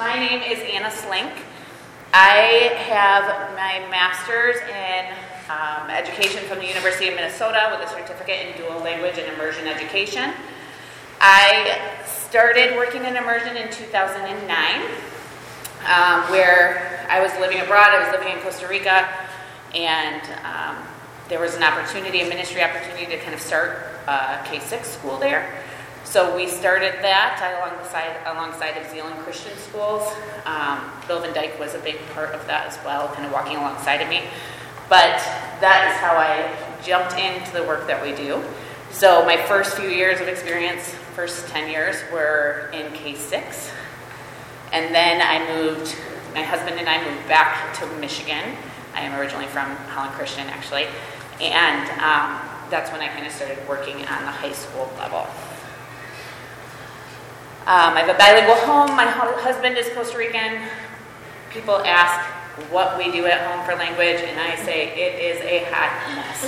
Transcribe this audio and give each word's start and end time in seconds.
my 0.00 0.18
name 0.18 0.40
is 0.40 0.58
Anna 0.60 0.90
Slink. 0.90 1.30
I 2.14 2.72
have 2.88 3.52
my 3.52 3.86
master's 3.90 4.56
in 4.56 5.12
um, 5.50 5.90
education 5.90 6.42
from 6.44 6.58
the 6.58 6.66
University 6.66 7.08
of 7.08 7.16
Minnesota 7.16 7.76
with 7.76 7.86
a 7.86 7.92
certificate 7.92 8.46
in 8.46 8.56
dual 8.56 8.80
language 8.80 9.18
and 9.18 9.30
immersion 9.34 9.68
education. 9.68 10.32
I 11.20 11.78
started 12.06 12.76
working 12.76 13.04
in 13.04 13.14
immersion 13.14 13.58
in 13.58 13.70
2009, 13.70 14.80
um, 15.84 16.32
where 16.32 17.06
I 17.10 17.20
was 17.20 17.30
living 17.38 17.60
abroad. 17.60 17.90
I 17.90 18.02
was 18.02 18.18
living 18.18 18.34
in 18.34 18.42
Costa 18.42 18.68
Rica, 18.68 19.06
and 19.74 20.22
um, 20.46 20.82
there 21.28 21.40
was 21.40 21.56
an 21.56 21.62
opportunity, 21.62 22.22
a 22.22 22.28
ministry 22.30 22.62
opportunity, 22.62 23.04
to 23.04 23.18
kind 23.18 23.34
of 23.34 23.40
start 23.40 23.76
a 24.08 24.40
K 24.46 24.60
6 24.60 24.88
school 24.88 25.18
there. 25.18 25.62
So 26.04 26.34
we 26.34 26.48
started 26.48 26.94
that 27.02 27.38
alongside, 27.58 28.16
alongside 28.26 28.76
of 28.76 28.90
Zeeland 28.90 29.18
Christian 29.20 29.56
Schools. 29.58 30.12
Um, 30.44 30.90
Bill 31.06 31.20
Van 31.20 31.32
Dyke 31.32 31.58
was 31.60 31.74
a 31.74 31.78
big 31.78 31.98
part 32.14 32.30
of 32.30 32.44
that 32.46 32.66
as 32.66 32.84
well, 32.84 33.08
kind 33.08 33.26
of 33.26 33.32
walking 33.32 33.56
alongside 33.56 34.02
of 34.02 34.08
me. 34.08 34.22
But 34.88 35.18
that 35.60 35.92
is 35.92 35.96
how 36.00 36.16
I 36.16 36.50
jumped 36.82 37.16
into 37.16 37.52
the 37.52 37.62
work 37.62 37.86
that 37.86 38.02
we 38.02 38.12
do. 38.14 38.42
So 38.90 39.24
my 39.24 39.36
first 39.46 39.76
few 39.76 39.88
years 39.88 40.20
of 40.20 40.26
experience, 40.26 40.88
first 41.14 41.46
10 41.48 41.70
years, 41.70 41.96
were 42.12 42.70
in 42.72 42.90
K6. 42.92 43.70
And 44.72 44.92
then 44.92 45.22
I 45.22 45.54
moved, 45.54 45.94
my 46.34 46.42
husband 46.42 46.80
and 46.80 46.88
I 46.88 47.04
moved 47.08 47.28
back 47.28 47.72
to 47.78 47.86
Michigan. 47.98 48.56
I 48.94 49.02
am 49.02 49.18
originally 49.18 49.46
from 49.46 49.76
Holland 49.94 50.14
Christian, 50.14 50.48
actually. 50.48 50.86
And 51.40 51.88
um, 52.00 52.40
that's 52.68 52.90
when 52.90 53.00
I 53.00 53.08
kind 53.08 53.26
of 53.26 53.32
started 53.32 53.58
working 53.68 53.96
on 53.96 54.24
the 54.24 54.32
high 54.32 54.52
school 54.52 54.92
level. 54.98 55.26
Um, 57.70 57.94
I 57.94 58.02
have 58.02 58.10
a 58.10 58.18
bilingual 58.18 58.58
home. 58.66 58.96
My 58.96 59.06
husband 59.06 59.78
is 59.78 59.88
Costa 59.94 60.18
Rican. 60.18 60.58
People 61.50 61.76
ask 61.86 62.18
what 62.66 62.98
we 62.98 63.12
do 63.12 63.26
at 63.26 63.46
home 63.46 63.64
for 63.64 63.78
language, 63.78 64.18
and 64.26 64.40
I 64.40 64.56
say 64.66 64.90
it 64.90 65.14
is 65.22 65.38
a 65.46 65.70
hot 65.70 65.94
mess. 66.10 66.42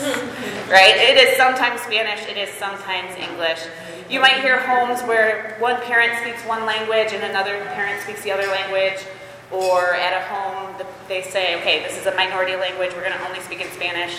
right? 0.69 0.99
It 0.99 1.15
is 1.15 1.37
sometimes 1.37 1.81
Spanish, 1.83 2.27
it 2.27 2.37
is 2.37 2.51
sometimes 2.59 3.15
English. 3.15 3.63
You 4.11 4.19
might 4.19 4.43
hear 4.43 4.67
homes 4.67 5.01
where 5.07 5.55
one 5.61 5.81
parent 5.83 6.19
speaks 6.19 6.43
one 6.43 6.67
language 6.67 7.15
and 7.15 7.23
another 7.23 7.55
parent 7.71 8.03
speaks 8.03 8.25
the 8.25 8.33
other 8.33 8.49
language, 8.49 9.07
or 9.53 9.95
at 9.95 10.19
a 10.19 10.27
home 10.27 10.75
they 11.07 11.23
say, 11.23 11.55
okay, 11.61 11.85
this 11.85 11.97
is 11.97 12.07
a 12.07 12.15
minority 12.17 12.57
language, 12.57 12.91
we're 12.97 13.07
going 13.07 13.17
to 13.17 13.29
only 13.29 13.39
speak 13.47 13.61
in 13.61 13.71
Spanish. 13.71 14.19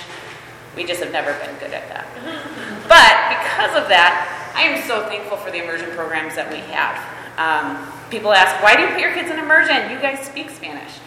We 0.73 0.85
just 0.85 1.03
have 1.03 1.11
never 1.11 1.33
been 1.33 1.53
good 1.59 1.73
at 1.73 1.83
that. 1.91 2.69
But 2.87 3.13
because 3.29 3.75
of 3.81 3.89
that, 3.89 4.51
I 4.55 4.63
am 4.63 4.81
so 4.87 5.07
thankful 5.07 5.37
for 5.37 5.51
the 5.51 5.63
immersion 5.63 5.89
programs 5.91 6.35
that 6.35 6.51
we 6.51 6.59
have. 6.71 6.95
Um, 7.37 7.91
people 8.09 8.31
ask, 8.33 8.61
why 8.61 8.75
do 8.75 8.83
you 8.83 8.89
put 8.89 8.99
your 8.99 9.13
kids 9.13 9.31
in 9.31 9.39
immersion? 9.39 9.89
You 9.89 9.99
guys 9.99 10.25
speak 10.25 10.49
Spanish. 10.49 10.99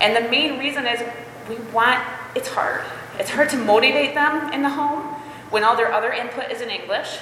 And 0.00 0.16
the 0.16 0.28
main 0.30 0.58
reason 0.58 0.86
is 0.86 1.02
we 1.48 1.56
want, 1.72 2.02
it's 2.34 2.48
hard. 2.48 2.84
It's 3.18 3.30
hard 3.30 3.50
to 3.50 3.58
motivate 3.58 4.14
them 4.14 4.52
in 4.52 4.62
the 4.62 4.70
home 4.70 5.02
when 5.50 5.64
all 5.64 5.76
their 5.76 5.92
other 5.92 6.12
input 6.12 6.50
is 6.50 6.62
in 6.62 6.70
English. 6.70 7.18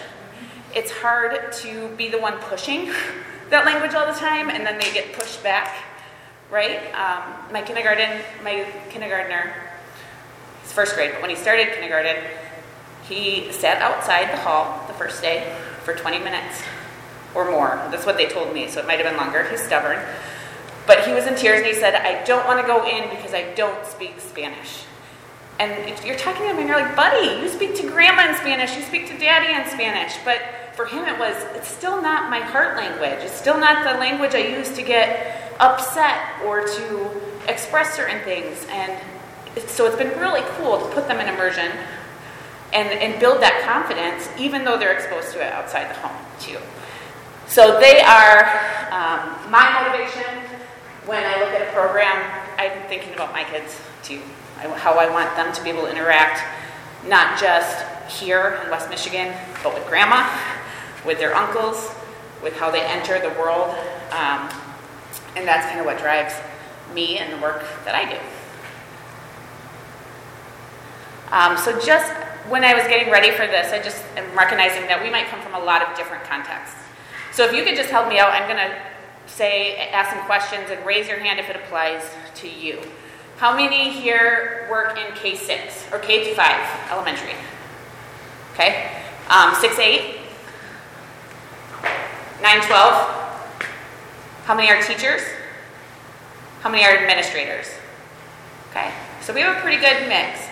It's 0.75 0.93
hard 0.93 1.53
to 1.65 1.89
be 1.97 2.09
the 2.09 2.19
one 2.19 2.39
pushing 2.39 2.93
that 3.51 3.65
language 3.65 3.95
all 3.95 4.07
the 4.07 4.19
time 4.19 4.51
and 4.51 4.65
then 4.65 4.79
they 4.79 4.93
get 4.93 5.13
pushed 5.13 5.43
back, 5.43 5.75
right? 6.51 6.79
Um, 6.95 7.53
my 7.53 7.63
kindergarten, 7.63 8.21
my 8.45 8.67
kindergartner, 8.91 9.53
he's 10.63 10.73
first 10.73 10.95
grade, 10.95 11.13
but 11.13 11.23
when 11.23 11.31
he 11.31 11.37
started 11.37 11.73
kindergarten, 11.73 12.17
he 13.09 13.51
sat 13.53 13.81
outside 13.81 14.31
the 14.31 14.37
hall 14.37 14.87
the 14.87 14.93
first 14.93 15.23
day 15.23 15.57
for 15.85 15.95
20 15.95 16.19
minutes 16.19 16.63
or 17.35 17.51
more. 17.51 17.81
That's 17.91 18.05
what 18.05 18.17
they 18.17 18.27
told 18.27 18.53
me, 18.53 18.69
so 18.69 18.81
it 18.81 18.87
might 18.87 19.01
have 19.01 19.09
been 19.09 19.17
longer. 19.17 19.49
He's 19.49 19.63
stubborn. 19.63 19.99
But 20.87 21.07
he 21.07 21.13
was 21.13 21.27
in 21.27 21.35
tears 21.35 21.59
and 21.59 21.67
he 21.67 21.75
said, 21.75 21.95
I 21.95 22.25
don't 22.25 22.47
want 22.47 22.61
to 22.61 22.67
go 22.67 22.87
in 22.87 23.09
because 23.11 23.35
I 23.35 23.53
don't 23.55 23.85
speak 23.87 24.21
Spanish. 24.21 24.85
And 25.59 25.73
you're 26.05 26.17
talking 26.17 26.43
to 26.43 26.51
him 26.51 26.59
and 26.59 26.69
you're 26.69 26.81
like, 26.81 26.95
buddy, 26.95 27.43
you 27.43 27.49
speak 27.49 27.75
to 27.77 27.83
grandma 27.89 28.29
in 28.29 28.37
Spanish, 28.37 28.77
you 28.77 28.83
speak 28.83 29.09
to 29.09 29.19
daddy 29.19 29.53
in 29.53 29.69
Spanish. 29.71 30.15
But 30.25 30.41
for 30.75 30.87
him, 30.87 31.05
it 31.05 31.19
was, 31.19 31.35
it's 31.57 31.69
still 31.69 32.01
not 32.01 32.31
my 32.31 32.39
heart 32.39 32.77
language. 32.77 33.25
It's 33.25 33.35
still 33.35 33.59
not 33.59 33.85
the 33.85 33.99
language 33.99 34.35
I 34.35 34.47
use 34.57 34.73
to 34.77 34.83
get 34.83 35.55
upset 35.59 36.43
or 36.45 36.67
to 36.67 37.11
express 37.49 37.95
certain 37.95 38.23
things. 38.23 38.65
And 38.71 38.93
so 39.67 39.87
it's 39.87 39.97
been 39.97 40.17
really 40.19 40.43
cool 40.57 40.79
to 40.79 40.95
put 40.95 41.09
them 41.09 41.19
in 41.21 41.29
immersion 41.29 41.73
and, 42.73 42.89
and 42.89 43.19
build 43.21 43.41
that 43.41 43.63
confidence, 43.65 44.29
even 44.39 44.65
though 44.65 44.77
they're 44.79 44.93
exposed 44.93 45.33
to 45.33 45.45
it 45.45 45.53
outside 45.53 45.89
the 45.89 45.95
home, 46.01 46.17
too. 46.39 46.59
So 47.47 47.81
they 47.81 48.01
are 48.01 48.45
um, 48.93 49.51
my 49.51 49.73
motivation 49.73 50.45
when 51.07 51.25
I 51.25 51.41
look 51.41 51.55
at 51.55 51.67
a 51.67 51.73
program. 51.73 52.23
I'm 52.59 52.87
thinking 52.89 53.15
about 53.15 53.33
my 53.33 53.45
kids, 53.45 53.81
too, 54.03 54.21
how 54.77 54.99
I 54.99 55.09
want 55.09 55.35
them 55.37 55.53
to 55.55 55.65
be 55.65 55.71
able 55.71 55.83
to 55.83 55.91
interact, 55.91 56.43
not 57.07 57.39
just 57.41 57.85
here 58.21 58.61
in 58.65 58.71
West 58.71 58.91
Michigan, 58.91 59.35
but 59.63 59.73
with 59.73 59.87
grandma, 59.87 60.29
with 61.07 61.19
their 61.19 61.35
uncles, 61.35 61.91
with 62.43 62.55
how 62.57 62.71
they 62.71 62.83
enter 62.83 63.19
the 63.19 63.31
world. 63.41 63.75
Um, 64.11 64.51
and 65.37 65.47
that's 65.47 65.67
kind 65.67 65.81
of 65.81 65.87
what 65.87 65.99
drives 65.99 66.35
me 66.95 67.19
and 67.19 67.33
the 67.33 67.39
work 67.39 67.65
that 67.85 67.95
I 67.95 68.11
do. 68.11 68.19
Um, 71.31 71.57
so 71.59 71.79
just 71.81 72.11
when 72.49 72.65
I 72.65 72.75
was 72.75 72.85
getting 72.85 73.13
ready 73.13 73.31
for 73.31 73.47
this, 73.47 73.73
I 73.73 73.83
just 73.83 74.03
am 74.17 74.37
recognizing 74.37 74.87
that 74.89 75.03
we 75.03 75.11
might 75.11 75.27
come 75.27 75.41
from 75.41 75.55
a 75.55 75.65
lot 75.65 75.83
of 75.83 75.97
different 75.97 76.25
contexts. 76.25 76.77
So 77.33 77.45
if 77.45 77.53
you 77.53 77.65
could 77.65 77.77
just 77.77 77.91
help 77.91 78.09
me 78.09 78.19
out, 78.19 78.31
I'm 78.31 78.49
going 78.49 78.57
to 78.57 78.77
say, 79.27 79.77
ask 79.93 80.11
some 80.11 80.25
questions 80.25 80.71
and 80.71 80.85
raise 80.87 81.07
your 81.07 81.19
hand 81.19 81.39
if 81.39 81.51
it 81.51 81.57
applies 81.57 82.03
to 82.37 82.49
you. 82.49 82.81
How 83.37 83.55
many 83.55 83.91
here 83.91 84.67
work 84.71 84.99
in 84.99 85.15
K 85.15 85.37
6 85.37 85.93
or 85.93 86.01
K 86.01 86.35
5 86.35 86.91
elementary? 86.91 87.35
Okay. 88.55 88.91
Um, 89.29 89.55
6 89.55 89.79
8? 89.79 90.21
9 92.43 92.61
12? 92.63 92.69
How 94.45 94.55
many 94.57 94.69
are 94.71 94.83
teachers? 94.83 95.23
How 96.63 96.71
many 96.71 96.85
are 96.85 96.97
administrators? 96.97 97.69
Okay. 98.71 98.93
So 99.21 99.33
we 99.33 99.41
have 99.43 99.57
a 99.57 99.61
pretty 99.61 99.81
good 99.81 100.09
mix. 100.09 100.48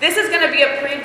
This 0.00 0.16
is 0.16 0.30
going 0.30 0.46
to 0.46 0.50
be 0.50 0.62
a 0.62 0.78
pretty 0.80 1.02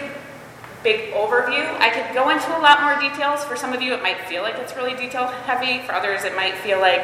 big 0.81 1.11
overview. 1.13 1.67
I 1.79 1.89
could 1.89 2.15
go 2.15 2.29
into 2.29 2.47
a 2.57 2.61
lot 2.61 2.81
more 2.81 2.97
details. 2.97 3.43
For 3.43 3.57
some 3.57 3.73
of 3.73 3.81
you, 3.81 3.93
it 3.93 4.01
might 4.01 4.21
feel 4.21 4.41
like 4.41 4.55
it's 4.55 4.75
really 4.75 4.95
detail 4.95 5.27
heavy. 5.27 5.85
For 5.85 5.93
others, 5.93 6.23
it 6.23 6.33
might 6.35 6.55
feel 6.59 6.79
like, 6.79 7.03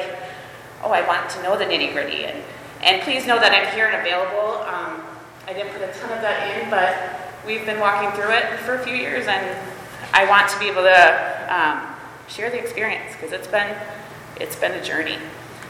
oh, 0.83 0.91
I 0.91 1.05
want 1.05 1.29
to 1.31 1.43
know 1.43 1.57
the 1.57 1.65
nitty 1.65 1.91
gritty. 1.91 2.23
And, 2.23 2.41
and 2.81 3.01
please 3.01 3.27
know 3.27 3.39
that 3.39 3.51
I'm 3.51 3.75
here 3.75 3.87
and 3.87 3.99
available. 3.99 4.61
Um, 4.63 5.01
I 5.47 5.53
didn't 5.53 5.73
put 5.73 5.81
a 5.81 5.91
ton 5.99 6.11
of 6.15 6.21
that 6.21 6.63
in, 6.63 6.69
but 6.69 6.95
we've 7.45 7.65
been 7.65 7.79
walking 7.79 8.09
through 8.11 8.31
it 8.31 8.59
for 8.59 8.75
a 8.75 8.83
few 8.83 8.95
years, 8.95 9.27
and 9.27 9.57
I 10.13 10.29
want 10.29 10.47
to 10.49 10.59
be 10.59 10.69
able 10.69 10.83
to 10.83 11.47
um, 11.49 11.93
share 12.29 12.49
the 12.49 12.59
experience 12.59 13.11
because 13.13 13.33
it's 13.33 13.47
been 13.47 13.75
it's 14.39 14.55
been 14.55 14.71
a 14.71 14.83
journey. 14.83 15.17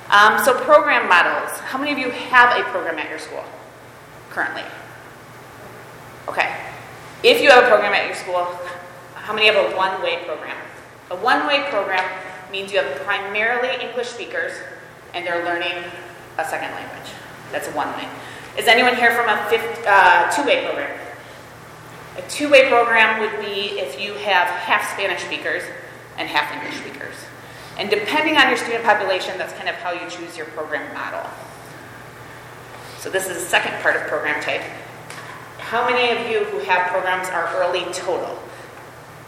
Um, 0.09 0.37
so 0.43 0.53
program 0.53 1.09
models. 1.09 1.57
How 1.59 1.79
many 1.79 1.91
of 1.91 1.97
you 1.97 2.11
have 2.11 2.59
a 2.59 2.63
program 2.69 2.99
at 2.99 3.09
your 3.09 3.19
school 3.19 3.43
currently? 4.29 4.63
Okay. 6.27 6.55
If 7.23 7.41
you 7.41 7.49
have 7.49 7.63
a 7.63 7.67
program 7.67 7.93
at 7.93 8.07
your 8.07 8.15
school, 8.15 8.45
how 9.15 9.33
many 9.33 9.47
have 9.47 9.55
a 9.55 9.75
one 9.75 10.01
way 10.01 10.23
program? 10.25 10.57
A 11.11 11.15
one 11.15 11.45
way 11.47 11.65
program 11.69 12.03
means 12.51 12.71
you 12.71 12.81
have 12.81 13.01
primarily 13.01 13.69
English 13.85 14.07
speakers 14.07 14.51
and 15.13 15.25
they're 15.25 15.45
learning 15.45 15.83
a 16.37 16.45
second 16.45 16.71
language. 16.71 17.11
That's 17.51 17.67
a 17.67 17.71
one 17.71 17.89
way. 17.93 18.07
Is 18.57 18.67
anyone 18.67 18.95
here 18.95 19.11
from 19.11 19.29
a 19.29 19.37
uh, 19.87 20.31
two 20.31 20.43
way 20.45 20.65
program? 20.65 20.99
A 22.17 22.21
two 22.29 22.49
way 22.49 22.67
program 22.69 23.21
would 23.21 23.39
be 23.45 23.79
if 23.79 23.99
you 23.99 24.13
have 24.13 24.47
half 24.47 24.91
Spanish 24.93 25.21
speakers 25.23 25.63
and 26.17 26.27
half 26.27 26.51
English 26.53 26.79
speakers. 26.79 27.15
And 27.77 27.89
depending 27.89 28.37
on 28.37 28.49
your 28.49 28.57
student 28.57 28.83
population, 28.83 29.37
that's 29.37 29.53
kind 29.53 29.69
of 29.69 29.75
how 29.75 29.91
you 29.91 30.09
choose 30.09 30.35
your 30.35 30.45
program 30.47 30.93
model. 30.93 31.29
So, 32.99 33.09
this 33.09 33.27
is 33.27 33.37
the 33.37 33.49
second 33.49 33.81
part 33.81 33.95
of 33.95 34.03
program 34.03 34.41
type. 34.43 34.61
How 35.71 35.89
many 35.89 36.11
of 36.11 36.29
you 36.29 36.43
who 36.43 36.59
have 36.65 36.91
programs 36.91 37.29
are 37.29 37.47
early 37.55 37.85
total? 37.93 38.37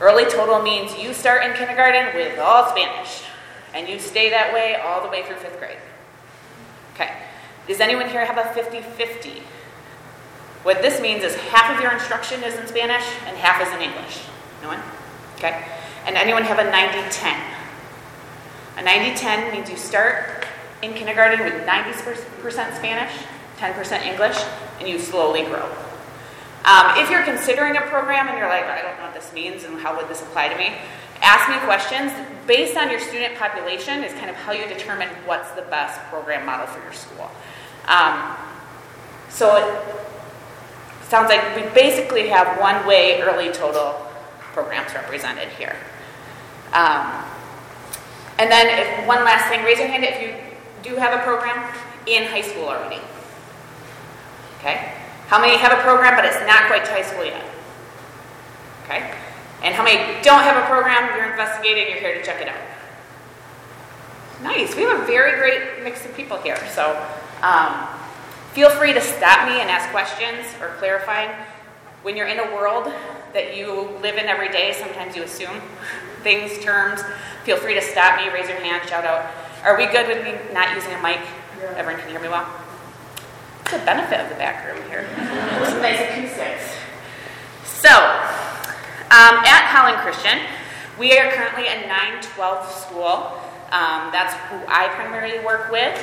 Early 0.01 0.25
total 0.25 0.61
means 0.61 0.93
you 0.97 1.13
start 1.13 1.45
in 1.45 1.53
kindergarten 1.53 2.13
with 2.13 2.37
all 2.37 2.69
Spanish, 2.69 3.23
and 3.73 3.87
you 3.87 3.97
stay 3.97 4.29
that 4.29 4.53
way 4.53 4.75
all 4.75 5.01
the 5.01 5.07
way 5.07 5.23
through 5.23 5.37
fifth 5.37 5.57
grade. 5.57 5.77
Okay. 6.93 7.15
Does 7.65 7.79
anyone 7.79 8.09
here 8.09 8.25
have 8.25 8.37
a 8.37 8.53
50 8.53 8.81
50? 8.81 9.41
What 10.63 10.81
this 10.81 10.99
means 10.99 11.23
is 11.23 11.33
half 11.35 11.73
of 11.73 11.81
your 11.81 11.93
instruction 11.93 12.43
is 12.43 12.55
in 12.55 12.67
Spanish 12.67 13.05
and 13.25 13.37
half 13.37 13.65
is 13.65 13.73
in 13.73 13.81
English. 13.81 14.19
No 14.61 14.67
one? 14.67 14.81
Okay. 15.37 15.65
And 16.05 16.17
anyone 16.17 16.43
have 16.43 16.59
a 16.59 16.69
90 16.69 17.09
10? 17.09 17.41
A 18.79 18.83
90 18.83 19.15
10 19.17 19.53
means 19.53 19.69
you 19.69 19.77
start 19.77 20.45
in 20.81 20.93
kindergarten 20.93 21.39
with 21.45 21.65
90% 21.65 22.75
Spanish, 22.75 23.13
10% 23.59 24.01
English, 24.01 24.43
and 24.81 24.89
you 24.89 24.99
slowly 24.99 25.45
grow. 25.45 25.71
Um, 26.65 26.98
if 26.98 27.10
you're 27.10 27.24
considering 27.24 27.75
a 27.75 27.81
program 27.81 28.30
and 28.30 28.38
you're 28.38 28.48
like, 28.48 28.63
I 28.63 28.81
don't 28.81 28.98
know 28.98 29.06
what 29.06 29.13
this 29.13 29.33
means 29.33 29.65
and 29.65 29.80
how 29.80 29.98
would 29.98 30.07
this 30.07 30.21
apply 30.21 30.48
to 30.48 30.57
me, 30.57 30.74
ask 31.21 31.50
me 31.50 31.57
questions. 31.65 32.12
based 32.48 32.77
on 32.77 32.89
your 32.89 33.00
student 33.00 33.36
population, 33.38 34.04
is 34.04 34.13
kind 34.13 34.30
of 34.30 34.36
how 34.36 34.51
you 34.51 34.68
determine 34.68 35.07
what's 35.25 35.50
the 35.51 35.62
best 35.63 36.00
program 36.10 36.45
model 36.45 36.68
for 36.68 36.81
your 36.83 36.94
school. 36.94 37.31
Um, 37.88 38.36
so 39.30 39.56
it 39.56 41.10
sounds 41.10 41.30
like 41.30 41.56
we 41.56 41.63
basically 41.74 42.27
have 42.27 42.60
one 42.60 42.86
way 42.86 43.21
early 43.21 43.51
total 43.51 43.94
programs 44.54 44.94
represented 44.94 45.50
here. 45.50 45.75
Um, 46.74 47.24
and 48.39 48.51
then, 48.51 48.68
if 48.80 49.07
one 49.07 49.24
last 49.24 49.48
thing, 49.48 49.63
raise 49.63 49.77
your 49.77 49.88
hand 49.88 50.04
if 50.04 50.21
you 50.21 50.36
do 50.81 50.98
have 50.98 51.18
a 51.18 51.24
program 51.24 51.71
in 52.07 52.24
high 52.25 52.42
school 52.42 52.65
already. 52.65 53.00
Okay? 54.60 55.02
How 55.27 55.39
many 55.39 55.57
have 55.57 55.71
a 55.71 55.81
program 55.81 56.15
but 56.15 56.25
it's 56.25 56.39
not 56.47 56.67
quite 56.67 56.85
to 56.85 56.91
high 56.91 57.01
school 57.01 57.25
yet? 57.25 57.43
Okay? 58.83 59.13
And 59.63 59.73
how 59.73 59.83
many 59.83 60.21
don't 60.21 60.43
have 60.43 60.61
a 60.61 60.67
program, 60.67 61.15
you're 61.15 61.31
investigating, 61.31 61.89
you're 61.89 61.99
here 61.99 62.15
to 62.15 62.23
check 62.23 62.41
it 62.41 62.49
out? 62.49 62.59
Nice. 64.43 64.75
We 64.75 64.81
have 64.83 65.01
a 65.01 65.05
very 65.05 65.39
great 65.39 65.83
mix 65.83 66.05
of 66.05 66.13
people 66.15 66.37
here. 66.37 66.57
So 66.73 67.01
um, 67.41 67.87
feel 68.51 68.69
free 68.69 68.91
to 68.91 68.99
stop 68.99 69.47
me 69.47 69.61
and 69.61 69.69
ask 69.69 69.89
questions 69.89 70.45
or 70.61 70.75
clarify. 70.79 71.33
When 72.01 72.17
you're 72.17 72.27
in 72.27 72.39
a 72.39 72.53
world 72.53 72.91
that 73.33 73.55
you 73.55 73.89
live 74.01 74.17
in 74.17 74.25
every 74.25 74.49
day, 74.49 74.73
sometimes 74.73 75.15
you 75.15 75.23
assume 75.23 75.61
things, 76.23 76.59
terms. 76.59 77.01
Feel 77.45 77.55
free 77.55 77.73
to 77.75 77.81
stop 77.81 78.19
me, 78.19 78.29
raise 78.33 78.49
your 78.49 78.59
hand, 78.59 78.87
shout 78.89 79.05
out. 79.05 79.31
Are 79.63 79.77
we 79.77 79.85
good 79.85 80.07
with 80.09 80.23
me 80.25 80.35
not 80.53 80.75
using 80.75 80.91
a 80.91 81.01
mic? 81.01 81.19
Everyone 81.77 82.01
can 82.01 82.09
hear 82.09 82.19
me 82.19 82.27
well? 82.27 82.62
It's 83.63 83.74
a 83.74 83.86
benefit 83.86 84.19
of 84.19 84.30
the 84.30 84.36
back 84.36 84.68
room 84.68 84.83
here. 84.89 85.07
Some 85.65 85.81
nice 85.81 86.00
acoustics. 86.01 86.75
So, 87.63 87.89
um, 87.89 89.39
at 89.45 89.65
Holland 89.71 89.98
Christian, 89.98 90.39
we 91.00 91.18
are 91.18 91.31
currently 91.31 91.68
a 91.68 91.88
912 91.88 92.71
school. 92.71 93.39
Um, 93.71 94.12
that's 94.12 94.33
who 94.51 94.57
I 94.68 94.89
primarily 94.95 95.44
work 95.44 95.71
with. 95.71 95.98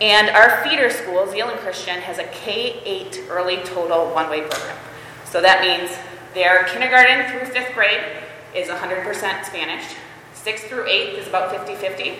And 0.00 0.28
our 0.30 0.62
feeder 0.62 0.90
school, 0.90 1.26
Zeeland 1.26 1.58
Christian, 1.60 1.98
has 2.02 2.18
a 2.18 2.24
K 2.24 2.80
8 2.84 3.24
early 3.30 3.56
total 3.64 4.12
one 4.14 4.30
way 4.30 4.42
program. 4.42 4.76
So 5.24 5.40
that 5.40 5.62
means 5.62 5.90
their 6.34 6.64
kindergarten 6.64 7.30
through 7.30 7.52
fifth 7.52 7.74
grade 7.74 8.04
is 8.54 8.68
100% 8.68 9.44
Spanish, 9.44 9.96
sixth 10.34 10.66
through 10.68 10.86
eighth 10.86 11.18
is 11.18 11.26
about 11.26 11.50
50 11.50 11.74
50, 11.74 12.14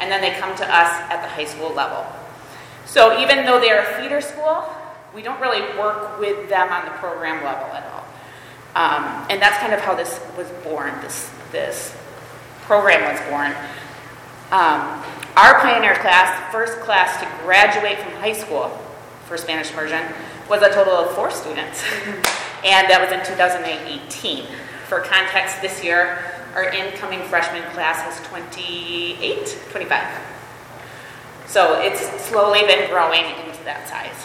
and 0.00 0.10
then 0.10 0.20
they 0.20 0.38
come 0.38 0.54
to 0.56 0.64
us 0.64 0.92
at 1.10 1.22
the 1.22 1.28
high 1.28 1.44
school 1.44 1.72
level. 1.72 2.04
So 2.92 3.18
even 3.18 3.46
though 3.46 3.58
they're 3.58 3.80
a 3.80 4.02
feeder 4.02 4.20
school, 4.20 4.68
we 5.14 5.22
don't 5.22 5.40
really 5.40 5.62
work 5.78 6.20
with 6.20 6.50
them 6.50 6.68
on 6.68 6.84
the 6.84 6.90
program 6.90 7.42
level 7.42 7.64
at 7.72 7.86
all. 7.86 8.04
Um, 8.74 9.26
and 9.30 9.40
that's 9.40 9.56
kind 9.56 9.72
of 9.72 9.80
how 9.80 9.94
this 9.94 10.20
was 10.36 10.46
born, 10.62 10.92
this, 11.00 11.30
this 11.52 11.96
program 12.64 13.00
was 13.10 13.18
born. 13.30 13.52
Um, 14.50 15.02
our 15.38 15.58
Pioneer 15.60 15.94
class, 15.94 16.52
first 16.52 16.80
class 16.80 17.18
to 17.22 17.44
graduate 17.46 17.98
from 17.98 18.12
high 18.20 18.34
school 18.34 18.68
for 19.24 19.38
Spanish 19.38 19.72
immersion, 19.72 20.02
was 20.50 20.60
a 20.60 20.68
total 20.68 20.92
of 20.92 21.14
four 21.14 21.30
students. 21.30 21.82
and 22.62 22.90
that 22.90 23.00
was 23.00 23.10
in 23.10 23.24
2018. 23.24 24.44
For 24.88 25.00
context, 25.00 25.62
this 25.62 25.82
year, 25.82 26.42
our 26.54 26.64
incoming 26.64 27.22
freshman 27.22 27.62
class 27.72 28.02
has 28.02 28.20
28, 28.28 29.58
25. 29.70 30.41
So 31.52 31.78
it's 31.78 32.00
slowly 32.24 32.62
been 32.62 32.88
growing 32.88 33.26
into 33.44 33.62
that 33.64 33.86
size. 33.86 34.16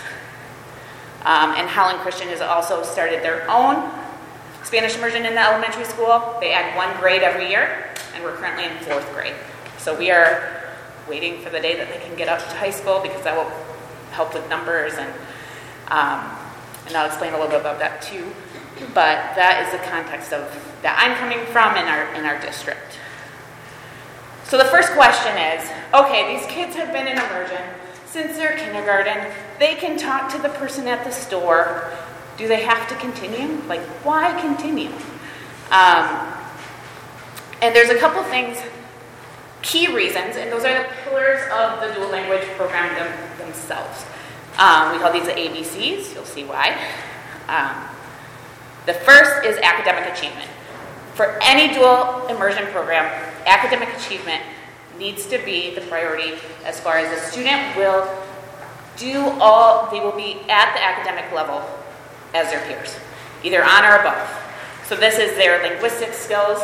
Um, 1.25 1.59
and 1.59 1.68
Holland 1.68 2.00
Christian 2.00 2.29
has 2.29 2.39
also 2.39 2.83
started 2.83 3.21
their 3.21 3.44
own 3.51 3.91
Spanish 4.63 4.95
immersion 4.95 5.25
in 5.25 5.35
the 5.35 5.41
elementary 5.41 5.83
school. 5.83 6.38
They 6.39 6.53
add 6.53 6.77
one 6.77 6.88
grade 7.01 7.24
every 7.24 7.50
year, 7.50 7.89
and 8.15 8.24
we're 8.24 8.38
currently 8.38 8.63
in 8.63 8.71
fourth 8.77 9.13
grade. 9.13 9.35
So 9.77 9.94
we 9.94 10.09
are 10.09 10.71
waiting 11.09 11.41
for 11.41 11.50
the 11.50 11.59
day 11.59 11.75
that 11.75 11.89
they 11.89 12.00
can 12.00 12.15
get 12.15 12.29
up 12.29 12.39
to 12.39 12.56
high 12.56 12.71
school 12.71 13.01
because 13.01 13.21
that 13.25 13.35
will 13.35 13.51
help 14.12 14.33
with 14.33 14.47
numbers 14.50 14.94
and 14.94 15.12
um, 15.89 16.31
and 16.88 16.95
I'll 16.95 17.07
explain 17.07 17.33
a 17.33 17.35
little 17.35 17.51
bit 17.51 17.59
about 17.59 17.80
that 17.80 18.01
too. 18.01 18.31
But 18.94 19.35
that 19.35 19.68
is 19.68 19.77
the 19.77 19.85
context 19.89 20.31
of 20.31 20.47
that 20.81 20.95
I'm 20.95 21.18
coming 21.18 21.45
from 21.47 21.75
in 21.75 21.88
our 21.91 22.07
in 22.15 22.23
our 22.23 22.39
district. 22.39 23.00
So 24.47 24.57
the 24.57 24.65
first 24.65 24.94
question 24.94 25.38
is, 25.38 25.69
okay, 25.94 26.38
these 26.38 26.47
kids 26.47 26.73
have 26.77 26.94
been 26.94 27.05
in 27.05 27.17
immersion 27.17 27.61
since 28.05 28.38
their 28.38 28.57
kindergarten. 28.57 29.29
They 29.59 29.75
can 29.75 29.97
talk 29.97 30.31
to 30.31 30.41
the 30.41 30.47
person 30.47 30.88
at 30.88 31.03
the 31.03 31.11
store. 31.11 31.91
Do 32.38 32.47
they 32.47 32.61
have 32.63 32.88
to 32.88 32.95
continue? 32.95 33.61
Like, 33.67 33.81
why 34.05 34.39
continue? 34.39 34.91
Um, 35.69 36.33
and 37.61 37.75
there's 37.75 37.89
a 37.89 37.99
couple 37.99 38.23
things, 38.23 38.57
key 39.63 39.94
reasons, 39.94 40.38
and 40.38 40.49
those 40.49 40.63
are 40.63 40.81
the 40.81 40.89
pillars 41.03 41.41
of 41.51 41.81
the 41.81 41.94
dual 41.95 42.09
language 42.09 42.47
program 42.55 42.88
them, 42.95 43.38
themselves. 43.39 44.05
Um, 44.57 44.94
we 44.94 44.99
call 44.99 45.11
these 45.11 45.25
the 45.25 45.33
ABCs. 45.33 46.15
You'll 46.15 46.23
see 46.23 46.45
why. 46.45 46.79
Um, 47.49 47.83
the 48.85 48.94
first 48.94 49.45
is 49.45 49.57
academic 49.57 50.09
achievement. 50.09 50.49
For 51.18 51.40
any 51.42 51.74
dual 51.74 52.28
immersion 52.28 52.68
program, 52.68 53.06
academic 53.48 53.90
achievement 53.98 54.44
needs 55.00 55.25
to 55.25 55.40
be 55.40 55.74
the 55.74 55.81
priority 55.81 56.36
as 56.64 56.80
far 56.80 57.00
as 57.00 57.10
the 57.10 57.19
student 57.31 57.75
will 57.75 58.08
do 58.98 59.18
all, 59.42 59.90
they 59.90 60.00
will 60.00 60.16
be 60.16 60.40
at 60.48 60.75
the 60.75 60.84
academic 60.84 61.34
level 61.34 61.68
as 62.36 62.52
their 62.52 62.64
peers, 62.68 63.00
either 63.44 63.64
on 63.64 63.84
or 63.84 63.96
above. 63.96 64.30
So 64.86 64.96
this 64.96 65.18
is 65.18 65.36
their 65.38 65.60
linguistic 65.64 66.14
skills, 66.14 66.62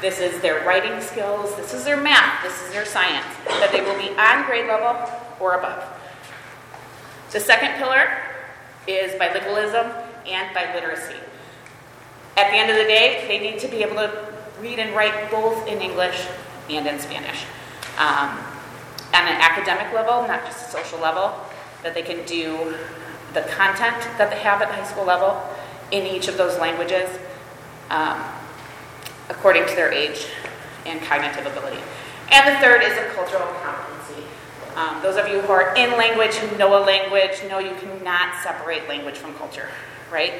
this 0.00 0.18
is 0.18 0.42
their 0.42 0.66
writing 0.66 1.00
skills, 1.00 1.54
this 1.54 1.72
is 1.72 1.84
their 1.84 1.96
math, 1.96 2.42
this 2.42 2.60
is 2.60 2.72
their 2.72 2.84
science, 2.84 3.26
that 3.46 3.70
they 3.70 3.82
will 3.82 3.96
be 3.96 4.08
on 4.18 4.44
grade 4.46 4.66
level 4.66 5.00
or 5.38 5.54
above. 5.54 5.84
The 7.30 7.38
second 7.38 7.76
pillar 7.78 8.18
is 8.88 9.12
bilingualism 9.12 9.94
and 10.26 10.56
biliteracy. 10.56 11.20
At 12.36 12.50
the 12.50 12.56
end 12.56 12.70
of 12.70 12.76
the 12.76 12.84
day, 12.84 13.24
they 13.28 13.38
need 13.38 13.58
to 13.60 13.68
be 13.68 13.82
able 13.82 13.96
to 13.96 14.32
read 14.60 14.78
and 14.78 14.94
write 14.94 15.30
both 15.30 15.66
in 15.66 15.80
English 15.80 16.26
and 16.70 16.86
in 16.86 16.98
Spanish. 16.98 17.44
Um, 17.98 18.38
on 19.14 19.28
an 19.28 19.40
academic 19.40 19.92
level, 19.92 20.26
not 20.26 20.44
just 20.44 20.68
a 20.68 20.70
social 20.70 20.98
level, 20.98 21.34
that 21.82 21.94
they 21.94 22.02
can 22.02 22.24
do 22.24 22.74
the 23.34 23.42
content 23.42 23.96
that 24.18 24.30
they 24.30 24.38
have 24.38 24.62
at 24.62 24.68
the 24.68 24.74
high 24.74 24.84
school 24.84 25.04
level 25.04 25.42
in 25.90 26.06
each 26.06 26.28
of 26.28 26.36
those 26.38 26.58
languages 26.58 27.08
um, 27.90 28.22
according 29.28 29.66
to 29.66 29.74
their 29.74 29.92
age 29.92 30.26
and 30.86 31.00
cognitive 31.02 31.46
ability. 31.46 31.80
And 32.30 32.48
the 32.48 32.60
third 32.60 32.82
is 32.82 32.96
a 32.96 33.04
cultural 33.14 33.46
competency. 33.62 34.24
Um, 34.74 35.02
those 35.02 35.16
of 35.16 35.28
you 35.28 35.40
who 35.40 35.52
are 35.52 35.74
in 35.76 35.90
language, 35.92 36.34
who 36.36 36.56
know 36.56 36.82
a 36.82 36.82
language, 36.84 37.42
know 37.48 37.58
you 37.58 37.74
cannot 37.74 38.42
separate 38.42 38.88
language 38.88 39.16
from 39.16 39.34
culture, 39.34 39.68
right? 40.10 40.32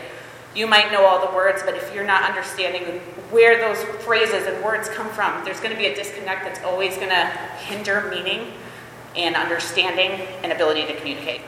You 0.54 0.66
might 0.66 0.92
know 0.92 1.06
all 1.06 1.26
the 1.26 1.34
words, 1.34 1.62
but 1.64 1.74
if 1.74 1.94
you're 1.94 2.04
not 2.04 2.28
understanding 2.28 3.00
where 3.30 3.58
those 3.58 3.82
phrases 4.04 4.46
and 4.46 4.62
words 4.62 4.88
come 4.90 5.08
from, 5.08 5.42
there's 5.44 5.60
going 5.60 5.72
to 5.72 5.78
be 5.78 5.86
a 5.86 5.94
disconnect 5.94 6.44
that's 6.44 6.62
always 6.62 6.96
going 6.96 7.08
to 7.08 7.26
hinder 7.64 8.08
meaning 8.10 8.52
and 9.16 9.34
understanding 9.34 10.26
and 10.42 10.52
ability 10.52 10.86
to 10.86 10.94
communicate. 10.96 11.40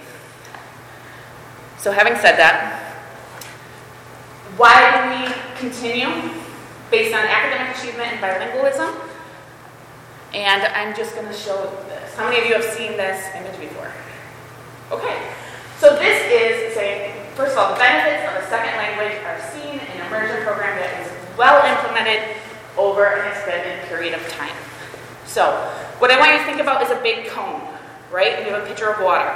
So, 1.78 1.92
having 1.92 2.14
said 2.14 2.36
that, 2.36 2.94
why 4.56 4.72
do 4.94 5.28
we 5.28 5.34
continue 5.58 6.08
based 6.90 7.14
on 7.14 7.26
academic 7.26 7.76
achievement 7.76 8.12
and 8.12 8.20
bilingualism? 8.20 8.94
And 10.32 10.62
I'm 10.62 10.96
just 10.96 11.14
going 11.14 11.26
to 11.26 11.34
show 11.34 11.70
this. 11.88 12.14
How 12.14 12.28
many 12.28 12.40
of 12.40 12.46
you 12.46 12.54
have 12.54 12.64
seen 12.64 12.92
this 12.92 13.26
image 13.36 13.60
before? 13.60 13.92
Okay. 14.92 15.30
So, 15.78 15.96
this 15.96 16.22
is 16.30 16.74
saying 16.74 17.13
First 17.34 17.52
of 17.52 17.58
all, 17.58 17.72
the 17.74 17.80
benefits 17.80 18.30
of 18.30 18.44
a 18.44 18.46
second 18.48 18.78
language 18.78 19.18
are 19.24 19.40
seen 19.50 19.74
in 19.74 19.86
an 19.98 20.06
immersion 20.06 20.44
program 20.44 20.78
that 20.78 21.02
is 21.02 21.10
well 21.36 21.58
implemented 21.66 22.36
over 22.78 23.06
an 23.06 23.26
extended 23.26 23.82
period 23.88 24.14
of 24.14 24.22
time. 24.28 24.54
So, 25.26 25.50
what 25.98 26.12
I 26.12 26.20
want 26.20 26.32
you 26.32 26.38
to 26.38 26.44
think 26.44 26.60
about 26.60 26.80
is 26.82 26.90
a 26.90 27.02
big 27.02 27.26
cone, 27.26 27.60
right? 28.12 28.38
And 28.38 28.46
you 28.46 28.52
have 28.52 28.62
a 28.62 28.66
pitcher 28.66 28.88
of 28.88 29.02
water. 29.02 29.28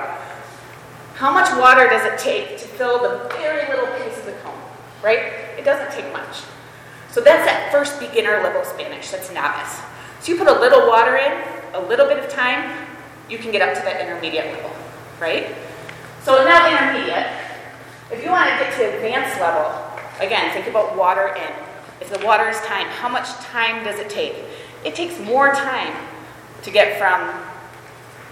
How 1.15 1.33
much 1.33 1.51
water 1.59 1.89
does 1.89 2.07
it 2.07 2.21
take 2.21 2.59
to 2.59 2.69
fill 2.69 3.03
the 3.03 3.29
very 3.35 3.67
little 3.67 3.93
piece 3.99 4.17
of 4.17 4.27
the 4.27 4.39
cone, 4.45 4.63
right? 5.03 5.33
It 5.59 5.65
doesn't 5.65 5.91
take 5.91 6.13
much. 6.13 6.43
So 7.11 7.21
that's 7.21 7.45
that 7.47 7.73
first 7.73 7.99
beginner 7.99 8.41
level 8.45 8.63
Spanish, 8.63 9.11
that's 9.11 9.33
novice. 9.33 9.81
So 10.21 10.31
you 10.31 10.39
put 10.39 10.47
a 10.47 10.61
little 10.61 10.87
water 10.87 11.17
in, 11.17 11.43
a 11.75 11.81
little 11.81 12.07
bit 12.07 12.23
of 12.23 12.31
time, 12.31 12.87
you 13.29 13.39
can 13.39 13.51
get 13.51 13.61
up 13.61 13.75
to 13.75 13.83
that 13.83 14.01
intermediate 14.01 14.53
level, 14.53 14.71
right? 15.19 15.53
So 16.23 16.45
now 16.45 16.71
intermediate, 16.71 17.27
if 18.11 18.25
you 18.25 18.31
want 18.31 18.49
to 18.51 18.57
get 18.57 18.75
to 18.77 18.97
advanced 18.97 19.41
level, 19.41 19.71
again, 20.21 20.53
think 20.53 20.67
about 20.67 20.97
water 20.97 21.35
in. 21.37 21.53
If 22.01 22.11
the 22.11 22.25
water 22.25 22.49
is 22.49 22.59
time, 22.61 22.87
how 22.87 23.09
much 23.09 23.29
time 23.45 23.85
does 23.85 23.99
it 23.99 24.09
take? 24.09 24.35
It 24.85 24.95
takes 24.95 25.19
more 25.21 25.53
time 25.53 25.95
to 26.63 26.71
get 26.71 26.99
from 26.99 27.29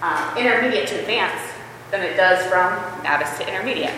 um, 0.01 0.37
intermediate 0.37 0.87
to 0.87 0.99
advanced 0.99 1.53
than 1.91 2.01
it 2.01 2.15
does 2.17 2.45
from 2.47 2.73
novice 3.03 3.37
to 3.37 3.47
intermediate. 3.47 3.93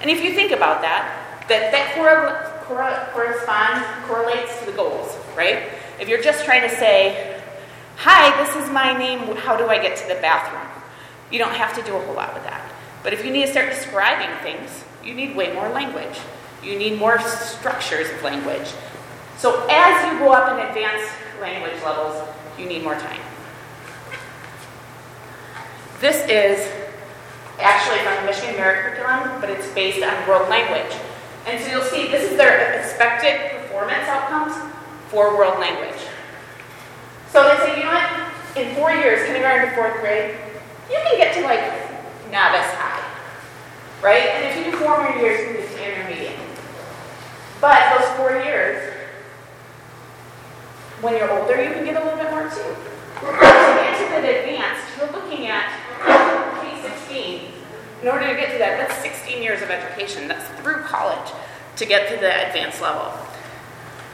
And 0.00 0.10
if 0.10 0.22
you 0.22 0.34
think 0.34 0.52
about 0.52 0.82
that, 0.82 1.44
that, 1.48 1.72
that 1.72 1.94
correlates, 1.94 3.12
corresponds, 3.12 3.84
correlates 4.06 4.58
to 4.60 4.66
the 4.66 4.76
goals, 4.76 5.16
right? 5.36 5.68
If 6.00 6.08
you're 6.08 6.22
just 6.22 6.44
trying 6.44 6.68
to 6.68 6.74
say, 6.76 7.40
Hi, 7.98 8.44
this 8.44 8.54
is 8.62 8.70
my 8.70 8.96
name. 8.96 9.20
How 9.36 9.56
do 9.56 9.68
I 9.68 9.78
get 9.80 9.96
to 9.96 10.08
the 10.08 10.16
bathroom? 10.16 10.70
You 11.30 11.38
don't 11.38 11.54
have 11.54 11.74
to 11.76 11.82
do 11.82 11.96
a 11.96 12.00
whole 12.00 12.14
lot 12.14 12.34
with 12.34 12.44
that. 12.44 12.60
But 13.02 13.14
if 13.14 13.24
you 13.24 13.30
need 13.30 13.46
to 13.46 13.50
start 13.50 13.70
describing 13.70 14.28
things, 14.42 14.84
you 15.06 15.14
need 15.14 15.36
way 15.36 15.52
more 15.54 15.68
language. 15.68 16.18
You 16.62 16.76
need 16.76 16.98
more 16.98 17.20
structures 17.20 18.10
of 18.10 18.22
language. 18.22 18.68
So 19.38 19.66
as 19.70 20.12
you 20.12 20.18
go 20.18 20.32
up 20.32 20.52
in 20.52 20.66
advanced 20.66 21.12
language 21.40 21.80
levels, 21.84 22.28
you 22.58 22.66
need 22.66 22.82
more 22.82 22.94
time. 22.94 23.20
This 26.00 26.16
is 26.28 26.68
actually 27.60 27.98
from 28.00 28.16
the 28.16 28.30
Michigan 28.30 28.56
Merit 28.56 28.96
Curriculum, 28.96 29.40
but 29.40 29.48
it's 29.48 29.68
based 29.72 30.02
on 30.02 30.28
world 30.28 30.48
language. 30.48 30.92
And 31.46 31.62
so 31.62 31.70
you'll 31.70 31.84
see 31.84 32.08
this 32.08 32.30
is 32.30 32.36
their 32.36 32.78
expected 32.80 33.52
performance 33.52 34.08
outcomes 34.08 34.54
for 35.08 35.36
world 35.38 35.60
language. 35.60 36.00
So 37.30 37.44
they 37.48 37.56
say, 37.64 37.78
you 37.78 37.84
know 37.84 37.92
what? 37.92 38.56
In 38.56 38.74
four 38.74 38.90
years, 38.90 39.24
kindergarten 39.26 39.68
to 39.68 39.74
fourth 39.76 40.00
grade, 40.00 40.34
you 40.90 40.98
can 41.04 41.16
get 41.18 41.34
to 41.34 41.42
like 41.42 41.60
novice 42.32 42.72
high, 42.74 42.85
right? 44.02 44.26
And 44.26 44.44
if 44.44 44.56
you 44.66 44.72
do 44.72 44.76
four 44.78 45.02
more 45.02 45.16
years, 45.16 45.40
you 45.40 45.56
get 45.56 45.70
to 45.70 45.92
intermediate. 45.92 46.38
But 47.60 47.98
those 47.98 48.08
four 48.16 48.32
years, 48.42 48.92
when 51.00 51.14
you're 51.14 51.30
older, 51.30 51.62
you 51.62 51.72
can 51.72 51.84
get 51.84 52.00
a 52.00 52.04
little 52.04 52.18
bit 52.18 52.30
more 52.30 52.48
too. 52.48 52.74
To 53.20 53.26
get 53.26 53.96
to 53.98 54.22
the 54.22 54.40
advanced, 54.40 54.84
you're 54.98 55.10
looking 55.12 55.46
at 55.46 55.70
K16. 56.60 57.50
In 58.02 58.08
order 58.08 58.28
to 58.28 58.34
get 58.34 58.52
to 58.52 58.58
that, 58.58 58.78
that's 58.78 59.02
16 59.02 59.42
years 59.42 59.62
of 59.62 59.70
education. 59.70 60.28
That's 60.28 60.46
through 60.60 60.82
college 60.82 61.32
to 61.76 61.86
get 61.86 62.08
to 62.08 62.16
the 62.16 62.48
advanced 62.48 62.80
level. 62.82 63.12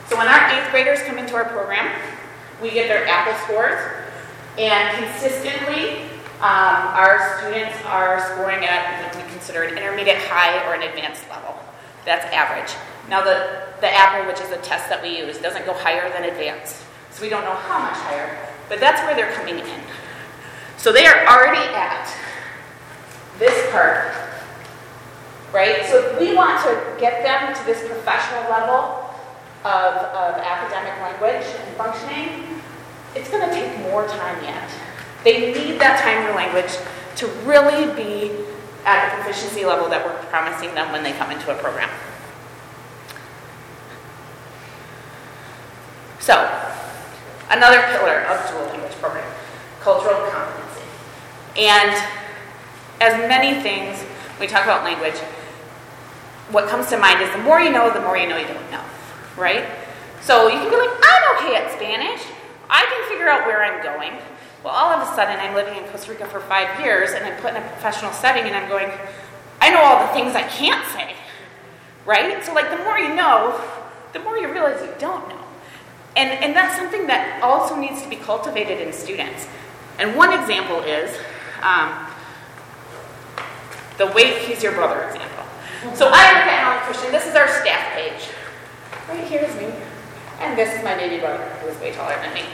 So 0.08 0.16
when 0.16 0.28
our 0.28 0.50
eighth 0.50 0.70
graders 0.70 1.02
come 1.02 1.18
into 1.18 1.34
our 1.34 1.44
program, 1.46 1.90
we 2.60 2.70
get 2.70 2.88
their 2.88 3.06
AAPPL 3.06 3.44
scores, 3.44 3.80
and 4.58 4.98
consistently, 4.98 6.02
um, 6.42 6.92
our 6.98 7.38
students 7.38 7.76
are 7.86 8.20
scoring 8.32 8.64
at 8.64 9.11
consider 9.42 9.64
an 9.64 9.76
intermediate 9.76 10.18
high 10.18 10.54
or 10.70 10.74
an 10.74 10.82
advanced 10.82 11.28
level. 11.28 11.58
That's 12.04 12.24
average. 12.32 12.70
Now, 13.08 13.24
the, 13.24 13.66
the 13.80 13.88
AAPPL, 13.88 14.28
which 14.28 14.40
is 14.40 14.48
the 14.50 14.62
test 14.62 14.88
that 14.88 15.02
we 15.02 15.18
use, 15.18 15.36
doesn't 15.38 15.66
go 15.66 15.74
higher 15.74 16.08
than 16.10 16.30
advanced. 16.30 16.76
So 17.10 17.22
we 17.22 17.28
don't 17.28 17.42
know 17.42 17.54
how 17.54 17.80
much 17.80 17.98
higher, 18.06 18.38
but 18.68 18.78
that's 18.78 19.02
where 19.02 19.16
they're 19.16 19.34
coming 19.34 19.58
in. 19.58 19.80
So 20.78 20.92
they 20.92 21.06
are 21.06 21.26
already 21.26 21.58
at 21.74 22.06
this 23.40 23.68
part, 23.72 24.14
right? 25.52 25.86
So 25.86 26.16
we 26.20 26.36
want 26.36 26.62
to 26.62 27.00
get 27.00 27.24
them 27.24 27.52
to 27.52 27.64
this 27.66 27.84
professional 27.88 28.48
level 28.48 29.10
of, 29.66 29.94
of 30.14 30.38
academic 30.38 30.94
language 31.02 31.46
and 31.66 31.76
functioning, 31.76 32.62
it's 33.16 33.28
going 33.28 33.48
to 33.48 33.52
take 33.52 33.76
more 33.90 34.06
time 34.06 34.42
yet. 34.44 34.70
They 35.24 35.52
need 35.52 35.80
that 35.80 36.00
time 36.00 36.30
in 36.30 36.36
language 36.36 36.70
to 37.16 37.26
really 37.44 37.92
be 37.94 38.51
at 38.84 39.16
the 39.16 39.22
proficiency 39.22 39.64
level 39.64 39.88
that 39.88 40.04
we're 40.04 40.16
promising 40.26 40.74
them 40.74 40.90
when 40.92 41.02
they 41.02 41.12
come 41.12 41.30
into 41.30 41.50
a 41.50 41.58
program. 41.58 41.90
So, 46.18 46.34
another 47.50 47.82
pillar 47.90 48.22
of 48.30 48.48
dual 48.50 48.66
language 48.66 48.92
program, 49.00 49.28
cultural 49.80 50.30
competency. 50.30 50.86
And 51.56 51.90
as 53.00 53.28
many 53.28 53.60
things, 53.60 54.04
we 54.38 54.46
talk 54.46 54.64
about 54.64 54.84
language, 54.84 55.18
what 56.50 56.68
comes 56.68 56.88
to 56.88 56.98
mind 56.98 57.20
is 57.22 57.30
the 57.32 57.42
more 57.42 57.60
you 57.60 57.72
know, 57.72 57.92
the 57.92 58.00
more 58.00 58.16
you 58.16 58.28
know 58.28 58.36
you 58.36 58.46
don't 58.46 58.70
know, 58.70 58.84
right? 59.36 59.64
So 60.20 60.46
you 60.48 60.58
can 60.58 60.70
be 60.70 60.76
like, 60.76 60.90
I'm 61.02 61.36
okay 61.36 61.56
at 61.56 61.72
Spanish. 61.72 62.22
I 62.70 62.86
can 62.86 63.08
figure 63.10 63.28
out 63.28 63.46
where 63.46 63.64
I'm 63.64 63.82
going. 63.82 64.12
Well, 64.64 64.72
all 64.72 64.92
of 64.92 65.02
a 65.02 65.14
sudden, 65.16 65.38
I'm 65.40 65.54
living 65.54 65.76
in 65.76 65.84
Costa 65.90 66.12
Rica 66.12 66.26
for 66.26 66.40
five 66.40 66.80
years 66.80 67.10
and 67.10 67.24
I'm 67.24 67.40
put 67.40 67.50
in 67.50 67.56
a 67.56 67.68
professional 67.68 68.12
setting 68.12 68.44
and 68.44 68.54
I'm 68.54 68.68
going, 68.68 68.90
I 69.60 69.70
know 69.70 69.80
all 69.80 70.06
the 70.06 70.12
things 70.12 70.36
I 70.36 70.42
can't 70.42 70.86
say, 70.92 71.14
right? 72.06 72.44
So, 72.44 72.52
like, 72.54 72.70
the 72.70 72.82
more 72.84 72.98
you 72.98 73.14
know, 73.14 73.60
the 74.12 74.20
more 74.20 74.36
you 74.36 74.52
realize 74.52 74.80
you 74.80 74.92
don't 74.98 75.28
know. 75.28 75.38
And, 76.14 76.30
and 76.30 76.54
that's 76.54 76.76
something 76.76 77.06
that 77.08 77.42
also 77.42 77.74
needs 77.74 78.02
to 78.02 78.08
be 78.08 78.16
cultivated 78.16 78.80
in 78.80 78.92
students. 78.92 79.48
And 79.98 80.16
one 80.16 80.32
example 80.32 80.80
is 80.80 81.10
um, 81.62 82.06
the 83.98 84.06
wait, 84.14 84.38
he's 84.42 84.62
your 84.62 84.72
brother 84.72 85.02
example. 85.08 85.44
So 85.94 86.06
I 86.06 86.32
work 86.32 86.46
at 86.46 86.62
Holland 86.62 86.82
Christian. 86.82 87.10
This 87.10 87.26
is 87.26 87.34
our 87.34 87.48
staff 87.48 87.94
page. 87.94 88.30
Right 89.08 89.26
here 89.26 89.42
is 89.42 89.54
me. 89.56 89.72
And 90.38 90.56
this 90.56 90.76
is 90.76 90.84
my 90.84 90.94
baby 90.96 91.18
brother, 91.18 91.44
who 91.60 91.68
is 91.68 91.80
way 91.80 91.92
taller 91.92 92.16
than 92.16 92.34
me. 92.34 92.44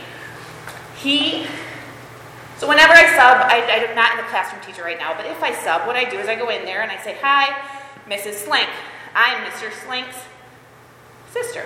He, 0.97 1.47
so 2.59 2.69
whenever 2.69 2.93
I 2.93 3.07
sub, 3.17 3.47
I, 3.47 3.87
I'm 3.89 3.95
not 3.95 4.13
in 4.13 4.19
the 4.19 4.25
classroom 4.25 4.63
teacher 4.63 4.83
right 4.83 4.99
now, 4.99 5.15
but 5.17 5.27
if 5.27 5.43
I 5.43 5.55
sub, 5.55 5.87
what 5.87 5.97
I 5.97 6.05
do 6.05 6.19
is 6.19 6.29
I 6.29 6.35
go 6.35 6.51
in 6.51 6.65
there 6.65 6.83
and 6.83 6.91
I 6.91 6.99
say, 6.99 7.17
Hi, 7.23 7.57
Mrs. 8.07 8.45
Slink. 8.45 8.69
I'm 9.15 9.51
Mr. 9.51 9.73
Slink's 9.85 10.17
sister. 11.33 11.65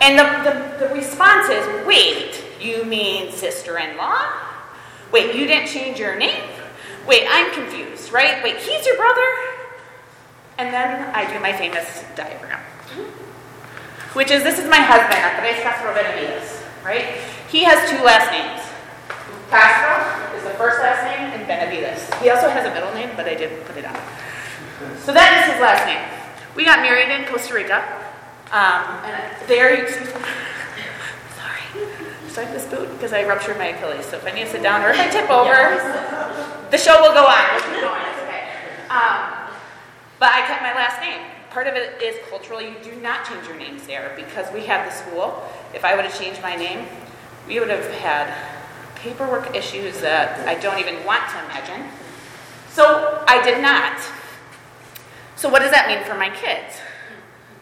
And 0.00 0.18
the, 0.18 0.50
the, 0.50 0.86
the 0.86 0.94
response 0.94 1.48
is, 1.48 1.86
Wait, 1.86 2.44
you 2.60 2.84
mean 2.84 3.32
sister 3.32 3.78
in 3.78 3.96
law? 3.96 4.32
Wait, 5.10 5.34
you 5.34 5.46
didn't 5.46 5.68
change 5.68 5.98
your 5.98 6.16
name? 6.16 6.42
Wait, 7.06 7.26
I'm 7.28 7.52
confused, 7.52 8.12
right? 8.12 8.42
Wait, 8.44 8.56
he's 8.58 8.86
your 8.86 8.96
brother? 8.96 9.26
And 10.58 10.72
then 10.72 11.14
I 11.14 11.32
do 11.32 11.40
my 11.40 11.52
famous 11.52 12.04
diagram 12.14 12.60
which 14.14 14.30
is 14.30 14.42
this 14.42 14.58
is 14.58 14.68
my 14.68 14.76
husband, 14.76 15.20
Andres 15.24 15.62
Castro 15.62 15.94
Benavides, 15.94 16.60
right? 16.84 17.16
He 17.48 17.64
has 17.64 17.88
two 17.88 18.02
last 18.04 18.30
names. 18.30 18.71
Castro 19.52 19.92
is 20.36 20.44
the 20.44 20.56
first 20.56 20.80
last 20.80 21.04
name, 21.04 21.28
and 21.36 21.46
Benavides. 21.46 22.08
He 22.24 22.30
also 22.30 22.48
has 22.48 22.64
a 22.64 22.72
middle 22.72 22.92
name, 22.94 23.10
but 23.16 23.28
I 23.28 23.34
didn't 23.34 23.60
put 23.68 23.76
it 23.76 23.84
on. 23.84 24.00
So 25.04 25.12
that 25.12 25.44
is 25.44 25.52
his 25.52 25.60
last 25.60 25.84
name. 25.84 26.00
We 26.56 26.64
got 26.64 26.80
married 26.80 27.12
in 27.12 27.28
Costa 27.28 27.52
Rica. 27.52 27.84
Um, 28.48 29.04
and 29.04 29.14
there 29.48 29.76
you 29.76 29.88
see, 29.88 30.04
sorry, 31.36 31.64
so 32.32 32.40
I 32.40 32.44
have 32.44 32.52
this 32.56 32.64
boot 32.64 32.88
because 32.96 33.12
I 33.12 33.24
ruptured 33.24 33.58
my 33.58 33.76
Achilles. 33.76 34.06
So 34.06 34.16
if 34.16 34.26
I 34.26 34.32
need 34.32 34.48
to 34.48 34.50
sit 34.56 34.62
down 34.62 34.80
or 34.82 34.88
if 34.88 34.98
I 34.98 35.08
tip 35.12 35.28
over, 35.28 35.52
the 36.72 36.78
show 36.80 37.00
will 37.04 37.12
go 37.12 37.28
on. 37.28 37.44
We'll 37.52 37.76
keep 37.76 37.84
going. 37.84 38.02
It's 38.08 38.24
okay. 38.24 38.44
Um, 38.88 39.52
but 40.16 40.32
I 40.32 40.48
kept 40.48 40.64
my 40.64 40.72
last 40.72 41.00
name 41.00 41.20
part 41.52 41.66
of 41.66 41.74
it 41.74 42.00
is 42.00 42.16
culturally, 42.30 42.68
You 42.68 42.76
do 42.82 43.00
not 43.02 43.28
change 43.28 43.46
your 43.46 43.58
names 43.58 43.86
there 43.86 44.14
because 44.16 44.50
we 44.54 44.64
have 44.64 44.88
the 44.88 44.90
school. 44.90 45.46
If 45.74 45.84
I 45.84 45.94
would 45.94 46.06
have 46.06 46.18
changed 46.18 46.40
my 46.40 46.56
name, 46.56 46.86
we 47.46 47.60
would 47.60 47.68
have 47.68 47.84
had 48.00 48.32
paperwork 49.02 49.54
issues 49.54 50.00
that 50.00 50.46
I 50.46 50.54
don't 50.54 50.78
even 50.78 51.04
want 51.04 51.28
to 51.30 51.44
imagine. 51.44 51.90
So 52.70 53.22
I 53.26 53.42
did 53.42 53.60
not. 53.60 54.00
So, 55.34 55.48
what 55.48 55.60
does 55.60 55.72
that 55.72 55.88
mean 55.88 56.04
for 56.04 56.16
my 56.16 56.30
kids? 56.30 56.76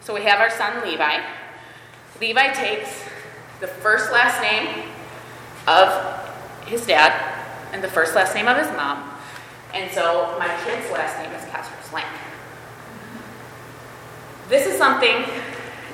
So, 0.03 0.15
we 0.15 0.21
have 0.23 0.39
our 0.39 0.51
son 0.51 0.85
Levi. 0.85 1.25
Levi 2.21 2.53
takes 2.53 3.05
the 3.61 3.67
first 3.67 4.13
last 4.13 4.43
name 4.43 4.85
of 5.67 5.89
his 6.67 6.85
dad 6.85 7.11
and 7.73 7.83
the 7.83 7.89
first 7.89 8.15
last 8.15 8.35
name 8.35 8.49
of 8.49 8.59
his 8.59 8.69
mom. 8.77 9.11
And 9.73 9.91
so, 9.93 10.37
my 10.39 10.49
kid's 10.65 10.91
last 10.93 11.17
name 11.23 11.33
is 11.33 11.43
Castro 11.47 11.77
Slank. 11.89 12.07
This 14.51 14.67
is 14.67 14.77
something 14.77 15.25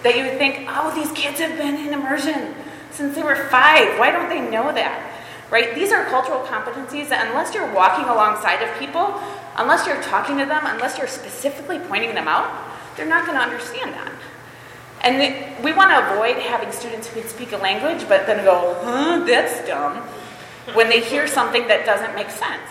that 0.03 0.17
you 0.17 0.25
would 0.25 0.39
think, 0.39 0.67
oh, 0.69 0.93
these 0.93 1.13
kids 1.13 1.39
have 1.39 1.57
been 1.57 1.77
in 1.87 1.93
immersion 1.93 2.55
since 2.91 3.15
they 3.15 3.23
were 3.23 3.37
five. 3.49 3.97
Why 3.99 4.11
don't 4.11 4.29
they 4.29 4.41
know 4.41 4.73
that? 4.73 5.16
Right? 5.51 5.75
These 5.75 5.93
are 5.93 6.05
cultural 6.07 6.41
competencies 6.41 7.09
that, 7.09 7.29
unless 7.29 7.55
you're 7.55 7.73
walking 7.73 8.07
alongside 8.07 8.63
of 8.63 8.79
people, 8.79 9.15
unless 9.57 9.87
you're 9.87 10.03
talking 10.03 10.39
to 10.39 10.45
them, 10.45 10.63
unless 10.67 10.99
you're 10.99 11.07
specifically 11.07 11.79
pointing 11.79 12.15
them 12.15 12.27
out, 12.27 12.51
they're 12.97 13.07
not 13.07 13.27
going 13.27 13.39
to 13.39 13.45
understand 13.45 13.93
that. 13.93 14.13
And 15.03 15.63
we 15.63 15.73
want 15.73 15.91
to 15.91 16.13
avoid 16.13 16.37
having 16.43 16.73
students 16.73 17.07
who 17.07 17.21
can 17.21 17.29
speak 17.29 17.53
a 17.53 17.59
language 17.59 18.09
but 18.09 18.27
then 18.27 18.45
go, 18.45 18.77
huh, 18.83 19.25
that's 19.25 19.65
dumb, 19.67 19.99
when 20.75 20.89
they 20.89 21.01
hear 21.01 21.29
something 21.29 21.69
that 21.69 21.87
doesn't 21.87 22.15
make 22.15 22.31
sense. 22.31 22.63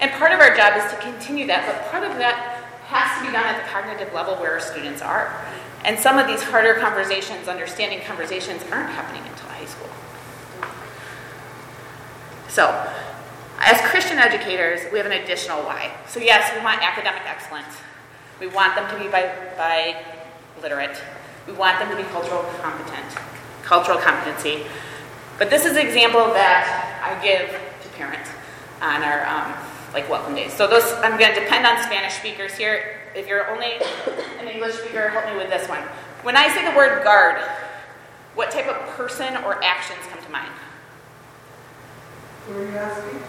And 0.00 0.10
part 0.12 0.32
of 0.32 0.40
our 0.40 0.54
job 0.54 0.76
is 0.76 0.90
to 0.92 0.98
continue 0.98 1.46
that, 1.46 1.64
but 1.66 1.90
part 1.90 2.04
of 2.04 2.18
that 2.18 2.62
has 2.88 3.18
to 3.18 3.26
be 3.26 3.32
done 3.32 3.44
at 3.44 3.62
the 3.62 3.68
cognitive 3.70 4.12
level 4.12 4.36
where 4.36 4.52
our 4.52 4.60
students 4.60 5.00
are. 5.00 5.34
And 5.84 5.98
some 5.98 6.18
of 6.18 6.26
these 6.26 6.42
harder 6.42 6.74
conversations, 6.74 7.48
understanding 7.48 8.00
conversations, 8.02 8.62
aren't 8.70 8.90
happening 8.90 9.22
until 9.22 9.48
high 9.48 9.64
school. 9.64 9.88
So, 12.48 12.92
as 13.60 13.80
Christian 13.90 14.18
educators, 14.18 14.80
we 14.92 14.98
have 14.98 15.06
an 15.06 15.12
additional 15.12 15.62
why. 15.62 15.92
So, 16.06 16.20
yes, 16.20 16.54
we 16.56 16.64
want 16.64 16.82
academic 16.82 17.22
excellence. 17.26 17.76
We 18.40 18.46
want 18.46 18.74
them 18.74 18.88
to 18.90 19.04
be 19.04 19.10
by 19.10 19.96
literate. 20.62 21.02
We 21.46 21.52
want 21.52 21.78
them 21.78 21.90
to 21.90 21.96
be 21.96 22.04
cultural 22.10 22.42
competent, 22.60 23.06
cultural 23.62 23.98
competency. 23.98 24.64
But 25.38 25.50
this 25.50 25.64
is 25.64 25.72
an 25.72 25.86
example 25.86 26.26
that 26.34 27.00
I 27.02 27.22
give 27.22 27.48
to 27.48 27.88
parents 27.96 28.30
on 28.82 29.02
our 29.02 29.26
um, 29.26 29.54
like 29.92 30.08
welcome 30.08 30.34
days. 30.34 30.52
So 30.52 30.66
those 30.66 30.92
I'm 31.02 31.18
going 31.18 31.34
to 31.34 31.40
depend 31.40 31.66
on 31.66 31.82
Spanish 31.82 32.14
speakers 32.14 32.54
here. 32.54 33.00
If 33.14 33.26
you're 33.26 33.50
only 33.50 33.78
an 34.40 34.48
English 34.48 34.74
speaker, 34.74 35.08
help 35.08 35.26
me 35.26 35.36
with 35.36 35.50
this 35.50 35.68
one. 35.68 35.82
When 36.22 36.36
I 36.36 36.48
say 36.48 36.68
the 36.68 36.76
word 36.76 37.02
guard, 37.04 37.40
what 38.34 38.50
type 38.50 38.66
of 38.66 38.76
person 38.96 39.36
or 39.44 39.62
actions 39.62 40.00
come 40.10 40.22
to 40.22 40.30
mind? 40.30 40.52
Who 42.48 42.60
are 42.60 42.64
you 42.64 42.76
asking? 42.78 43.20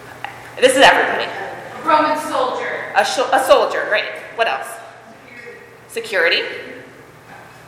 This 0.62 0.78
is 0.78 0.82
everybody. 0.82 1.28
A 1.28 1.84
Roman 1.84 2.18
soldier. 2.18 2.88
A, 2.96 3.04
sh- 3.04 3.28
a 3.34 3.44
soldier, 3.44 3.86
great. 3.90 4.08
What 4.36 4.48
else? 4.48 4.68
Security. 5.90 6.40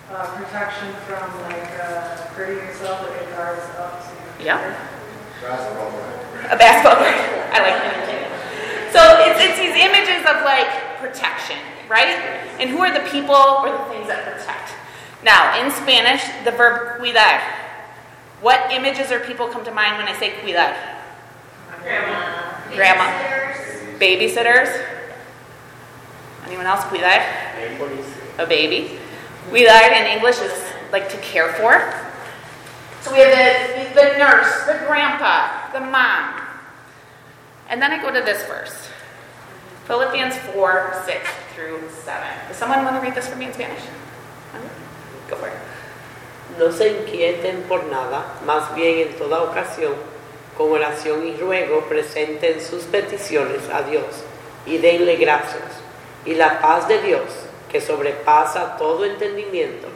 Uh, 0.09 0.25
protection 0.37 0.93
from 1.07 1.27
like 1.43 1.67
uh, 1.79 2.15
hurting 2.35 2.55
yourself, 2.55 3.01
like 3.03 3.19
a 3.19 3.31
guard 3.31 3.59
is 3.59 3.65
up 3.75 3.99
to. 3.99 4.43
Yeah. 4.43 4.59
A 5.43 6.55
basketball 6.55 6.95
court. 6.95 7.11
I 7.51 7.59
like 7.59 7.79
that. 7.83 8.91
So 8.93 8.99
it's, 9.27 9.39
it's 9.43 9.59
these 9.59 9.75
images 9.75 10.23
of 10.23 10.43
like 10.47 10.99
protection, 10.99 11.57
right? 11.89 12.15
And 12.59 12.69
who 12.69 12.79
are 12.79 12.93
the 12.93 13.07
people 13.09 13.35
or 13.35 13.71
the 13.71 13.83
things 13.91 14.07
that 14.07 14.23
protect? 14.23 14.71
Now, 15.23 15.59
in 15.59 15.69
Spanish, 15.71 16.23
the 16.45 16.51
verb 16.51 16.99
cuidar. 16.99 17.41
What 18.39 18.71
images 18.71 19.11
or 19.11 19.19
people 19.19 19.47
come 19.47 19.65
to 19.65 19.71
mind 19.71 19.97
when 19.97 20.07
I 20.07 20.17
say 20.17 20.31
cuidar? 20.39 21.00
Grandma. 21.83 22.75
Grandma. 22.75 23.05
Babysitters. 23.99 24.85
Anyone 26.45 26.65
else? 26.65 26.89
We 26.91 26.99
Cuidar. 26.99 27.21
A 28.39 28.45
baby. 28.45 28.97
We 29.51 29.65
Cuidar 29.65 29.91
in 29.91 30.17
English 30.17 30.39
is 30.39 30.73
like 30.91 31.09
to 31.09 31.17
care 31.17 31.53
for. 31.53 31.93
So 33.01 33.11
we 33.11 33.19
have 33.19 33.33
the, 33.33 34.01
the 34.01 34.17
nurse, 34.17 34.65
the 34.65 34.85
grandpa, 34.85 35.71
the 35.73 35.79
mom. 35.79 36.41
And 37.67 37.81
then 37.81 37.91
I 37.91 38.01
go 38.01 38.13
to 38.13 38.21
this 38.21 38.45
verse 38.45 38.89
Philippians 39.85 40.37
4 40.53 41.03
6 41.05 41.29
through 41.55 41.81
7. 42.03 42.21
Does 42.47 42.57
someone 42.57 42.83
want 42.83 42.95
to 42.95 43.01
read 43.01 43.15
this 43.15 43.27
for 43.27 43.35
me 43.35 43.45
in 43.45 43.53
Spanish? 43.53 43.81
Go 45.29 45.35
for 45.37 45.47
it. 45.47 45.57
No 46.59 46.69
se 46.71 46.99
inquieten 46.99 47.63
por 47.67 47.83
nada, 47.85 48.25
más 48.45 48.75
bien 48.75 49.07
en 49.07 49.17
toda 49.17 49.41
ocasión, 49.41 49.95
con 50.57 50.71
oración 50.71 51.27
y 51.27 51.35
ruego, 51.37 51.81
presenten 51.81 52.61
sus 52.61 52.83
peticiones 52.83 53.61
a 53.73 53.83
Dios 53.83 54.05
y 54.65 54.77
denle 54.77 55.15
gracias. 55.15 55.63
Y 56.25 56.35
la 56.35 56.61
paz 56.61 56.87
de 56.87 57.01
Dios, 57.01 57.23
que 57.71 57.81
sobrepasa 57.81 58.77
todo 58.77 59.05
entendimiento, 59.05 59.87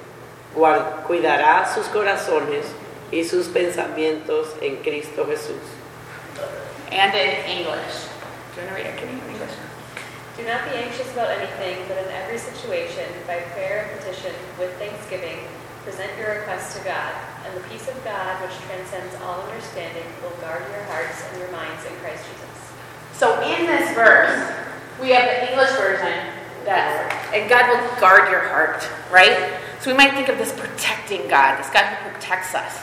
cuidará 1.08 1.72
sus 1.74 1.88
corazones 1.88 2.66
y 3.12 3.24
sus 3.24 3.48
pensamientos 3.48 4.56
en 4.62 4.78
Cristo 4.78 5.26
Jesús. 5.28 5.62
And 6.92 7.14
in 7.14 7.60
English. 7.60 8.08
Do 8.56 8.62
you 8.62 8.68
want 8.68 8.70
to 8.70 8.76
read 8.76 8.86
it? 8.86 8.98
Can 8.98 9.10
you 9.10 9.20
in 9.20 9.36
English? 9.36 9.56
Do 10.38 10.44
not 10.44 10.64
be 10.68 10.76
anxious 10.76 11.12
about 11.14 11.30
anything, 11.32 11.84
but 11.88 11.98
in 11.98 12.12
every 12.12 12.38
situation, 12.38 13.08
by 13.28 13.40
prayer 13.56 13.88
and 13.88 14.00
petition, 14.00 14.32
with 14.60 14.72
thanksgiving, 14.80 15.48
present 15.86 16.12
your 16.18 16.42
requests 16.42 16.76
to 16.76 16.84
God, 16.84 17.14
and 17.46 17.56
the 17.56 17.62
peace 17.70 17.88
of 17.88 17.96
God, 18.04 18.42
which 18.42 18.58
transcends 18.66 19.14
all 19.22 19.46
understanding, 19.46 20.04
will 20.22 20.36
guard 20.42 20.66
your 20.74 20.84
hearts 20.90 21.24
and 21.30 21.40
your 21.40 21.52
minds 21.52 21.86
in 21.86 21.94
Christ 22.02 22.26
Jesus. 22.26 22.74
So 23.14 23.40
in 23.46 23.68
this 23.68 23.94
verse, 23.94 24.52
we 25.00 25.12
have 25.12 25.24
the 25.30 25.52
English 25.52 25.70
version 25.78 26.34
that, 26.66 27.14
and 27.34 27.48
God 27.48 27.70
will 27.70 28.02
guard 28.02 28.32
your 28.32 28.42
heart, 28.50 28.82
right? 29.12 29.62
So 29.80 29.92
we 29.92 29.98
might 29.98 30.14
think 30.14 30.28
of 30.28 30.38
this 30.38 30.52
protecting 30.52 31.28
God, 31.30 31.60
this 31.60 31.70
God 31.70 31.86
who 31.86 32.10
protects 32.10 32.56
us. 32.56 32.82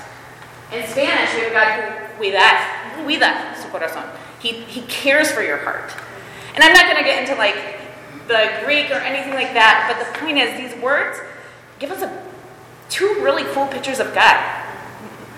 In 0.73 0.87
Spanish, 0.87 1.35
we 1.35 1.43
have 1.43 1.53
God 1.53 1.69
who 2.15 2.23
cuida, 2.23 3.03
cuida 3.05 3.57
su 3.61 3.69
corazón. 3.69 4.09
He, 4.39 4.63
he 4.71 4.83
cares 4.83 5.31
for 5.31 5.43
your 5.43 5.59
heart. 5.59 5.93
And 6.55 6.63
I'm 6.63 6.73
not 6.73 6.85
going 6.85 6.97
to 6.97 7.05
get 7.05 7.21
into 7.21 7.35
like 7.35 7.57
the 8.29 8.63
Greek 8.65 8.91
or 8.91 9.01
anything 9.03 9.35
like 9.35 9.53
that, 9.55 9.91
but 9.91 9.99
the 9.99 10.25
point 10.25 10.39
is, 10.39 10.57
these 10.57 10.81
words 10.81 11.19
give 11.79 11.91
us 11.91 12.03
a, 12.03 12.32
two 12.93 13.07
really 13.21 13.45
cool 13.55 13.67
pictures 13.67 14.01
of 14.01 14.15
God. 14.15 14.37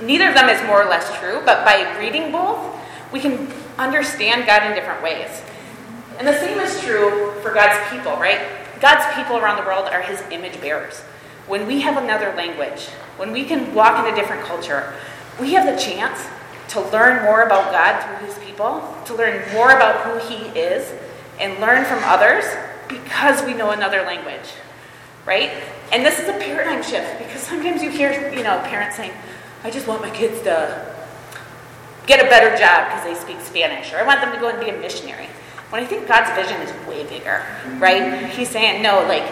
Neither 0.02 0.28
of 0.28 0.34
them 0.34 0.48
is 0.48 0.60
more 0.66 0.82
or 0.82 0.90
less 0.90 1.06
true, 1.20 1.40
but 1.46 1.64
by 1.64 1.96
reading 1.98 2.32
both, 2.32 2.58
we 3.12 3.20
can 3.20 3.48
understand 3.78 4.44
God 4.44 4.66
in 4.66 4.74
different 4.74 5.02
ways. 5.02 5.40
And 6.18 6.26
the 6.26 6.36
same 6.38 6.58
is 6.58 6.80
true 6.80 7.32
for 7.42 7.54
God's 7.54 7.78
people, 7.90 8.12
right? 8.16 8.40
God's 8.80 9.06
people 9.14 9.38
around 9.38 9.56
the 9.56 9.66
world 9.66 9.86
are 9.86 10.02
his 10.02 10.20
image 10.32 10.60
bearers. 10.60 11.00
When 11.46 11.66
we 11.66 11.80
have 11.82 11.96
another 11.96 12.34
language, 12.36 12.86
when 13.16 13.30
we 13.30 13.44
can 13.44 13.72
walk 13.72 14.04
in 14.04 14.12
a 14.12 14.16
different 14.16 14.42
culture, 14.42 14.92
we 15.40 15.52
have 15.52 15.64
the 15.64 15.80
chance 15.80 16.26
to 16.68 16.80
learn 16.90 17.22
more 17.24 17.42
about 17.42 17.70
God 17.70 18.02
through 18.02 18.26
his 18.26 18.36
people, 18.38 18.96
to 19.04 19.14
learn 19.14 19.52
more 19.52 19.70
about 19.70 20.00
who 20.02 20.28
he 20.28 20.58
is, 20.58 20.92
and 21.38 21.60
learn 21.60 21.84
from 21.84 22.00
others 22.02 22.44
because 22.88 23.44
we 23.44 23.54
know 23.54 23.70
another 23.70 24.02
language, 24.02 24.54
right? 25.24 25.50
And 25.94 26.04
this 26.04 26.18
is 26.18 26.28
a 26.28 26.32
paradigm 26.32 26.82
shift 26.82 27.18
because 27.18 27.40
sometimes 27.40 27.80
you 27.80 27.88
hear, 27.88 28.10
you 28.34 28.42
know, 28.42 28.58
parents 28.64 28.96
saying, 28.96 29.12
I 29.62 29.70
just 29.70 29.86
want 29.86 30.02
my 30.02 30.10
kids 30.10 30.42
to 30.42 30.92
get 32.08 32.18
a 32.18 32.28
better 32.28 32.50
job 32.58 32.88
because 32.88 33.04
they 33.04 33.14
speak 33.14 33.40
Spanish, 33.46 33.92
or 33.92 33.98
I 33.98 34.02
want 34.04 34.20
them 34.20 34.34
to 34.34 34.40
go 34.40 34.48
and 34.48 34.58
be 34.58 34.70
a 34.70 34.76
missionary. 34.76 35.28
When 35.70 35.84
I 35.84 35.86
think 35.86 36.08
God's 36.08 36.34
vision 36.34 36.60
is 36.62 36.88
way 36.88 37.06
bigger, 37.06 37.46
right? 37.78 38.28
He's 38.32 38.48
saying, 38.48 38.82
no, 38.82 39.06
like, 39.06 39.22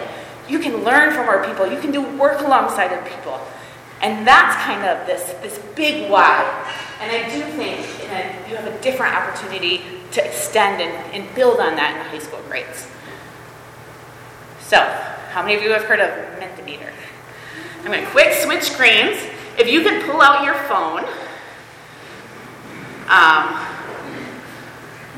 you 0.47 0.57
can 0.59 0.85
learn 0.85 1.13
from 1.13 1.27
our 1.27 1.45
people, 1.45 1.69
you 1.69 1.81
can 1.81 1.91
do 1.91 2.01
work 2.17 2.39
alongside 2.39 2.93
of 2.93 3.03
people. 3.11 3.41
And 4.01 4.25
that's 4.25 4.55
kind 4.63 4.85
of 4.85 5.05
this, 5.05 5.33
this 5.41 5.59
big 5.75 6.09
why. 6.09 6.43
And 7.01 7.11
I 7.11 7.29
do 7.29 7.43
think 7.57 7.79
in 8.05 8.09
a, 8.09 8.49
you 8.49 8.55
have 8.55 8.73
a 8.73 8.81
different 8.81 9.13
opportunity 9.13 9.81
to 10.11 10.25
extend 10.25 10.81
and, 10.81 10.93
and 11.13 11.35
build 11.35 11.59
on 11.59 11.75
that 11.75 11.91
in 11.91 11.97
the 11.97 12.09
high 12.09 12.25
school 12.25 12.39
grades. 12.47 12.87
So, 14.61 14.79
how 15.33 15.41
many 15.41 15.55
of 15.55 15.63
you 15.63 15.71
have 15.71 15.81
heard 15.85 15.99
of 15.99 16.11
Mentimeter? 16.39 16.91
I'm 17.79 17.85
going 17.87 18.05
to 18.05 18.11
quick 18.11 18.33
switch 18.33 18.61
screens. 18.61 19.17
If 19.57 19.67
you 19.67 19.81
could 19.81 20.03
pull 20.03 20.21
out 20.21 20.43
your 20.43 20.53
phone. 20.53 21.03
Um, 23.09 23.67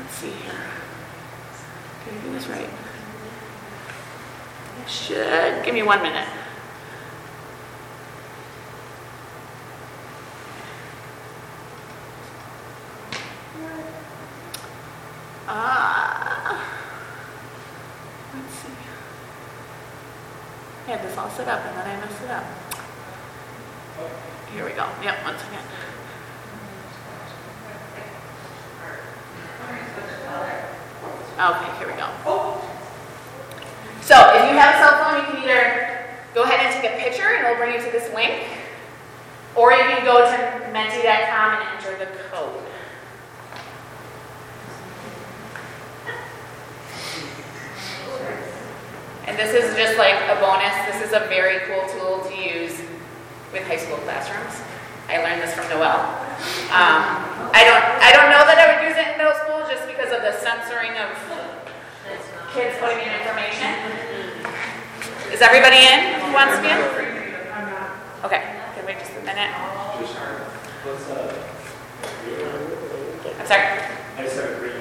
let's 0.00 0.14
see 0.14 0.30
here. 0.30 0.54
Can 2.02 2.18
I 2.18 2.22
do 2.22 2.32
this 2.32 2.46
right? 2.46 2.70
Should 4.88 5.62
give 5.66 5.74
me 5.74 5.82
one 5.82 6.00
minute. 6.00 6.26
Uh, 15.46 16.64
let's 18.34 18.54
see. 18.54 18.68
I 20.86 20.90
had 20.90 21.02
this 21.02 21.18
all 21.18 21.28
set 21.30 21.48
up 21.48 21.64
and 21.66 21.76
then 21.76 21.84
I 21.84 22.00
messed 22.00 22.22
it 22.22 22.30
up. 22.30 22.44
Here 24.54 24.64
we 24.64 24.70
go. 24.70 24.86
Yep, 25.02 25.24
one 25.24 25.36
second. 25.36 25.66
Okay, 31.38 31.78
here 31.78 31.88
we 31.88 31.94
go. 31.98 32.08
So 34.00 34.14
if 34.36 34.48
you 34.48 34.56
have 34.56 34.76
a 34.76 34.78
cell 34.78 34.94
phone, 35.02 35.18
you 35.18 35.26
can 35.26 35.42
either 35.42 36.06
go 36.34 36.44
ahead 36.44 36.60
and 36.64 36.80
take 36.80 36.92
a 36.92 36.96
picture 37.02 37.34
and 37.34 37.44
it'll 37.44 37.56
bring 37.56 37.74
you 37.74 37.82
to 37.84 37.90
this 37.90 38.14
link, 38.14 38.46
or 39.56 39.72
you 39.72 39.82
can 39.82 40.04
go 40.04 40.22
to 40.22 40.72
menti.com 40.72 41.60
and 41.60 41.62
enter 41.76 41.98
the 41.98 42.06
code. 42.30 42.62
And 49.26 49.36
this 49.36 49.50
is 49.50 49.74
just 49.74 49.98
like 49.98 50.14
a 50.30 50.38
bonus. 50.38 50.70
This 50.86 51.02
is 51.02 51.12
a 51.12 51.26
very 51.26 51.66
cool 51.66 51.82
tool 51.90 52.22
to 52.30 52.34
use 52.38 52.78
with 53.52 53.66
high 53.66 53.76
school 53.76 53.98
classrooms. 54.06 54.62
I 55.10 55.18
learned 55.18 55.42
this 55.42 55.50
from 55.54 55.66
Noel. 55.66 55.98
Um, 56.70 57.02
I 57.50 57.66
don't, 57.66 57.82
I 58.02 58.14
don't 58.14 58.30
know 58.30 58.46
that 58.46 58.54
I 58.54 58.70
would 58.70 58.86
use 58.86 58.94
it 58.94 59.06
in 59.10 59.18
middle 59.18 59.34
school 59.42 59.66
just 59.66 59.86
because 59.90 60.14
of 60.14 60.22
the 60.22 60.30
censoring 60.38 60.94
of 60.94 61.10
kids 62.54 62.78
putting 62.78 63.02
in 63.02 63.10
information. 63.18 63.74
Is 65.34 65.42
everybody 65.42 65.82
in 65.82 66.22
who 66.22 66.30
wants 66.30 66.58
to 66.58 66.62
be 66.62 66.70
in? 66.70 66.78
Okay, 68.22 68.42
can 68.74 68.86
we 68.86 68.94
wait 68.94 69.02
just 69.02 69.10
a 69.10 69.26
minute? 69.26 69.50
I'm 73.42 73.46
sorry. 73.46 73.66
I 73.74 74.22
just 74.22 74.38
have 74.38 74.54
green. 74.62 74.78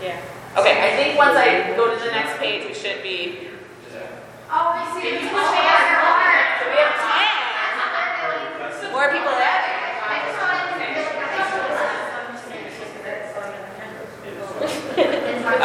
Yeah. 0.00 0.20
Okay, 0.56 0.80
I 0.80 0.96
think 0.96 1.16
once 1.16 1.36
I 1.36 1.76
go 1.76 1.92
to 1.92 2.00
the 2.00 2.10
next 2.10 2.40
page, 2.40 2.64
we 2.64 2.72
should 2.72 3.02
be. 3.02 3.52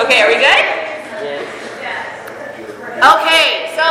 Okay, 0.01 0.21
are 0.21 0.27
we 0.27 0.41
good? 0.41 0.61
Okay, 3.05 3.69
so 3.77 3.85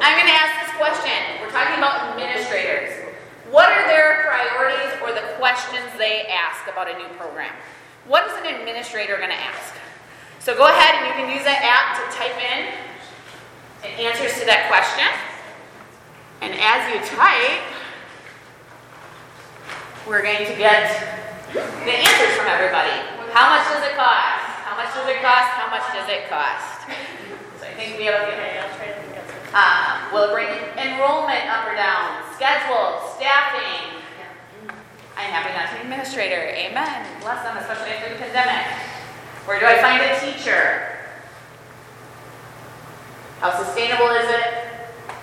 I'm 0.00 0.16
going 0.16 0.32
to 0.32 0.38
ask 0.40 0.56
this 0.64 0.72
question. 0.80 1.12
We're 1.42 1.52
talking 1.52 1.76
about 1.76 2.16
administrators. 2.16 3.12
What 3.50 3.68
are 3.68 3.86
their 3.86 4.24
priorities 4.24 5.00
or 5.02 5.12
the 5.12 5.36
questions 5.36 5.84
they 5.98 6.26
ask 6.32 6.66
about 6.66 6.88
a 6.88 6.96
new 6.96 7.08
program? 7.18 7.52
What 8.06 8.26
is 8.26 8.32
an 8.40 8.54
administrator 8.54 9.18
going 9.18 9.28
to 9.28 9.36
ask? 9.36 9.74
So 10.40 10.56
go 10.56 10.66
ahead 10.66 10.96
and 10.96 11.08
you 11.08 11.12
can 11.12 11.28
use 11.28 11.44
that 11.44 11.60
app 11.60 12.00
to 12.00 12.04
type 12.16 12.40
in 12.40 12.93
answers 14.00 14.38
to 14.40 14.46
that 14.46 14.68
question. 14.68 15.06
And 16.40 16.52
as 16.56 16.80
you 16.92 17.00
type, 17.16 17.62
we're 20.06 20.22
going 20.22 20.44
to 20.46 20.56
get 20.56 21.14
The 21.54 21.94
answers 21.94 22.34
from 22.34 22.50
everybody. 22.50 22.90
How 23.30 23.54
much 23.54 23.62
does 23.70 23.86
it 23.86 23.94
cost? 23.94 24.42
How 24.66 24.74
much 24.74 24.90
does 24.90 25.06
it 25.06 25.22
cost? 25.22 25.50
How 25.54 25.70
much 25.70 25.86
does 25.94 26.08
it 26.10 26.26
cost? 26.26 26.90
So 27.60 27.66
I 27.66 27.74
think 27.78 27.98
we 27.98 28.06
have 28.10 28.26
a 28.26 28.34
something. 28.74 28.90
uh, 29.54 30.10
will 30.12 30.30
it 30.30 30.32
bring 30.34 30.50
enrollment 30.74 31.46
up 31.46 31.70
or 31.70 31.76
down? 31.78 32.26
Schedule, 32.34 33.06
staffing. 33.14 34.02
I'm 35.16 35.30
happy 35.30 35.54
not 35.54 35.70
to 35.70 35.76
be 35.76 35.82
administrator. 35.82 36.50
Amen. 36.58 37.06
Bless 37.20 37.44
them, 37.44 37.56
especially 37.56 37.94
after 37.94 38.10
the 38.10 38.18
pandemic. 38.18 38.66
Where 39.46 39.60
do 39.60 39.66
I 39.66 39.78
find 39.78 40.02
a 40.02 40.18
teacher? 40.18 40.93
How 43.44 43.62
sustainable 43.62 44.08
is 44.08 44.24
it? 44.30 44.54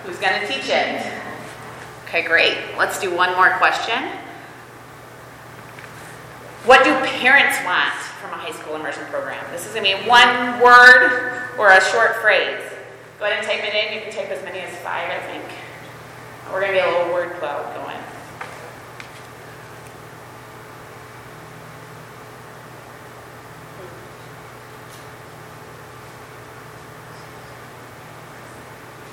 Who's 0.04 0.16
going 0.18 0.40
to 0.40 0.46
teach 0.46 0.68
it? 0.68 1.12
Okay, 2.04 2.22
great. 2.22 2.56
Let's 2.78 3.00
do 3.00 3.12
one 3.12 3.34
more 3.34 3.50
question. 3.58 3.98
What 6.64 6.84
do 6.84 6.94
parents 7.18 7.58
want 7.64 7.92
from 8.20 8.30
a 8.30 8.36
high 8.36 8.52
school 8.52 8.76
immersion 8.76 9.02
program? 9.06 9.44
This 9.50 9.66
is 9.66 9.74
going 9.74 9.90
to 9.90 10.00
be 10.00 10.08
one 10.08 10.60
word 10.60 11.50
or 11.58 11.72
a 11.72 11.80
short 11.80 12.14
phrase. 12.22 12.62
Go 13.18 13.24
ahead 13.24 13.38
and 13.38 13.44
type 13.44 13.64
it 13.64 13.74
in. 13.74 13.92
You 13.92 14.02
can 14.02 14.12
type 14.12 14.30
as 14.30 14.44
many 14.44 14.60
as 14.60 14.72
five, 14.82 15.10
I 15.10 15.18
think. 15.26 15.42
We're 16.52 16.60
going 16.60 16.74
to 16.74 16.78
be 16.80 16.88
a 16.88 16.96
little 16.96 17.12
word 17.12 17.32
cloud 17.40 17.74
going. 17.74 17.98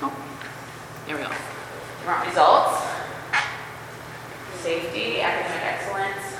Oh, 0.02 0.10
here 1.06 1.14
we 1.14 1.22
go. 1.22 1.28
You 1.28 2.06
want 2.06 2.26
results? 2.26 2.82
Safety, 4.62 5.20
academic 5.20 5.62
excellence, 5.62 6.38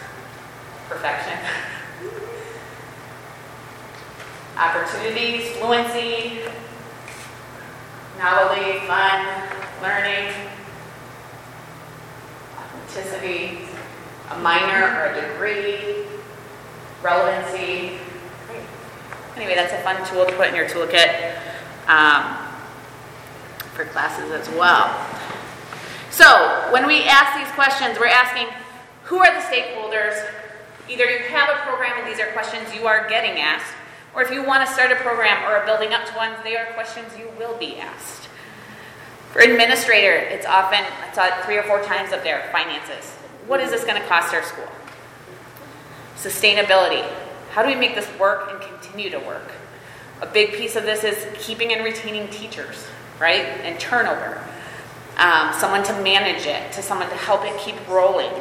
perfection. 0.89 1.39
Opportunities, 4.61 5.49
fluency, 5.57 6.41
novelty, 8.19 8.79
fun, 8.87 9.27
learning, 9.81 10.35
authenticity, 12.59 13.61
a 14.31 14.39
minor 14.41 14.85
or 14.99 15.13
a 15.13 15.21
degree, 15.33 16.05
relevancy. 17.03 17.97
Anyway, 19.35 19.55
that's 19.55 19.73
a 19.73 19.79
fun 19.79 19.97
tool 20.07 20.27
to 20.27 20.37
put 20.37 20.49
in 20.49 20.55
your 20.55 20.69
toolkit 20.69 21.39
um, 21.89 22.37
for 23.73 23.87
classes 23.87 24.31
as 24.31 24.47
well. 24.57 24.95
So, 26.11 26.69
when 26.71 26.87
we 26.87 27.05
ask 27.05 27.39
these 27.39 27.51
questions, 27.55 27.99
we're 27.99 28.09
asking 28.09 28.47
who 29.05 29.21
are 29.21 29.33
the 29.33 29.41
stakeholders? 29.41 30.23
Either 30.91 31.05
you 31.05 31.21
have 31.31 31.49
a 31.49 31.63
program 31.63 31.99
and 31.99 32.07
these 32.07 32.21
are 32.21 32.31
questions 32.33 32.75
you 32.75 32.87
are 32.87 33.09
getting 33.09 33.41
asked, 33.41 33.75
or 34.15 34.23
if 34.23 34.31
you 34.31 34.45
want 34.45 34.67
to 34.67 34.73
start 34.73 34.91
a 34.91 34.97
program 34.97 35.43
or 35.45 35.57
are 35.57 35.67
building 35.67 35.93
up 35.93 36.05
to 36.07 36.13
one, 36.15 36.33
they 36.43 36.57
are 36.57 36.67
questions 36.75 37.17
you 37.19 37.29
will 37.39 37.57
be 37.57 37.77
asked. 37.77 38.29
For 39.33 39.41
administrator, 39.41 40.13
it's 40.13 40.47
often, 40.47 40.81
I 40.81 41.13
saw 41.15 41.27
it 41.27 41.45
three 41.45 41.57
or 41.57 41.63
four 41.63 41.83
times 41.85 42.13
up 42.13 42.25
there, 42.25 42.49
finances. 42.51 43.11
What 43.47 43.61
is 43.61 43.71
this 43.71 43.85
going 43.85 44.01
to 44.01 44.09
cost 44.09 44.35
our 44.35 44.43
school? 44.43 44.69
Sustainability. 46.17 47.09
How 47.51 47.63
do 47.63 47.69
we 47.69 47.77
make 47.77 47.95
this 47.95 48.09
work 48.19 48.51
and 48.51 48.61
continue 48.61 49.11
to 49.11 49.19
work? 49.21 49.53
A 50.21 50.27
big 50.27 50.53
piece 50.53 50.77
of 50.77 50.83
this 50.83 51.05
is 51.05 51.27
keeping 51.39 51.73
and 51.73 51.85
retaining 51.85 52.29
teachers, 52.29 52.87
right? 53.21 53.45
And 53.63 53.79
turnover. 53.79 54.45
Um, 55.17 55.53
someone 55.55 55.83
to 55.85 55.93
manage 56.03 56.47
it, 56.47 56.73
to 56.73 56.83
someone 56.83 57.09
to 57.09 57.15
help 57.15 57.45
it 57.45 57.59
keep 57.59 57.77
rolling. 57.89 58.33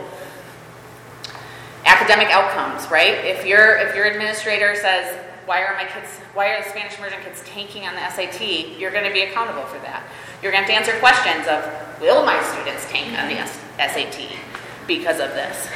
Academic 1.86 2.28
outcomes, 2.30 2.90
right? 2.92 3.14
If 3.26 3.46
your 3.46 3.78
if 3.78 3.96
your 3.96 4.06
administrator 4.06 4.76
says, 4.76 5.18
"Why 5.50 5.64
are 5.64 5.74
my 5.74 5.86
kids? 5.86 6.20
Why 6.36 6.50
are 6.50 6.62
the 6.62 6.70
Spanish 6.70 7.00
immersion 7.00 7.24
kids 7.24 7.42
tanking 7.44 7.88
on 7.88 7.96
the 7.96 8.08
SAT?" 8.08 8.78
You're 8.78 8.92
going 8.92 9.06
to 9.06 9.12
be 9.12 9.22
accountable 9.22 9.64
for 9.64 9.80
that. 9.80 10.04
You're 10.44 10.52
going 10.52 10.64
to 10.64 10.72
have 10.72 10.86
to 10.86 10.92
answer 10.92 11.00
questions 11.00 11.48
of, 11.48 11.66
"Will 12.00 12.24
my 12.24 12.40
students 12.54 12.86
tank 12.92 13.18
on 13.18 13.28
the 13.28 13.42
SAT 13.82 14.38
because 14.86 15.20
of 15.20 15.34
this?" 15.34 15.68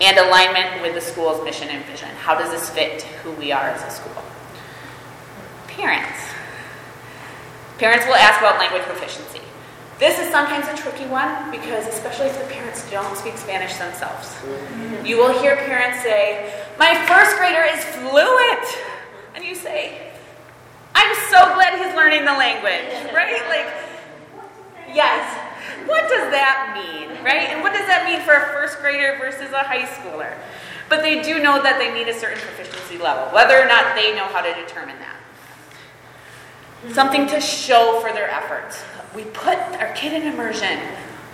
And 0.00 0.16
alignment 0.16 0.80
with 0.80 0.94
the 0.94 1.00
school's 1.02 1.44
mission 1.44 1.68
and 1.68 1.84
vision. 1.84 2.08
How 2.24 2.34
does 2.34 2.50
this 2.50 2.70
fit 2.70 3.02
who 3.22 3.32
we 3.32 3.52
are 3.52 3.68
as 3.68 3.82
a 3.82 3.90
school? 3.90 4.24
Parents. 5.66 6.20
Parents 7.76 8.06
will 8.06 8.14
ask 8.14 8.40
about 8.40 8.58
language 8.58 8.84
proficiency. 8.84 9.42
This 10.00 10.18
is 10.18 10.32
sometimes 10.32 10.66
a 10.66 10.74
tricky 10.82 11.04
one 11.04 11.50
because, 11.50 11.86
especially 11.86 12.28
if 12.28 12.38
the 12.40 12.48
parents 12.48 12.90
don't 12.90 13.14
speak 13.18 13.36
Spanish 13.36 13.76
themselves, 13.76 14.34
you 15.04 15.18
will 15.18 15.38
hear 15.42 15.56
parents 15.56 16.02
say, 16.02 16.64
My 16.78 16.96
first 17.04 17.36
grader 17.36 17.68
is 17.68 17.84
fluent. 18.00 18.64
And 19.34 19.44
you 19.44 19.54
say, 19.54 20.10
I'm 20.94 21.14
so 21.28 21.52
glad 21.52 21.76
he's 21.84 21.94
learning 21.94 22.24
the 22.24 22.32
language, 22.32 23.12
right? 23.14 23.44
Like, 23.52 23.68
yes. 24.88 25.20
What 25.84 26.08
does 26.08 26.32
that 26.32 26.72
mean, 26.72 27.22
right? 27.22 27.52
And 27.52 27.60
what 27.60 27.74
does 27.74 27.86
that 27.86 28.08
mean 28.08 28.24
for 28.24 28.32
a 28.32 28.46
first 28.54 28.80
grader 28.80 29.18
versus 29.20 29.52
a 29.52 29.62
high 29.62 29.84
schooler? 29.84 30.32
But 30.88 31.02
they 31.02 31.20
do 31.22 31.42
know 31.42 31.62
that 31.62 31.76
they 31.76 31.92
need 31.92 32.08
a 32.08 32.18
certain 32.18 32.40
proficiency 32.40 32.96
level, 32.96 33.34
whether 33.34 33.60
or 33.60 33.66
not 33.66 33.94
they 33.94 34.16
know 34.16 34.24
how 34.24 34.40
to 34.40 34.54
determine 34.54 34.98
that 35.00 35.19
something 36.92 37.26
to 37.28 37.40
show 37.40 38.00
for 38.00 38.12
their 38.12 38.30
efforts. 38.30 38.82
We 39.14 39.24
put 39.24 39.58
our 39.80 39.92
kid 39.94 40.12
in 40.12 40.32
immersion. 40.32 40.78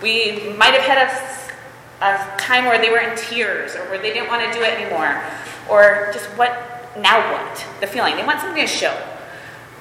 We 0.02 0.52
might 0.56 0.74
have 0.74 0.82
had 0.82 0.98
a, 1.08 2.04
a 2.04 2.38
time 2.38 2.64
where 2.64 2.80
they 2.80 2.90
were 2.90 2.98
in 2.98 3.16
tears 3.16 3.74
or 3.74 3.80
where 3.88 3.98
they 3.98 4.12
didn't 4.12 4.28
want 4.28 4.50
to 4.50 4.58
do 4.58 4.64
it 4.64 4.78
anymore, 4.78 5.22
or 5.70 6.10
just 6.12 6.26
what, 6.36 6.50
now 6.98 7.32
what? 7.32 7.66
The 7.80 7.86
feeling. 7.86 8.16
They 8.16 8.24
want 8.24 8.40
something 8.40 8.62
to 8.62 8.66
show. 8.66 8.96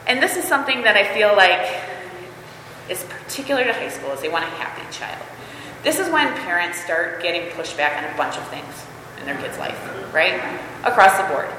And 0.07 0.21
this 0.21 0.37
is 0.37 0.45
something 0.45 0.83
that 0.83 0.95
I 0.95 1.13
feel 1.13 1.35
like 1.35 1.67
is 2.89 3.03
particular 3.05 3.63
to 3.63 3.73
high 3.73 3.89
school 3.89 4.11
is 4.11 4.21
they 4.21 4.29
want 4.29 4.43
a 4.43 4.49
happy 4.49 4.83
child. 4.95 5.25
This 5.83 5.99
is 5.99 6.09
when 6.09 6.33
parents 6.35 6.79
start 6.79 7.21
getting 7.21 7.49
pushback 7.51 7.97
on 7.97 8.03
a 8.03 8.17
bunch 8.17 8.37
of 8.37 8.47
things 8.49 8.85
in 9.19 9.25
their 9.25 9.37
kid's 9.41 9.57
life, 9.57 9.77
right? 10.13 10.35
Across 10.83 11.17
the 11.17 11.33
board. 11.33 11.49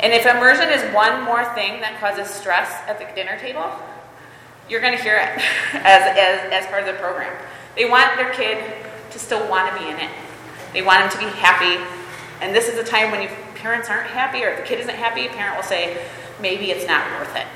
And 0.00 0.12
if 0.12 0.26
immersion 0.26 0.68
is 0.68 0.94
one 0.94 1.22
more 1.24 1.44
thing 1.54 1.80
that 1.80 1.98
causes 1.98 2.32
stress 2.32 2.70
at 2.86 2.98
the 2.98 3.06
dinner 3.14 3.38
table, 3.38 3.72
you're 4.68 4.80
going 4.80 4.96
to 4.96 5.02
hear 5.02 5.16
it 5.16 5.28
as, 5.74 6.02
as, 6.16 6.52
as 6.52 6.66
part 6.66 6.82
of 6.82 6.86
the 6.86 7.00
program. 7.00 7.34
They 7.74 7.88
want 7.88 8.16
their 8.16 8.32
kid 8.32 8.62
to 9.10 9.18
still 9.18 9.48
want 9.48 9.72
to 9.72 9.82
be 9.82 9.90
in 9.90 9.98
it. 9.98 10.10
They 10.72 10.82
want 10.82 11.00
them 11.00 11.10
to 11.10 11.18
be 11.18 11.30
happy. 11.38 11.82
And 12.40 12.54
this 12.54 12.68
is 12.68 12.78
a 12.78 12.84
time 12.84 13.10
when 13.10 13.28
parents 13.56 13.88
aren't 13.88 14.08
happy 14.08 14.44
or 14.44 14.50
if 14.50 14.60
the 14.60 14.64
kid 14.64 14.80
isn't 14.80 14.94
happy, 14.94 15.26
a 15.26 15.30
parent 15.30 15.56
will 15.56 15.64
say, 15.64 16.06
maybe 16.40 16.70
it's 16.70 16.86
not 16.86 17.04
worth 17.18 17.34
it. 17.34 17.46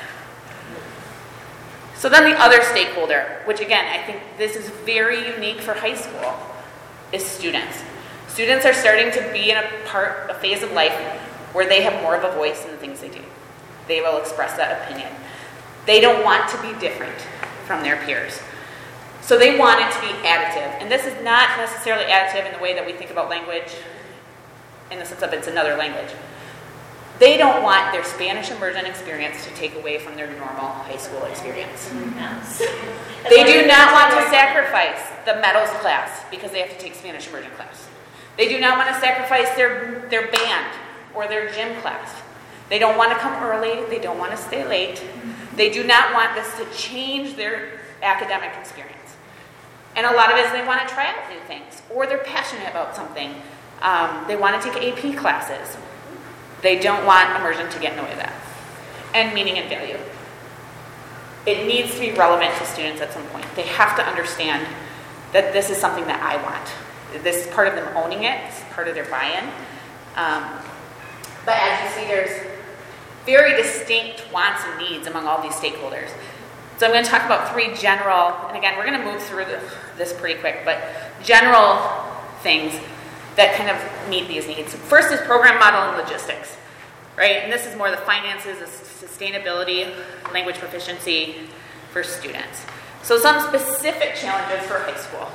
So 1.96 2.08
then 2.08 2.24
the 2.28 2.36
other 2.40 2.62
stakeholder, 2.62 3.42
which 3.44 3.60
again, 3.60 3.86
I 3.86 4.04
think 4.04 4.20
this 4.36 4.56
is 4.56 4.68
very 4.84 5.32
unique 5.34 5.60
for 5.60 5.74
high 5.74 5.94
school, 5.94 6.34
is 7.12 7.24
students. 7.24 7.80
Students 8.26 8.66
are 8.66 8.72
starting 8.72 9.12
to 9.12 9.32
be 9.32 9.52
in 9.52 9.58
a 9.58 9.68
part, 9.86 10.28
a 10.28 10.34
phase 10.34 10.64
of 10.64 10.72
life 10.72 10.98
where 11.52 11.68
they 11.68 11.82
have 11.82 12.02
more 12.02 12.16
of 12.16 12.24
a 12.24 12.34
voice 12.36 12.64
in 12.64 12.70
the 12.70 12.76
things 12.76 13.00
they 13.00 13.08
do. 13.08 13.22
They 13.88 14.00
will 14.00 14.18
express 14.18 14.56
that 14.56 14.82
opinion. 14.82 15.12
They 15.86 16.00
don't 16.00 16.24
want 16.24 16.48
to 16.50 16.62
be 16.62 16.78
different 16.78 17.18
from 17.66 17.82
their 17.82 17.96
peers. 18.04 18.40
So 19.20 19.38
they 19.38 19.58
want 19.58 19.80
it 19.80 19.92
to 19.92 20.00
be 20.00 20.12
additive. 20.26 20.80
And 20.80 20.90
this 20.90 21.06
is 21.06 21.14
not 21.22 21.56
necessarily 21.56 22.04
additive 22.04 22.46
in 22.46 22.52
the 22.52 22.62
way 22.62 22.74
that 22.74 22.84
we 22.84 22.92
think 22.92 23.10
about 23.10 23.28
language, 23.28 23.72
in 24.90 24.98
the 24.98 25.04
sense 25.04 25.22
of 25.22 25.32
it's 25.32 25.46
another 25.46 25.76
language. 25.76 26.10
They 27.18 27.36
don't 27.36 27.62
want 27.62 27.92
their 27.92 28.02
Spanish 28.02 28.50
immersion 28.50 28.84
experience 28.84 29.46
to 29.46 29.54
take 29.54 29.76
away 29.76 29.98
from 29.98 30.16
their 30.16 30.26
normal 30.26 30.70
high 30.82 30.96
school 30.96 31.22
experience. 31.24 31.88
They 33.28 33.44
do 33.44 33.66
not 33.66 33.92
want 33.92 34.10
to 34.14 34.28
sacrifice 34.30 35.00
the 35.24 35.40
metals 35.40 35.70
class 35.80 36.24
because 36.30 36.50
they 36.50 36.60
have 36.60 36.70
to 36.70 36.78
take 36.78 36.94
Spanish 36.94 37.28
immersion 37.28 37.52
class. 37.52 37.86
They 38.36 38.48
do 38.48 38.58
not 38.58 38.76
want 38.76 38.92
to 38.92 39.00
sacrifice 39.00 39.54
their, 39.54 40.06
their 40.10 40.32
band 40.32 40.74
or 41.14 41.28
their 41.28 41.50
gym 41.52 41.80
class. 41.80 42.22
They 42.68 42.78
don't 42.78 42.96
want 42.96 43.12
to 43.12 43.18
come 43.18 43.42
early. 43.42 43.84
They 43.90 43.98
don't 43.98 44.18
want 44.18 44.30
to 44.30 44.36
stay 44.36 44.66
late. 44.66 45.04
They 45.56 45.70
do 45.70 45.84
not 45.84 46.14
want 46.14 46.34
this 46.34 46.56
to 46.56 46.64
change 46.76 47.36
their 47.36 47.80
academic 48.02 48.52
experience. 48.58 48.98
And 49.94 50.06
a 50.06 50.12
lot 50.12 50.32
of 50.32 50.38
it 50.38 50.46
is 50.46 50.52
they 50.52 50.66
want 50.66 50.86
to 50.86 50.94
try 50.94 51.06
out 51.06 51.28
new 51.30 51.40
things 51.40 51.82
or 51.90 52.06
they're 52.06 52.24
passionate 52.24 52.70
about 52.70 52.96
something. 52.96 53.34
Um, 53.82 54.24
they 54.26 54.36
want 54.36 54.60
to 54.62 54.70
take 54.70 54.82
AP 54.82 55.18
classes. 55.18 55.76
They 56.62 56.78
don't 56.78 57.04
want 57.04 57.28
immersion 57.38 57.68
to 57.68 57.78
get 57.78 57.92
in 57.92 57.98
the 57.98 58.04
way 58.04 58.12
of 58.12 58.18
that. 58.18 58.32
And 59.14 59.34
meaning 59.34 59.58
and 59.58 59.68
value. 59.68 59.98
It 61.44 61.66
needs 61.66 61.92
to 61.94 62.00
be 62.00 62.12
relevant 62.12 62.56
to 62.58 62.64
students 62.64 63.02
at 63.02 63.12
some 63.12 63.24
point. 63.26 63.44
They 63.56 63.62
have 63.62 63.96
to 63.96 64.02
understand 64.02 64.66
that 65.32 65.52
this 65.52 65.70
is 65.70 65.76
something 65.76 66.06
that 66.06 66.22
I 66.22 66.40
want. 66.42 67.22
This 67.22 67.46
is 67.46 67.52
part 67.52 67.68
of 67.68 67.74
them 67.74 67.94
owning 67.96 68.24
it, 68.24 68.40
it's 68.46 68.62
part 68.72 68.88
of 68.88 68.94
their 68.94 69.04
buy 69.06 69.26
in. 69.26 69.44
Um, 70.16 70.44
but 71.44 71.54
as 71.56 71.82
you 71.82 72.00
see, 72.00 72.08
there's 72.08 72.46
very 73.26 73.60
distinct 73.60 74.24
wants 74.32 74.62
and 74.64 74.78
needs 74.78 75.06
among 75.06 75.26
all 75.26 75.42
these 75.42 75.54
stakeholders. 75.54 76.10
So 76.78 76.86
I'm 76.86 76.92
going 76.92 77.04
to 77.04 77.10
talk 77.10 77.24
about 77.24 77.52
three 77.52 77.74
general, 77.74 78.34
and 78.48 78.56
again, 78.56 78.76
we're 78.76 78.86
going 78.86 78.98
to 78.98 79.04
move 79.04 79.22
through 79.22 79.44
this 79.96 80.12
pretty 80.14 80.40
quick, 80.40 80.62
but 80.64 80.82
general 81.22 81.78
things 82.40 82.74
that 83.36 83.54
kind 83.56 83.70
of 83.70 84.08
meet 84.10 84.28
these 84.28 84.46
needs. 84.46 84.74
First 84.74 85.12
is 85.12 85.20
program 85.20 85.58
model 85.58 85.80
and 85.80 85.96
logistics, 85.96 86.56
right? 87.16 87.36
And 87.36 87.52
this 87.52 87.66
is 87.66 87.76
more 87.76 87.90
the 87.90 87.98
finances, 87.98 88.58
the 88.58 89.06
sustainability, 89.06 89.94
language 90.32 90.56
proficiency 90.56 91.36
for 91.92 92.02
students. 92.02 92.64
So 93.02 93.18
some 93.18 93.46
specific 93.46 94.14
challenges 94.16 94.66
for 94.66 94.78
high 94.78 94.96
school 94.96 95.28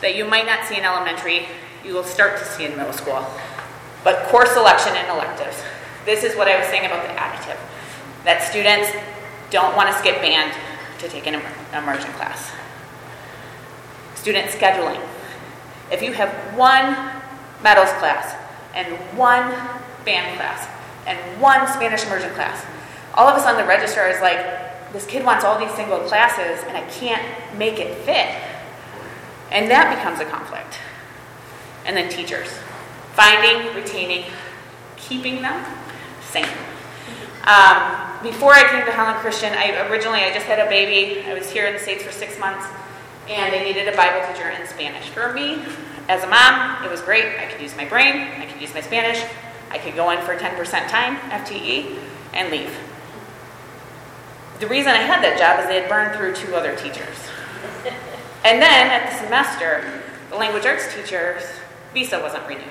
that 0.00 0.16
you 0.16 0.24
might 0.24 0.46
not 0.46 0.66
see 0.66 0.76
in 0.76 0.84
elementary, 0.84 1.46
you 1.84 1.94
will 1.94 2.04
start 2.04 2.38
to 2.38 2.44
see 2.44 2.64
in 2.64 2.76
middle 2.76 2.92
school. 2.92 3.24
But 4.04 4.26
course 4.28 4.50
selection 4.50 4.94
and 4.96 5.08
electives. 5.08 5.62
This 6.04 6.24
is 6.24 6.36
what 6.36 6.48
I 6.48 6.58
was 6.58 6.66
saying 6.68 6.86
about 6.86 7.06
the 7.06 7.14
additive. 7.14 7.58
That 8.24 8.42
students 8.42 8.90
don't 9.50 9.76
want 9.76 9.90
to 9.90 9.98
skip 9.98 10.20
band 10.20 10.52
to 10.98 11.08
take 11.08 11.26
an 11.26 11.34
immersion 11.72 12.10
class. 12.12 12.52
Student 14.16 14.48
scheduling. 14.48 15.00
If 15.90 16.02
you 16.02 16.12
have 16.12 16.30
one 16.56 16.96
metals 17.62 17.92
class 17.98 18.34
and 18.74 18.88
one 19.16 19.50
band 20.04 20.36
class 20.36 20.68
and 21.06 21.18
one 21.40 21.66
Spanish 21.68 22.04
immersion 22.04 22.30
class, 22.30 22.64
all 23.14 23.28
of 23.28 23.36
a 23.36 23.40
sudden 23.40 23.60
the 23.60 23.68
registrar 23.68 24.08
is 24.08 24.20
like, 24.20 24.92
this 24.92 25.06
kid 25.06 25.24
wants 25.24 25.44
all 25.44 25.58
these 25.58 25.72
single 25.74 26.00
classes 26.00 26.64
and 26.66 26.76
I 26.76 26.82
can't 26.90 27.22
make 27.58 27.78
it 27.78 27.96
fit. 28.04 28.28
And 29.50 29.70
that 29.70 29.94
becomes 29.94 30.20
a 30.20 30.24
conflict. 30.24 30.78
And 31.84 31.96
then 31.96 32.08
teachers. 32.08 32.48
Finding, 33.14 33.74
retaining, 33.74 34.24
keeping 34.96 35.42
them 35.42 35.64
same. 36.32 36.48
Um, 37.44 38.22
before 38.22 38.54
I 38.54 38.66
came 38.70 38.86
to 38.86 38.92
Holland 38.92 39.18
Christian, 39.18 39.52
I 39.52 39.86
originally 39.90 40.20
I 40.20 40.32
just 40.32 40.46
had 40.46 40.58
a 40.58 40.68
baby. 40.68 41.20
I 41.26 41.34
was 41.34 41.50
here 41.50 41.66
in 41.66 41.74
the 41.74 41.78
States 41.78 42.02
for 42.02 42.12
six 42.12 42.38
months 42.38 42.66
and 43.28 43.52
they 43.52 43.64
needed 43.64 43.86
a 43.88 43.96
Bible 43.96 44.26
teacher 44.32 44.48
in 44.48 44.66
Spanish. 44.66 45.08
For 45.10 45.32
me, 45.32 45.62
as 46.08 46.24
a 46.24 46.26
mom, 46.26 46.84
it 46.84 46.90
was 46.90 47.02
great. 47.02 47.38
I 47.38 47.46
could 47.46 47.60
use 47.60 47.76
my 47.76 47.84
brain, 47.84 48.28
I 48.38 48.46
could 48.46 48.60
use 48.60 48.74
my 48.74 48.80
Spanish, 48.80 49.22
I 49.70 49.78
could 49.78 49.94
go 49.94 50.10
in 50.10 50.20
for 50.22 50.36
10% 50.36 50.88
time, 50.88 51.16
FTE, 51.30 51.98
and 52.32 52.50
leave. 52.50 52.74
The 54.60 54.66
reason 54.68 54.92
I 54.92 54.98
had 54.98 55.22
that 55.22 55.38
job 55.38 55.60
is 55.60 55.66
they 55.66 55.80
had 55.80 55.88
burned 55.88 56.16
through 56.16 56.34
two 56.34 56.54
other 56.54 56.76
teachers. 56.76 57.16
And 58.44 58.60
then 58.60 58.90
at 58.90 59.10
the 59.10 59.24
semester, 59.24 60.02
the 60.30 60.36
language 60.36 60.66
arts 60.66 60.92
teacher's 60.94 61.44
visa 61.92 62.20
wasn't 62.20 62.46
renewed. 62.46 62.64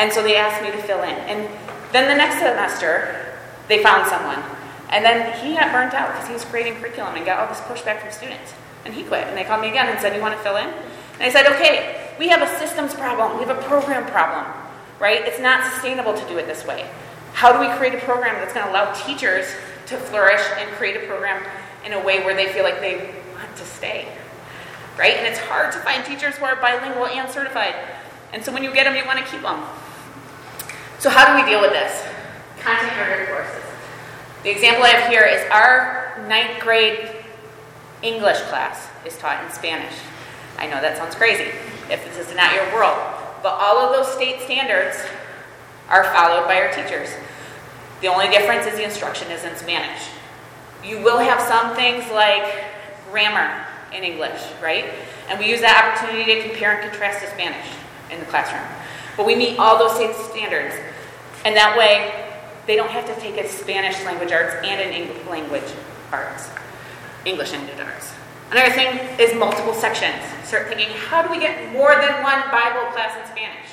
And 0.00 0.10
so 0.10 0.22
they 0.22 0.36
asked 0.36 0.62
me 0.62 0.70
to 0.70 0.82
fill 0.88 1.02
in. 1.02 1.12
And 1.28 1.46
then 1.92 2.08
the 2.08 2.16
next 2.16 2.38
semester, 2.38 3.36
they 3.68 3.82
found 3.82 4.08
someone. 4.08 4.42
And 4.88 5.04
then 5.04 5.36
he 5.44 5.54
got 5.54 5.72
burnt 5.72 5.92
out 5.92 6.14
because 6.14 6.26
he 6.26 6.32
was 6.32 6.42
creating 6.46 6.80
curriculum 6.80 7.16
and 7.16 7.26
got 7.26 7.38
all 7.38 7.48
this 7.48 7.60
pushback 7.68 8.00
from 8.00 8.10
students. 8.10 8.54
And 8.86 8.94
he 8.94 9.04
quit. 9.04 9.28
And 9.28 9.36
they 9.36 9.44
called 9.44 9.60
me 9.60 9.68
again 9.68 9.88
and 9.88 10.00
said, 10.00 10.16
You 10.16 10.22
want 10.22 10.34
to 10.34 10.42
fill 10.42 10.56
in? 10.56 10.64
And 10.64 11.22
I 11.22 11.28
said, 11.28 11.46
Okay, 11.52 12.14
we 12.18 12.28
have 12.28 12.40
a 12.40 12.48
systems 12.58 12.94
problem. 12.94 13.38
We 13.38 13.44
have 13.44 13.54
a 13.54 13.62
program 13.64 14.10
problem, 14.10 14.50
right? 14.98 15.20
It's 15.20 15.38
not 15.38 15.70
sustainable 15.70 16.14
to 16.14 16.28
do 16.28 16.38
it 16.38 16.46
this 16.46 16.64
way. 16.64 16.88
How 17.34 17.52
do 17.52 17.60
we 17.60 17.68
create 17.76 17.94
a 17.94 18.00
program 18.02 18.36
that's 18.36 18.54
going 18.54 18.64
to 18.64 18.72
allow 18.72 18.94
teachers 18.94 19.44
to 19.86 19.98
flourish 19.98 20.40
and 20.56 20.70
create 20.76 20.96
a 20.96 21.06
program 21.06 21.44
in 21.84 21.92
a 21.92 22.02
way 22.02 22.24
where 22.24 22.34
they 22.34 22.50
feel 22.54 22.64
like 22.64 22.80
they 22.80 23.14
want 23.34 23.54
to 23.54 23.64
stay? 23.66 24.08
Right? 24.98 25.16
And 25.16 25.26
it's 25.26 25.38
hard 25.40 25.72
to 25.72 25.78
find 25.80 26.02
teachers 26.06 26.36
who 26.36 26.46
are 26.46 26.56
bilingual 26.56 27.06
and 27.06 27.30
certified. 27.30 27.74
And 28.32 28.42
so 28.42 28.50
when 28.50 28.64
you 28.64 28.72
get 28.72 28.84
them, 28.84 28.96
you 28.96 29.04
want 29.04 29.18
to 29.18 29.30
keep 29.30 29.42
them. 29.42 29.62
So, 31.00 31.08
how 31.08 31.32
do 31.32 31.42
we 31.42 31.50
deal 31.50 31.62
with 31.62 31.70
this? 31.70 32.06
Content 32.60 32.92
area 32.98 33.26
courses. 33.26 33.64
The 34.42 34.50
example 34.50 34.84
I 34.84 34.88
have 34.88 35.10
here 35.10 35.24
is 35.24 35.40
our 35.50 36.22
ninth 36.28 36.60
grade 36.60 37.08
English 38.02 38.38
class 38.52 38.86
is 39.06 39.16
taught 39.16 39.42
in 39.42 39.50
Spanish. 39.50 39.94
I 40.58 40.66
know 40.66 40.78
that 40.82 40.98
sounds 40.98 41.14
crazy 41.14 41.56
if 41.88 42.04
this 42.04 42.18
is 42.18 42.36
not 42.36 42.52
your 42.54 42.66
world, 42.74 42.98
but 43.42 43.54
all 43.54 43.78
of 43.78 43.96
those 43.96 44.12
state 44.12 44.42
standards 44.42 44.98
are 45.88 46.04
followed 46.04 46.44
by 46.44 46.60
our 46.60 46.70
teachers. 46.70 47.08
The 48.02 48.08
only 48.08 48.28
difference 48.28 48.66
is 48.66 48.74
the 48.74 48.84
instruction 48.84 49.30
is 49.30 49.42
in 49.44 49.56
Spanish. 49.56 50.02
You 50.84 51.02
will 51.02 51.18
have 51.18 51.40
some 51.40 51.74
things 51.76 52.04
like 52.12 52.44
grammar 53.10 53.64
in 53.96 54.04
English, 54.04 54.42
right? 54.62 54.92
And 55.30 55.38
we 55.38 55.48
use 55.48 55.62
that 55.62 55.96
opportunity 55.96 56.42
to 56.42 56.48
compare 56.50 56.78
and 56.78 56.90
contrast 56.90 57.24
to 57.24 57.30
Spanish 57.30 57.66
in 58.10 58.20
the 58.20 58.26
classroom. 58.26 58.68
But 59.16 59.24
we 59.24 59.34
meet 59.34 59.58
all 59.58 59.78
those 59.78 59.96
state 59.96 60.14
standards. 60.30 60.74
And 61.44 61.56
that 61.56 61.76
way, 61.76 62.30
they 62.66 62.76
don't 62.76 62.90
have 62.90 63.06
to 63.06 63.20
take 63.20 63.36
a 63.36 63.48
Spanish 63.48 64.02
language 64.04 64.32
arts 64.32 64.54
and 64.62 64.80
an 64.80 64.92
English 64.92 65.26
language 65.26 65.70
arts, 66.12 66.48
English 67.24 67.52
language 67.52 67.80
arts. 67.80 68.12
Another 68.50 68.72
thing 68.72 68.98
is 69.18 69.34
multiple 69.34 69.74
sections. 69.74 70.22
Start 70.44 70.68
thinking, 70.68 70.88
how 71.08 71.22
do 71.22 71.30
we 71.30 71.38
get 71.38 71.72
more 71.72 71.94
than 71.94 72.22
one 72.22 72.40
Bible 72.50 72.90
class 72.92 73.16
in 73.16 73.26
Spanish? 73.30 73.70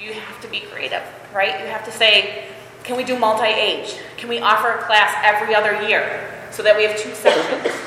You 0.00 0.12
have 0.14 0.40
to 0.42 0.48
be 0.48 0.60
creative, 0.60 1.02
right? 1.34 1.60
You 1.60 1.66
have 1.66 1.84
to 1.84 1.92
say, 1.92 2.48
can 2.84 2.96
we 2.96 3.04
do 3.04 3.18
multi-age? 3.18 3.96
Can 4.16 4.28
we 4.28 4.40
offer 4.40 4.70
a 4.70 4.82
class 4.84 5.14
every 5.22 5.54
other 5.54 5.86
year 5.86 6.32
so 6.50 6.62
that 6.62 6.76
we 6.76 6.84
have 6.84 6.98
two 6.98 7.14
sections? 7.14 7.74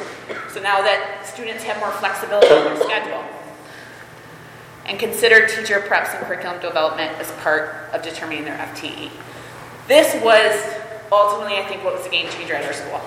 So 0.50 0.60
now 0.60 0.82
that 0.82 1.28
students 1.28 1.63
have 1.63 1.80
more 1.80 1.92
flexibility 1.92 2.48
in 2.48 2.63
their 2.63 2.84
schedule. 2.84 3.24
And 4.89 4.99
consider 4.99 5.47
teacher 5.47 5.82
preps 5.82 6.15
and 6.15 6.25
curriculum 6.25 6.60
development 6.60 7.12
as 7.19 7.32
part 7.43 7.75
of 7.93 8.02
determining 8.02 8.43
their 8.43 8.58
FTE. 8.58 9.12
This 9.88 10.21
was 10.23 10.60
ultimately, 11.12 11.58
I 11.58 11.65
think, 11.65 11.84
what 11.84 11.93
was 11.93 12.04
the 12.04 12.10
game 12.10 12.28
changer 12.32 12.56
at 12.56 12.65
our 12.65 12.73
school. 12.73 12.99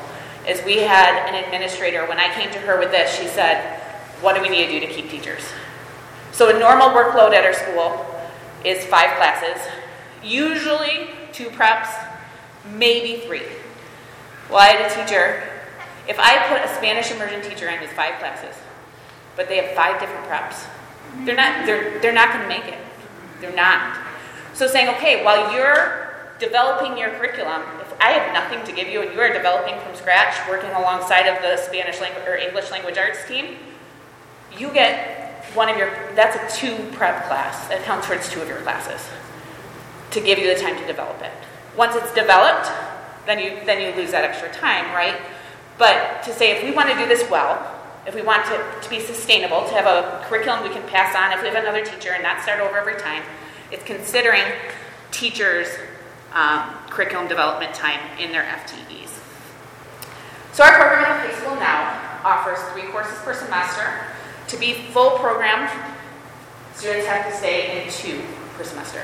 Is 0.49 0.65
we 0.65 0.79
had 0.79 1.29
an 1.29 1.45
administrator, 1.45 2.07
when 2.07 2.19
I 2.19 2.33
came 2.35 2.53
to 2.53 2.59
her 2.61 2.79
with 2.79 2.93
this, 2.93 3.13
she 3.13 3.27
said, 3.27 3.81
What 4.21 4.37
do 4.37 4.43
we 4.43 4.49
need 4.49 4.67
to 4.67 4.73
do 4.73 4.87
to 4.87 4.87
keep 4.87 5.11
teachers? 5.11 5.43
So 6.31 6.55
a 6.55 6.59
normal 6.59 6.91
workload 6.91 7.33
at 7.33 7.45
our 7.45 7.53
school 7.53 8.07
is 8.65 8.87
five 8.87 9.17
classes, 9.17 9.61
usually 10.23 11.11
two 11.33 11.51
preps, 11.51 11.91
maybe 12.75 13.27
three. 13.27 13.43
Well, 14.49 14.59
I 14.59 14.69
had 14.69 14.91
a 14.91 14.95
teacher, 14.95 15.43
if 16.09 16.19
I 16.21 16.47
put 16.47 16.65
a 16.65 16.75
Spanish 16.77 17.11
immersion 17.11 17.43
teacher 17.43 17.69
in 17.69 17.81
with 17.81 17.91
five 17.91 18.21
classes, 18.21 18.55
but 19.35 19.49
they 19.49 19.57
have 19.57 19.75
five 19.75 20.01
different 20.01 20.27
preps, 20.27 20.65
they're 21.25 21.37
not, 21.37 21.67
they're, 21.67 22.01
they're 22.01 22.13
not 22.13 22.33
going 22.33 22.43
to 22.43 22.49
make 22.49 22.65
it. 22.65 22.79
They're 23.41 23.55
not. 23.55 23.99
So 24.55 24.67
saying, 24.67 24.89
okay, 24.97 25.25
while 25.25 25.55
you're 25.55 26.15
developing 26.39 26.99
your 26.99 27.11
curriculum, 27.11 27.63
if 27.81 27.93
I 28.01 28.13
have 28.13 28.33
nothing 28.33 28.65
to 28.65 28.73
give 28.73 28.89
you 28.89 29.03
and 29.03 29.13
you 29.13 29.21
are 29.21 29.33
developing 29.33 29.79
from 29.81 29.95
scratch, 29.95 30.37
working 30.49 30.71
alongside 30.71 31.27
of 31.27 31.41
the 31.43 31.57
Spanish 31.57 32.01
language 32.01 32.27
or 32.27 32.37
English 32.37 32.71
language 32.71 32.99
arts 32.99 33.27
team, 33.27 33.57
you 34.59 34.71
get 34.73 35.45
one 35.55 35.69
of 35.69 35.77
your, 35.77 35.91
that's 36.15 36.37
a 36.37 36.59
two 36.59 36.77
prep 36.93 37.27
class. 37.27 37.69
That 37.69 37.85
counts 37.85 38.07
towards 38.07 38.29
two 38.29 38.41
of 38.41 38.49
your 38.49 38.61
classes 38.61 39.09
to 40.11 40.21
give 40.21 40.39
you 40.39 40.53
the 40.53 40.61
time 40.61 40.77
to 40.79 40.87
develop 40.87 41.21
it. 41.23 41.33
Once 41.77 41.95
it's 41.97 42.13
developed, 42.15 42.71
then 43.27 43.39
you, 43.39 43.65
then 43.65 43.81
you 43.81 44.01
lose 44.01 44.11
that 44.11 44.25
extra 44.25 44.53
time, 44.53 44.93
right? 44.93 45.19
But 45.79 46.23
to 46.25 46.33
say 46.33 46.53
if 46.53 46.65
we 46.65 46.71
want 46.71 46.91
to 46.91 46.97
do 46.97 47.07
this 47.07 47.29
well, 47.31 47.82
if 48.07 48.15
we 48.15 48.23
want 48.23 48.45
to, 48.47 48.65
to 48.83 48.91
be 48.91 49.01
sustainable, 49.01 49.67
to 49.69 49.75
have 49.75 49.87
a 49.87 50.25
curriculum 50.27 50.63
we 50.63 50.71
can 50.71 50.83
pass 50.89 51.15
on 51.15 51.33
if 51.37 51.43
we 51.43 51.49
have 51.49 51.63
another 51.63 51.85
teacher 51.85 52.13
and 52.13 52.23
not 52.23 52.43
start 52.43 52.61
over 52.61 52.77
every 52.77 53.01
time, 53.01 53.23
it's 53.71 53.85
considering 53.85 54.45
teachers' 55.13 55.69
um, 56.33 56.75
curriculum 56.91 57.29
development 57.29 57.75
time 57.75 58.01
in 58.19 58.33
their 58.33 58.43
FTEs. 58.43 59.21
So 60.53 60.65
our 60.65 60.73
program 60.73 61.05
at 61.05 61.23
the 61.23 61.33
high 61.33 61.41
school 61.41 61.55
now 61.57 62.21
offers 62.25 62.59
three 62.73 62.91
courses 62.91 63.19
per 63.21 63.35
semester. 63.35 64.05
To 64.49 64.57
be 64.59 64.75
full 64.93 65.19
program, 65.19 65.71
students 66.75 67.07
have 67.07 67.31
to 67.31 67.37
stay 67.37 67.85
in 67.85 67.91
two 67.91 68.21
per 68.57 68.65
semester. 68.65 69.01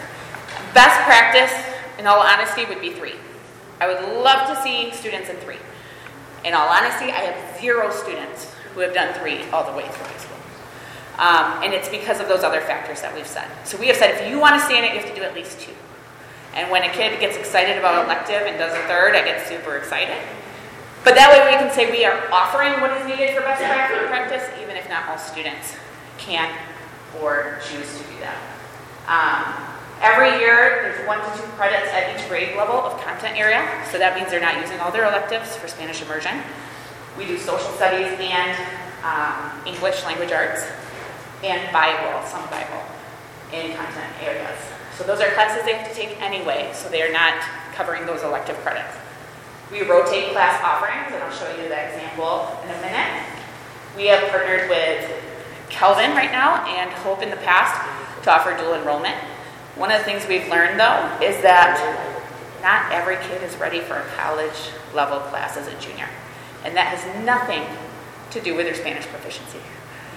Best 0.74 1.00
practice, 1.06 1.52
in 1.98 2.06
all 2.06 2.20
honesty, 2.20 2.64
would 2.66 2.80
be 2.80 2.92
three. 2.92 3.14
I 3.80 3.86
would 3.86 4.22
love 4.22 4.48
to 4.48 4.62
see 4.62 4.90
students 4.92 5.30
in 5.30 5.36
three. 5.36 5.58
In 6.44 6.52
all 6.52 6.68
honesty, 6.68 7.06
I 7.06 7.20
have 7.20 7.60
zero 7.60 7.90
students 7.90 8.52
who 8.74 8.80
have 8.80 8.94
done 8.94 9.12
three 9.20 9.42
all 9.50 9.64
the 9.64 9.76
way 9.76 9.88
through 9.88 10.06
high 10.06 10.18
school. 10.18 10.36
Um, 11.18 11.64
and 11.64 11.74
it's 11.74 11.88
because 11.88 12.20
of 12.20 12.28
those 12.28 12.44
other 12.44 12.60
factors 12.60 13.02
that 13.02 13.14
we've 13.14 13.26
said. 13.26 13.48
So 13.64 13.76
we 13.76 13.88
have 13.88 13.96
said 13.96 14.14
if 14.14 14.30
you 14.30 14.38
want 14.38 14.54
to 14.54 14.64
stay 14.64 14.78
in 14.78 14.84
it, 14.84 14.94
you 14.94 15.00
have 15.00 15.08
to 15.08 15.14
do 15.14 15.22
at 15.22 15.34
least 15.34 15.60
two. 15.60 15.74
And 16.54 16.70
when 16.70 16.82
a 16.82 16.92
kid 16.92 17.18
gets 17.20 17.36
excited 17.36 17.76
about 17.76 18.04
elective 18.04 18.42
and 18.46 18.56
does 18.56 18.72
a 18.72 18.82
third, 18.86 19.14
I 19.14 19.24
get 19.24 19.46
super 19.46 19.76
excited. 19.76 20.16
But 21.04 21.14
that 21.14 21.30
way 21.30 21.42
we 21.50 21.58
can 21.58 21.72
say 21.74 21.90
we 21.90 22.04
are 22.04 22.30
offering 22.32 22.80
what 22.80 22.90
is 22.94 23.06
needed 23.06 23.34
for 23.34 23.42
best 23.42 23.62
practice, 24.08 24.42
even 24.62 24.76
if 24.76 24.88
not 24.88 25.08
all 25.08 25.18
students 25.18 25.76
can 26.18 26.50
or 27.22 27.58
choose 27.62 27.86
to 27.98 28.04
do 28.10 28.18
that. 28.20 28.38
Um, 29.08 29.42
every 30.02 30.38
year, 30.38 30.82
there's 30.82 31.06
one 31.06 31.18
to 31.18 31.30
two 31.38 31.48
credits 31.56 31.90
at 31.92 32.14
each 32.14 32.28
grade 32.28 32.56
level 32.56 32.76
of 32.76 33.00
content 33.02 33.38
area. 33.38 33.64
So 33.90 33.98
that 33.98 34.14
means 34.14 34.30
they're 34.30 34.40
not 34.40 34.60
using 34.60 34.78
all 34.80 34.92
their 34.92 35.06
electives 35.06 35.56
for 35.56 35.68
Spanish 35.68 36.02
immersion. 36.02 36.42
We 37.18 37.26
do 37.26 37.36
social 37.36 37.72
studies 37.72 38.16
and 38.20 38.56
um, 39.02 39.66
English 39.66 40.04
language 40.04 40.30
arts 40.30 40.62
and 41.42 41.72
Bible, 41.72 42.24
some 42.24 42.48
Bible 42.48 42.80
in 43.52 43.74
content 43.74 44.14
areas. 44.22 44.56
So 44.94 45.02
those 45.02 45.20
are 45.20 45.28
classes 45.32 45.64
they 45.64 45.74
have 45.74 45.88
to 45.88 45.94
take 45.94 46.20
anyway, 46.22 46.70
so 46.72 46.88
they 46.88 47.02
are 47.02 47.12
not 47.12 47.40
covering 47.74 48.06
those 48.06 48.22
elective 48.22 48.56
credits. 48.58 48.94
We 49.72 49.82
rotate 49.82 50.30
class 50.30 50.62
offerings, 50.62 51.12
and 51.12 51.20
I'll 51.22 51.32
show 51.32 51.50
you 51.60 51.68
that 51.68 51.92
example 51.92 52.54
in 52.62 52.70
a 52.70 52.80
minute. 52.80 53.26
We 53.96 54.06
have 54.06 54.30
partnered 54.30 54.70
with 54.70 55.10
Calvin 55.70 56.12
right 56.12 56.30
now 56.30 56.64
and 56.66 56.88
Hope 57.02 57.22
in 57.22 57.30
the 57.30 57.36
past 57.38 57.74
to 58.22 58.32
offer 58.32 58.56
dual 58.56 58.74
enrollment. 58.74 59.16
One 59.74 59.90
of 59.90 59.98
the 59.98 60.04
things 60.04 60.26
we've 60.28 60.48
learned 60.48 60.78
though 60.78 61.18
is 61.20 61.42
that 61.42 61.82
not 62.62 62.92
every 62.92 63.16
kid 63.26 63.42
is 63.42 63.56
ready 63.56 63.80
for 63.80 63.94
a 63.94 64.06
college 64.16 64.70
level 64.94 65.18
class 65.18 65.56
as 65.56 65.66
a 65.66 65.78
junior. 65.80 66.08
And 66.64 66.76
that 66.76 66.96
has 66.96 67.24
nothing 67.24 67.62
to 68.30 68.40
do 68.40 68.54
with 68.54 68.66
their 68.66 68.74
Spanish 68.74 69.06
proficiency. 69.06 69.58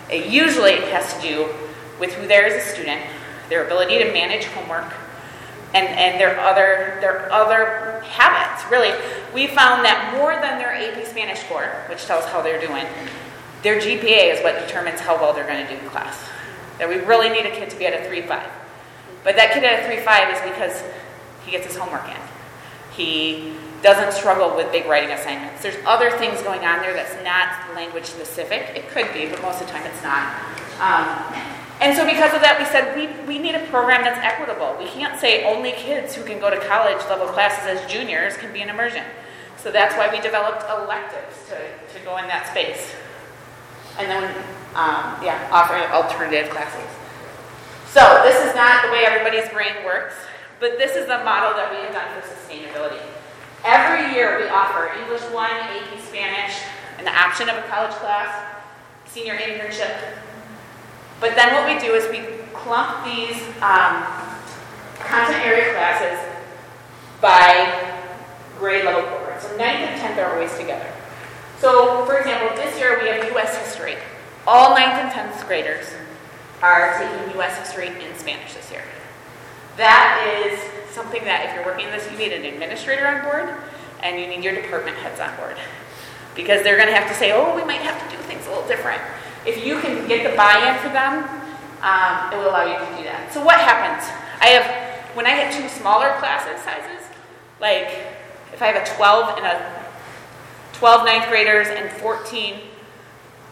It 0.09 0.27
usually 0.27 0.75
has 0.91 1.13
to 1.15 1.21
do 1.21 1.47
with 1.99 2.13
who 2.13 2.27
they 2.27 2.37
are 2.37 2.45
as 2.45 2.65
a 2.65 2.67
student, 2.73 3.01
their 3.49 3.65
ability 3.65 3.99
to 3.99 4.11
manage 4.11 4.45
homework, 4.45 4.93
and, 5.73 5.87
and 5.87 6.19
their 6.19 6.39
other 6.39 6.97
their 6.99 7.31
other 7.31 8.01
habits. 8.05 8.69
Really, 8.69 8.91
we 9.33 9.47
found 9.47 9.85
that 9.85 10.13
more 10.17 10.33
than 10.33 10.57
their 10.57 10.73
AP 10.73 11.05
Spanish 11.07 11.39
score, 11.39 11.67
which 11.87 12.05
tells 12.05 12.25
how 12.25 12.41
they're 12.41 12.59
doing, 12.59 12.85
their 13.63 13.79
GPA 13.79 14.33
is 14.33 14.43
what 14.43 14.59
determines 14.59 14.99
how 14.99 15.15
well 15.15 15.33
they're 15.33 15.47
going 15.47 15.65
to 15.65 15.71
do 15.73 15.79
in 15.79 15.89
class. 15.89 16.17
That 16.77 16.89
we 16.89 16.95
really 16.95 17.29
need 17.29 17.45
a 17.45 17.51
kid 17.51 17.69
to 17.69 17.77
be 17.77 17.85
at 17.85 17.93
a 17.93 18.09
3.5. 18.09 18.49
But 19.23 19.35
that 19.35 19.53
kid 19.53 19.63
at 19.63 19.83
a 19.83 20.01
3.5 20.01 20.33
is 20.33 20.51
because 20.51 20.83
he 21.45 21.51
gets 21.51 21.67
his 21.67 21.77
homework 21.77 22.07
in. 22.09 22.17
He 22.91 23.53
doesn't 23.81 24.13
struggle 24.13 24.55
with 24.55 24.71
big 24.71 24.85
writing 24.85 25.11
assignments. 25.11 25.63
There's 25.63 25.77
other 25.85 26.11
things 26.11 26.41
going 26.41 26.65
on 26.65 26.81
there 26.81 26.93
that's 26.93 27.15
not 27.23 27.75
language 27.75 28.05
specific. 28.05 28.71
It 28.75 28.89
could 28.89 29.11
be, 29.13 29.27
but 29.27 29.41
most 29.41 29.61
of 29.61 29.67
the 29.67 29.73
time 29.73 29.85
it's 29.85 30.03
not. 30.03 30.27
Um, 30.79 31.07
and 31.81 31.97
so 31.97 32.05
because 32.05 32.33
of 32.33 32.41
that, 32.41 32.59
we 32.59 32.65
said 32.65 32.93
we, 32.95 33.09
we 33.25 33.39
need 33.41 33.55
a 33.55 33.65
program 33.67 34.03
that's 34.03 34.21
equitable. 34.21 34.77
We 34.77 34.85
can't 34.85 35.19
say 35.19 35.43
only 35.45 35.71
kids 35.71 36.13
who 36.13 36.23
can 36.23 36.39
go 36.39 36.49
to 36.49 36.59
college 36.67 37.01
level 37.09 37.25
classes 37.27 37.65
as 37.65 37.91
juniors 37.91 38.37
can 38.37 38.53
be 38.53 38.61
in 38.61 38.69
immersion. 38.69 39.03
So 39.57 39.71
that's 39.71 39.95
why 39.95 40.09
we 40.11 40.21
developed 40.21 40.63
electives 40.69 41.49
to, 41.49 41.57
to 41.57 42.05
go 42.05 42.17
in 42.17 42.27
that 42.27 42.47
space. 42.49 42.93
And 43.97 44.09
then, 44.09 44.23
um, 44.77 45.17
yeah, 45.25 45.49
offer 45.51 45.73
alternative 45.93 46.49
classes. 46.49 46.85
So 47.89 48.01
this 48.23 48.37
is 48.45 48.55
not 48.55 48.85
the 48.85 48.91
way 48.91 49.03
everybody's 49.05 49.49
brain 49.49 49.83
works, 49.83 50.15
but 50.59 50.77
this 50.77 50.95
is 50.95 51.07
the 51.07 51.23
model 51.25 51.57
that 51.57 51.69
we 51.69 51.77
have 51.81 51.93
done 51.93 52.09
for 52.13 52.25
sustainability. 52.25 53.01
Every 53.63 54.15
year 54.15 54.39
we 54.39 54.49
offer 54.49 54.91
English 54.99 55.21
1, 55.31 55.51
AP 55.51 55.99
Spanish, 55.99 56.57
and 56.97 57.05
the 57.05 57.15
option 57.15 57.49
of 57.49 57.57
a 57.57 57.61
college 57.63 57.93
class, 57.93 58.55
senior 59.05 59.35
internship, 59.35 59.95
but 61.21 61.35
then 61.35 61.53
what 61.53 61.71
we 61.71 61.79
do 61.79 61.93
is 61.93 62.09
we 62.09 62.25
clump 62.51 63.05
these 63.05 63.37
um, 63.61 64.03
content 64.97 65.45
area 65.45 65.71
classes 65.71 66.19
by 67.21 68.01
grade 68.57 68.83
level 68.83 69.03
cohort. 69.03 69.39
So 69.39 69.49
9th 69.49 69.61
and 69.61 70.01
10th 70.01 70.17
are 70.17 70.33
always 70.33 70.57
together. 70.57 70.91
So, 71.59 72.05
for 72.05 72.17
example, 72.17 72.55
this 72.55 72.75
year 72.79 72.99
we 72.99 73.07
have 73.09 73.23
U.S. 73.33 73.55
history. 73.55 73.97
All 74.47 74.75
9th 74.75 74.81
and 74.81 75.11
10th 75.11 75.45
graders 75.45 75.93
are 76.63 76.97
taking 76.97 77.35
U.S. 77.35 77.55
history 77.59 77.89
in 77.89 78.17
Spanish 78.17 78.55
this 78.55 78.71
year. 78.71 78.83
That 79.77 80.43
is 80.43 80.59
something 80.91 81.23
that 81.25 81.49
if 81.49 81.55
you're 81.55 81.65
working 81.65 81.85
in 81.85 81.91
this, 81.91 82.09
you 82.11 82.17
need 82.17 82.33
an 82.33 82.45
administrator 82.45 83.07
on 83.07 83.23
board 83.23 83.55
and 84.03 84.19
you 84.19 84.27
need 84.27 84.43
your 84.43 84.53
department 84.53 84.97
heads 84.97 85.19
on 85.19 85.35
board. 85.37 85.57
Because 86.35 86.63
they're 86.63 86.77
going 86.77 86.87
to 86.89 86.95
have 86.95 87.07
to 87.09 87.15
say, 87.15 87.31
oh, 87.31 87.55
we 87.55 87.63
might 87.63 87.81
have 87.81 87.97
to 87.99 88.15
do 88.15 88.21
things 88.23 88.45
a 88.47 88.49
little 88.49 88.67
different. 88.67 89.01
If 89.45 89.65
you 89.65 89.79
can 89.79 90.07
get 90.07 90.29
the 90.29 90.35
buy-in 90.35 90.77
for 90.79 90.89
them, 90.89 91.23
um, 91.81 92.33
it 92.33 92.37
will 92.37 92.49
allow 92.49 92.65
you 92.65 92.77
to 92.77 92.97
do 92.97 93.03
that. 93.03 93.33
So 93.33 93.43
what 93.43 93.59
happens? 93.59 94.05
I 94.39 94.47
have, 94.53 95.15
when 95.15 95.25
I 95.25 95.35
get 95.35 95.53
two 95.53 95.67
smaller 95.67 96.15
class 96.19 96.45
sizes, 96.63 97.07
like 97.59 97.89
if 98.53 98.61
I 98.61 98.67
have 98.67 98.87
a 98.87 98.95
12 98.95 99.37
and 99.37 99.45
a 99.45 99.85
12 100.73 101.05
ninth 101.05 101.27
graders 101.29 101.67
and 101.67 101.91
14 102.01 102.59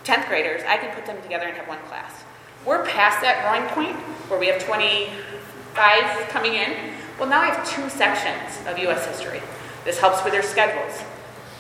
10th 0.04 0.28
graders, 0.28 0.62
I 0.68 0.78
can 0.78 0.94
put 0.96 1.06
them 1.06 1.22
together 1.22 1.46
and 1.46 1.56
have 1.58 1.68
one 1.68 1.80
class. 1.88 2.24
We're 2.66 2.86
past 2.86 3.22
that 3.22 3.46
growing 3.46 3.68
point 3.70 3.96
where 4.30 4.40
we 4.40 4.48
have 4.48 4.64
25 4.64 6.30
coming 6.30 6.56
in. 6.56 6.74
Well, 7.20 7.28
now 7.28 7.42
I 7.42 7.48
have 7.48 7.68
two 7.70 7.90
sections 7.90 8.66
of 8.66 8.80
U.S. 8.80 9.06
history. 9.06 9.42
This 9.84 10.00
helps 10.00 10.24
with 10.24 10.32
their 10.32 10.42
schedules. 10.42 11.04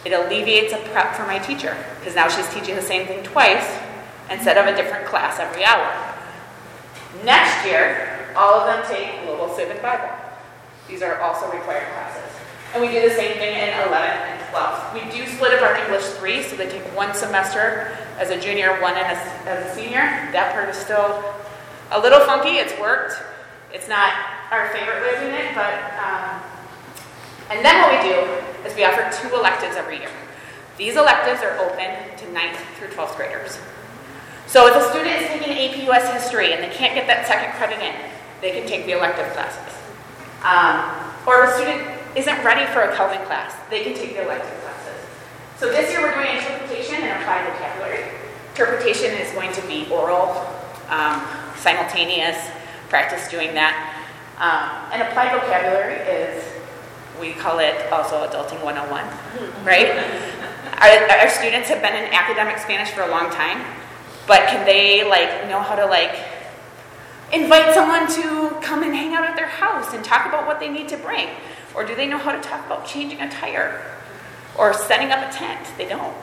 It 0.05 0.13
alleviates 0.13 0.71
a 0.71 0.77
prep 0.77 1.13
for 1.15 1.23
my 1.27 1.37
teacher 1.37 1.75
because 1.99 2.15
now 2.15 2.29
she's 2.29 2.47
teaching 2.53 2.77
the 2.77 2.81
same 2.81 3.05
thing 3.05 3.23
twice 3.23 3.77
instead 4.31 4.57
of 4.57 4.73
a 4.73 4.75
different 4.77 5.05
class 5.05 5.37
every 5.37 5.65
hour. 5.65 6.15
Next 7.25 7.65
year, 7.65 8.31
all 8.37 8.53
of 8.53 8.67
them 8.67 8.85
take 8.89 9.25
Global 9.25 9.53
Civ 9.53 9.69
and 9.69 9.81
Bible. 9.81 10.07
These 10.87 11.01
are 11.01 11.19
also 11.19 11.51
required 11.51 11.91
classes. 11.91 12.39
And 12.73 12.81
we 12.81 12.87
do 12.87 13.01
the 13.01 13.13
same 13.13 13.33
thing 13.33 13.57
in 13.57 13.87
11 13.89 13.93
and 13.97 14.49
12. 14.51 14.93
We 14.93 15.11
do 15.11 15.27
split 15.27 15.53
up 15.55 15.61
our 15.61 15.75
English 15.75 16.05
3, 16.05 16.43
so 16.43 16.55
they 16.55 16.69
take 16.69 16.83
one 16.95 17.13
semester 17.13 17.97
as 18.17 18.29
a 18.29 18.39
junior, 18.39 18.79
one 18.81 18.93
as, 18.93 19.17
as 19.45 19.69
a 19.69 19.75
senior. 19.75 19.99
That 20.31 20.53
part 20.53 20.69
is 20.69 20.77
still 20.77 21.21
a 21.91 21.99
little 21.99 22.21
funky. 22.21 22.59
It's 22.59 22.79
worked. 22.79 23.21
It's 23.73 23.89
not 23.89 24.13
our 24.51 24.69
favorite 24.69 25.01
way 25.01 25.15
of 25.15 25.21
doing 25.21 25.35
it, 25.35 25.55
but, 25.55 25.73
um, 26.01 26.41
and 27.49 27.63
then 27.63 27.81
what 27.81 27.91
we 27.93 28.09
do 28.09 28.67
is 28.67 28.75
we 28.75 28.83
offer 28.83 29.05
two 29.21 29.33
electives 29.35 29.75
every 29.75 29.97
year. 29.97 30.11
These 30.77 30.95
electives 30.95 31.41
are 31.43 31.57
open 31.59 31.91
to 32.17 32.25
9th 32.33 32.57
through 32.77 32.89
12th 32.89 33.15
graders. 33.15 33.59
So 34.47 34.67
if 34.67 34.75
a 34.75 34.89
student 34.89 35.21
is 35.21 35.27
taking 35.27 35.53
AP 35.53 35.87
US 35.89 36.11
history 36.11 36.53
and 36.53 36.63
they 36.63 36.73
can't 36.73 36.95
get 36.95 37.05
that 37.07 37.27
second 37.27 37.53
credit 37.53 37.79
in, 37.83 37.93
they 38.41 38.51
can 38.51 38.67
take 38.67 38.85
the 38.85 38.93
elective 38.93 39.27
classes. 39.33 39.75
Um, 40.41 40.81
or 41.27 41.43
if 41.43 41.51
a 41.51 41.53
student 41.53 41.99
isn't 42.15 42.43
ready 42.43 42.65
for 42.73 42.81
a 42.81 42.95
Calvin 42.95 43.23
class, 43.27 43.53
they 43.69 43.83
can 43.83 43.93
take 43.93 44.15
the 44.15 44.23
elective 44.23 44.57
classes. 44.61 44.97
So 45.57 45.69
this 45.69 45.91
year 45.91 46.01
we're 46.01 46.15
doing 46.15 46.37
interpretation 46.37 46.95
and 46.95 47.21
applied 47.21 47.45
vocabulary. 47.51 48.05
Interpretation 48.51 49.11
is 49.19 49.31
going 49.33 49.51
to 49.53 49.61
be 49.67 49.85
oral, 49.91 50.31
um, 50.89 51.21
simultaneous, 51.57 52.37
practice 52.87 53.29
doing 53.29 53.53
that. 53.53 53.98
Um, 54.39 54.91
and 54.93 55.01
applied 55.01 55.31
vocabulary 55.39 55.95
is, 55.95 56.45
we 57.19 57.33
call 57.33 57.59
it 57.59 57.91
also 57.91 58.25
Adulting 58.25 58.63
101, 58.63 59.03
right? 59.65 59.89
our, 60.79 61.19
our 61.19 61.29
students 61.29 61.67
have 61.67 61.81
been 61.81 61.95
in 61.95 62.13
academic 62.13 62.57
Spanish 62.57 62.89
for 62.91 63.01
a 63.01 63.11
long 63.11 63.29
time. 63.31 63.61
But 64.27 64.47
can 64.47 64.65
they 64.65 65.03
like 65.03 65.49
know 65.49 65.59
how 65.59 65.75
to 65.75 65.85
like 65.85 66.15
invite 67.33 67.73
someone 67.73 68.07
to 68.13 68.55
come 68.61 68.83
and 68.83 68.93
hang 68.93 69.13
out 69.15 69.25
at 69.25 69.35
their 69.35 69.47
house 69.47 69.93
and 69.93 70.05
talk 70.05 70.27
about 70.27 70.47
what 70.47 70.59
they 70.59 70.69
need 70.69 70.87
to 70.89 70.97
bring? 70.97 71.29
Or 71.75 71.83
do 71.83 71.95
they 71.95 72.07
know 72.07 72.17
how 72.17 72.31
to 72.31 72.39
talk 72.39 72.65
about 72.65 72.85
changing 72.85 73.19
a 73.21 73.29
tire 73.29 73.83
or 74.57 74.73
setting 74.73 75.11
up 75.11 75.27
a 75.27 75.33
tent? 75.33 75.67
They 75.77 75.87
don't. 75.87 76.15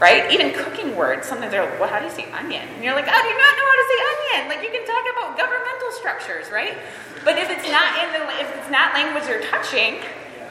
Right? 0.00 0.30
Even 0.32 0.52
cooking 0.52 0.96
words, 0.96 1.26
Sometimes 1.26 1.52
they're 1.52 1.68
like, 1.68 1.78
well, 1.78 1.88
how 1.88 1.98
do 1.98 2.06
you 2.06 2.10
say 2.10 2.30
onion? 2.32 2.66
And 2.68 2.84
you're 2.84 2.94
like, 2.94 3.06
oh, 3.06 3.22
do 3.22 3.28
you 3.28 3.38
not 3.38 3.54
know 3.58 3.66
how 3.66 3.78
to 3.82 3.86
say 3.90 3.98
onion? 4.14 4.48
Like 4.48 4.62
you 4.62 4.70
can 4.70 4.86
talk 4.86 5.04
about 5.12 5.36
governmental 5.36 5.90
structures, 5.92 6.50
right? 6.50 6.78
But 7.24 7.38
if 7.38 7.48
it's 7.48 7.68
not 7.72 7.96
in 8.04 8.12
the 8.12 8.22
if 8.40 8.54
it's 8.56 8.70
not 8.70 8.92
language 8.92 9.24
they're 9.24 9.42
touching, 9.48 9.96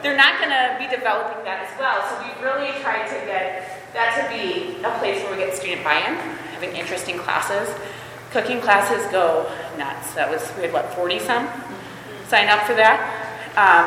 they're 0.02 0.16
not 0.16 0.40
gonna 0.40 0.76
be 0.78 0.90
developing 0.90 1.44
that 1.44 1.70
as 1.70 1.78
well. 1.78 2.02
So 2.10 2.18
we 2.20 2.34
really 2.42 2.72
tried 2.82 3.06
to 3.08 3.14
get 3.26 3.92
that 3.94 4.18
to 4.18 4.22
be 4.28 4.82
a 4.82 4.90
place 4.98 5.22
where 5.22 5.32
we 5.32 5.38
get 5.38 5.54
student 5.54 5.84
buy-in 5.84 6.14
having 6.52 6.74
interesting 6.74 7.16
classes. 7.18 7.72
Cooking 8.32 8.60
classes 8.60 9.06
go 9.12 9.50
nuts. 9.78 10.14
That 10.14 10.28
was, 10.28 10.42
we 10.56 10.62
had 10.62 10.72
what, 10.72 10.92
40 10.94 11.20
some 11.20 11.48
sign 12.26 12.48
up 12.48 12.66
for 12.66 12.74
that. 12.74 12.98
Um, 13.54 13.86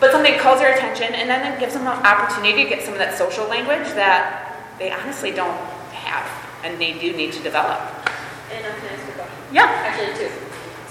but 0.00 0.12
something 0.12 0.38
calls 0.38 0.60
their 0.60 0.76
attention 0.76 1.14
and 1.14 1.30
then 1.30 1.40
it 1.50 1.58
gives 1.58 1.72
them 1.72 1.86
an 1.86 2.04
opportunity 2.04 2.64
to 2.64 2.68
get 2.68 2.82
some 2.82 2.92
of 2.92 2.98
that 2.98 3.16
social 3.16 3.48
language 3.48 3.88
that 3.96 4.60
they 4.78 4.90
honestly 4.90 5.30
don't 5.30 5.56
have 5.96 6.28
and 6.62 6.78
they 6.78 6.98
do 6.98 7.16
need 7.16 7.32
to 7.32 7.42
develop. 7.42 7.80
And 8.52 8.66
I'm 8.66 8.78
can 8.80 8.88
ask 8.92 9.08
a 9.08 9.12
question? 9.12 9.34
Yeah. 9.52 9.64
Actually, 9.64 10.28
two. 10.28 10.43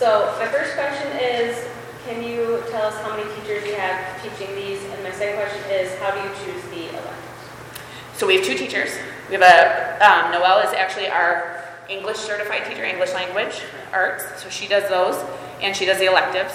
So 0.04 0.36
my 0.38 0.48
first 0.48 0.76
question 0.76 1.08
is, 1.14 1.66
can 2.06 2.22
you 2.22 2.62
tell 2.70 2.88
us 2.88 2.96
how 3.04 3.16
many 3.16 3.24
teachers 3.36 3.66
you 3.66 3.76
have 3.76 4.22
teaching 4.22 4.54
these? 4.54 4.84
And 4.84 5.02
my 5.02 5.12
second 5.12 5.38
question 5.38 5.64
is, 5.72 5.98
how 6.00 6.12
do 6.12 6.20
you 6.20 6.28
choose 6.44 6.62
the 6.72 6.90
electives? 6.90 8.18
So 8.18 8.28
we 8.28 8.36
have 8.36 8.44
two 8.44 8.58
teachers. 8.58 8.92
We 9.30 9.38
have 9.38 9.44
a, 9.44 10.06
um, 10.06 10.34
Noelle 10.34 10.60
is 10.60 10.74
actually 10.74 11.08
our 11.08 11.64
English 11.88 12.18
certified 12.18 12.66
teacher, 12.66 12.84
English 12.84 13.14
language 13.14 13.62
arts. 13.94 14.26
So 14.44 14.50
she 14.50 14.68
does 14.68 14.90
those 14.90 15.16
and 15.62 15.74
she 15.74 15.86
does 15.86 16.00
the 16.00 16.08
electives. 16.08 16.52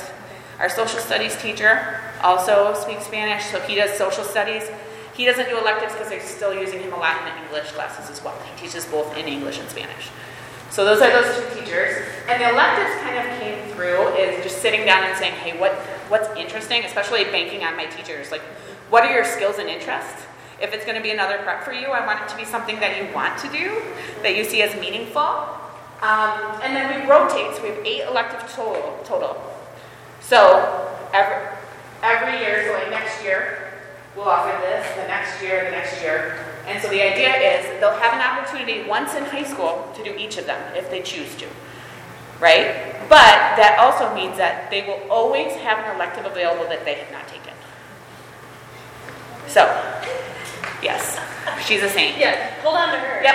Our 0.59 0.69
social 0.69 1.01
studies 1.01 1.35
teacher 1.41 2.03
also 2.23 2.75
speaks 2.75 3.07
Spanish, 3.07 3.47
so 3.47 3.61
he 3.61 3.77
does 3.77 3.97
social 3.97 4.25
studies. 4.25 4.65
He 5.15 5.25
doesn't 5.25 5.49
do 5.49 5.57
electives 5.57 5.95
because 5.95 6.11
they're 6.11 6.21
still 6.21 6.53
using 6.53 6.83
him 6.83 6.93
a 6.93 6.99
lot 6.99 7.17
in 7.21 7.33
the 7.33 7.47
English 7.47 7.73
classes 7.73 8.11
as 8.11 8.23
well. 8.23 8.39
He 8.43 8.67
teaches 8.67 8.85
both 8.85 9.17
in 9.17 9.25
English 9.25 9.59
and 9.59 9.71
Spanish. 9.71 10.11
So 10.71 10.85
those 10.85 11.01
are 11.01 11.11
those 11.11 11.35
two 11.37 11.61
teachers. 11.61 12.05
And 12.29 12.41
the 12.43 12.51
electives 12.51 12.95
kind 13.01 13.17
of 13.19 13.41
came 13.41 13.73
through 13.75 14.09
is 14.15 14.43
just 14.43 14.61
sitting 14.61 14.85
down 14.85 15.05
and 15.05 15.17
saying, 15.17 15.35
hey, 15.35 15.59
what, 15.59 15.73
what's 16.09 16.29
interesting, 16.37 16.85
especially 16.85 17.25
banking 17.25 17.65
on 17.65 17.77
my 17.77 17.87
teachers? 17.87 18.31
Like, 18.31 18.43
what 18.91 19.05
are 19.05 19.13
your 19.13 19.25
skills 19.25 19.59
and 19.59 19.69
interests? 19.69 20.27
If 20.61 20.75
it's 20.75 20.85
going 20.85 20.97
to 20.97 21.03
be 21.03 21.11
another 21.11 21.39
prep 21.39 21.63
for 21.63 21.73
you, 21.73 21.89
I 21.89 22.05
want 22.05 22.21
it 22.21 22.29
to 22.29 22.37
be 22.37 22.45
something 22.45 22.81
that 22.81 22.97
you 22.97 23.15
want 23.15 23.39
to 23.39 23.49
do, 23.49 23.81
that 24.23 24.37
you 24.37 24.45
see 24.45 24.63
as 24.63 24.75
meaningful. 24.81 25.23
Um, 26.03 26.61
and 26.63 26.77
then 26.77 27.01
we 27.01 27.11
rotate, 27.11 27.57
so 27.57 27.63
we 27.63 27.69
have 27.71 27.87
eight 27.87 28.03
elective 28.03 28.49
total. 28.53 28.99
total. 29.05 29.41
So 30.21 30.95
every, 31.13 31.57
every 32.03 32.39
year, 32.41 32.67
so 32.67 32.73
like 32.75 32.91
next 32.91 33.23
year, 33.23 33.73
we'll 34.17 34.29
offer 34.29 34.57
this, 34.61 34.87
the 34.97 35.07
next 35.07 35.43
year, 35.43 35.65
the 35.65 35.71
next 35.71 36.03
year. 36.03 36.45
And 36.69 36.83
so 36.83 36.89
the 36.89 37.01
idea 37.03 37.35
is 37.35 37.81
they'll 37.81 37.97
have 37.99 38.13
an 38.15 38.21
opportunity 38.21 38.89
once 38.89 39.15
in 39.15 39.25
high 39.25 39.45
school 39.45 39.91
to 39.97 40.05
do 40.05 40.15
each 40.17 40.37
of 40.39 40.47
them 40.47 40.61
if 40.77 40.91
they 40.91 41.01
choose 41.03 41.35
to. 41.37 41.47
right? 42.41 42.95
But 43.09 43.57
that 43.59 43.79
also 43.81 44.15
means 44.15 44.37
that 44.37 44.71
they 44.71 44.83
will 44.87 45.01
always 45.11 45.53
have 45.65 45.79
an 45.85 45.97
elective 45.97 46.27
available 46.27 46.69
that 46.69 46.85
they 46.85 46.95
have 46.95 47.11
not 47.11 47.27
taken. 47.27 47.55
So, 49.49 49.65
yes, 50.83 51.19
she's 51.65 51.83
a 51.83 51.89
saint. 51.89 52.19
Yeah, 52.19 52.61
hold 52.61 52.77
on 52.77 52.93
to 52.93 52.99
her. 53.01 53.23
Yep, 53.23 53.35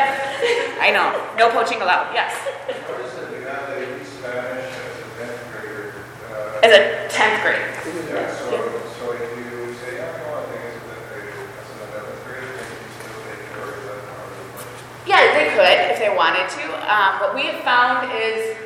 I 0.79 0.91
know. 0.91 1.09
No 1.37 1.49
poaching 1.49 1.81
allowed. 1.81 2.13
Yes. 2.13 2.31
What 2.37 3.01
is 3.01 3.13
it, 3.17 3.31
the 3.33 3.41
guy 3.43 3.65
that 3.65 4.05
Spanish 4.05 4.71
as 4.77 4.93
a 5.01 5.09
tenth 5.17 5.41
grader? 5.51 5.93
uh, 6.29 6.61
As 6.63 6.71
a 6.71 6.81
10th 7.09 7.41
grade. 7.41 7.65
Yeah, 8.13 8.29
so, 8.29 8.45
so 8.93 9.11
if 9.17 9.25
you 9.35 9.73
say, 9.81 9.97
yeah, 9.97 10.21
no, 10.21 10.37
I 10.37 10.45
think 10.53 10.61
it's 10.69 10.77
a 10.77 10.85
tenth 10.85 11.09
grader, 11.09 11.33
as 11.33 11.65
an 11.73 11.77
eleventh 11.97 12.21
grader, 12.29 12.51
then 12.61 12.69
you 12.77 12.87
still 12.93 13.19
take 13.25 13.41
care 13.49 13.73
of 13.73 13.81
that 13.89 13.99
part 14.05 14.29
of 14.29 14.37
the 14.37 15.02
Yeah, 15.13 15.31
they 15.37 15.49
could 15.53 15.91
if 15.93 15.99
they 15.99 16.09
wanted 16.09 16.49
to. 16.49 16.65
Um, 16.91 17.19
what 17.19 17.35
we 17.35 17.43
have 17.43 17.61
found 17.61 18.11
is 18.17 18.57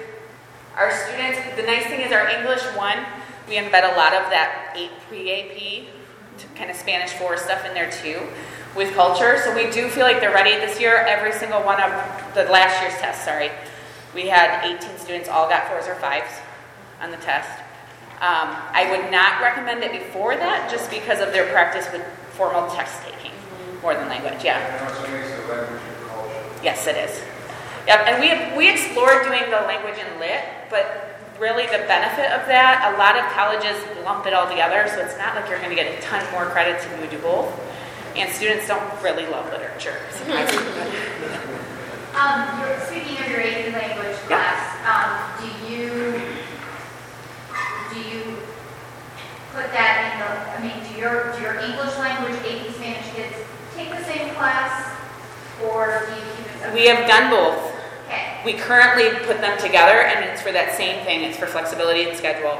our 0.78 0.91
students, 0.91 1.39
the 1.58 1.64
nice 1.64 1.86
thing 1.88 2.00
is 2.00 2.14
our 2.14 2.26
English 2.30 2.64
one, 2.78 3.00
we 3.50 3.56
embed 3.56 3.84
a 3.84 3.98
lot 3.98 4.14
of 4.14 4.32
that 4.32 4.72
pre-AP, 5.10 5.88
kind 6.56 6.72
of 6.72 6.78
Spanish 6.78 7.12
4 7.12 7.36
stuff 7.36 7.66
in 7.66 7.74
there 7.74 7.91
too 7.91 8.22
with 8.78 8.93
culture. 8.93 9.41
So 9.43 9.54
we 9.54 9.70
do 9.72 9.89
feel 9.89 10.04
like 10.04 10.22
they're 10.22 10.34
ready 10.34 10.52
this 10.52 10.80
year. 10.80 11.04
Every 11.06 11.34
single 11.34 11.62
one 11.64 11.82
of 11.82 11.91
the 12.34 12.45
last 12.45 12.82
year's 12.82 12.98
test, 13.02 13.26
sorry, 13.26 13.52
we 14.16 14.28
had 14.28 14.64
18 14.64 14.98
students 15.00 15.28
all 15.28 15.50
got 15.50 15.68
fours 15.68 15.86
or 15.86 15.95
fives 15.95 16.32
on 17.02 17.12
the 17.12 17.18
test. 17.18 17.60
Um, 18.22 18.56
I 18.72 18.88
would 18.89 19.12
not 19.12 19.41
recommend 19.41 19.84
it 19.84 19.91
before 19.91 20.38
that 20.38 20.72
just 20.72 20.89
because 20.91 21.20
of 21.20 21.34
their 21.34 21.52
practice 21.52 21.91
with 21.91 22.06
formal 22.32 22.70
test 22.70 23.04
taking 23.04 23.32
more 23.82 23.95
than 23.95 24.08
language. 24.08 24.45
Yeah. 24.45 25.97
Yes, 26.64 26.88
it 26.88 26.95
is. 26.97 27.22
Yep, 27.88 27.99
and 28.08 28.16
we, 28.20 28.58
we 28.58 28.70
explored 28.70 29.24
doing 29.24 29.43
the 29.49 29.62
language 29.68 29.95
in 29.97 30.20
lit, 30.20 30.43
but 30.70 31.16
really 31.39 31.66
the 31.68 31.86
benefit 31.88 32.32
of 32.34 32.45
that, 32.47 32.91
a 32.93 32.97
lot 32.97 33.16
of 33.16 33.24
colleges 33.32 33.78
lump 34.03 34.26
it 34.26 34.34
all 34.34 34.49
together, 34.49 34.88
so 34.89 34.99
it's 34.99 35.18
not 35.18 35.36
like 35.36 35.47
you're 35.49 35.60
going 35.60 35.70
to 35.70 35.76
get 35.76 35.97
a 35.97 36.01
ton 36.01 36.20
more 36.32 36.45
credits 36.47 36.84
if 36.86 36.91
you 36.99 37.08
do 37.10 37.20
both. 37.24 37.47
And 38.16 38.30
students 38.34 38.68
don't 38.68 38.82
really 39.03 39.26
love 39.28 39.45
literature. 39.51 39.95
surprisingly. 40.12 40.91
Um, 42.18 42.49
speaking 42.88 43.14
of 43.22 43.30
your 43.30 43.41
AP 43.41 43.72
language 43.78 44.18
Yeah. 44.28 44.41
class, 44.41 44.74
um, 44.89 45.38
do 45.38 45.72
you, 45.72 46.20
do 47.93 47.99
you 48.10 48.24
put 49.53 49.70
that 49.72 49.93
in 50.10 50.26
the, 50.26 50.30
I 50.49 50.58
mean, 50.66 50.82
do 50.89 50.97
your, 50.99 51.32
do 51.38 51.41
your 51.43 51.60
English 51.60 51.95
language, 51.99 52.34
AP 52.41 52.74
Spanish 52.74 53.05
kids 53.14 53.36
take 53.76 53.91
the 53.91 54.03
same 54.05 54.34
class? 54.34 54.97
Or 55.70 56.08
do 56.10 56.16
you 56.16 56.22
keep 56.38 56.45
it 56.47 56.47
separate? 56.47 56.47
We 56.74 56.88
have 56.88 57.08
done 57.08 57.30
both. 57.30 57.74
Okay, 58.08 58.41
We 58.45 58.53
currently 58.53 59.10
put 59.26 59.41
them 59.41 59.58
together, 59.60 60.01
and 60.03 60.26
it's 60.26 60.41
for 60.41 60.51
that 60.51 60.76
same 60.76 61.03
thing. 61.05 61.24
It's 61.24 61.38
for 61.38 61.45
flexibility 61.47 62.03
and 62.08 62.18
schedule. 62.18 62.58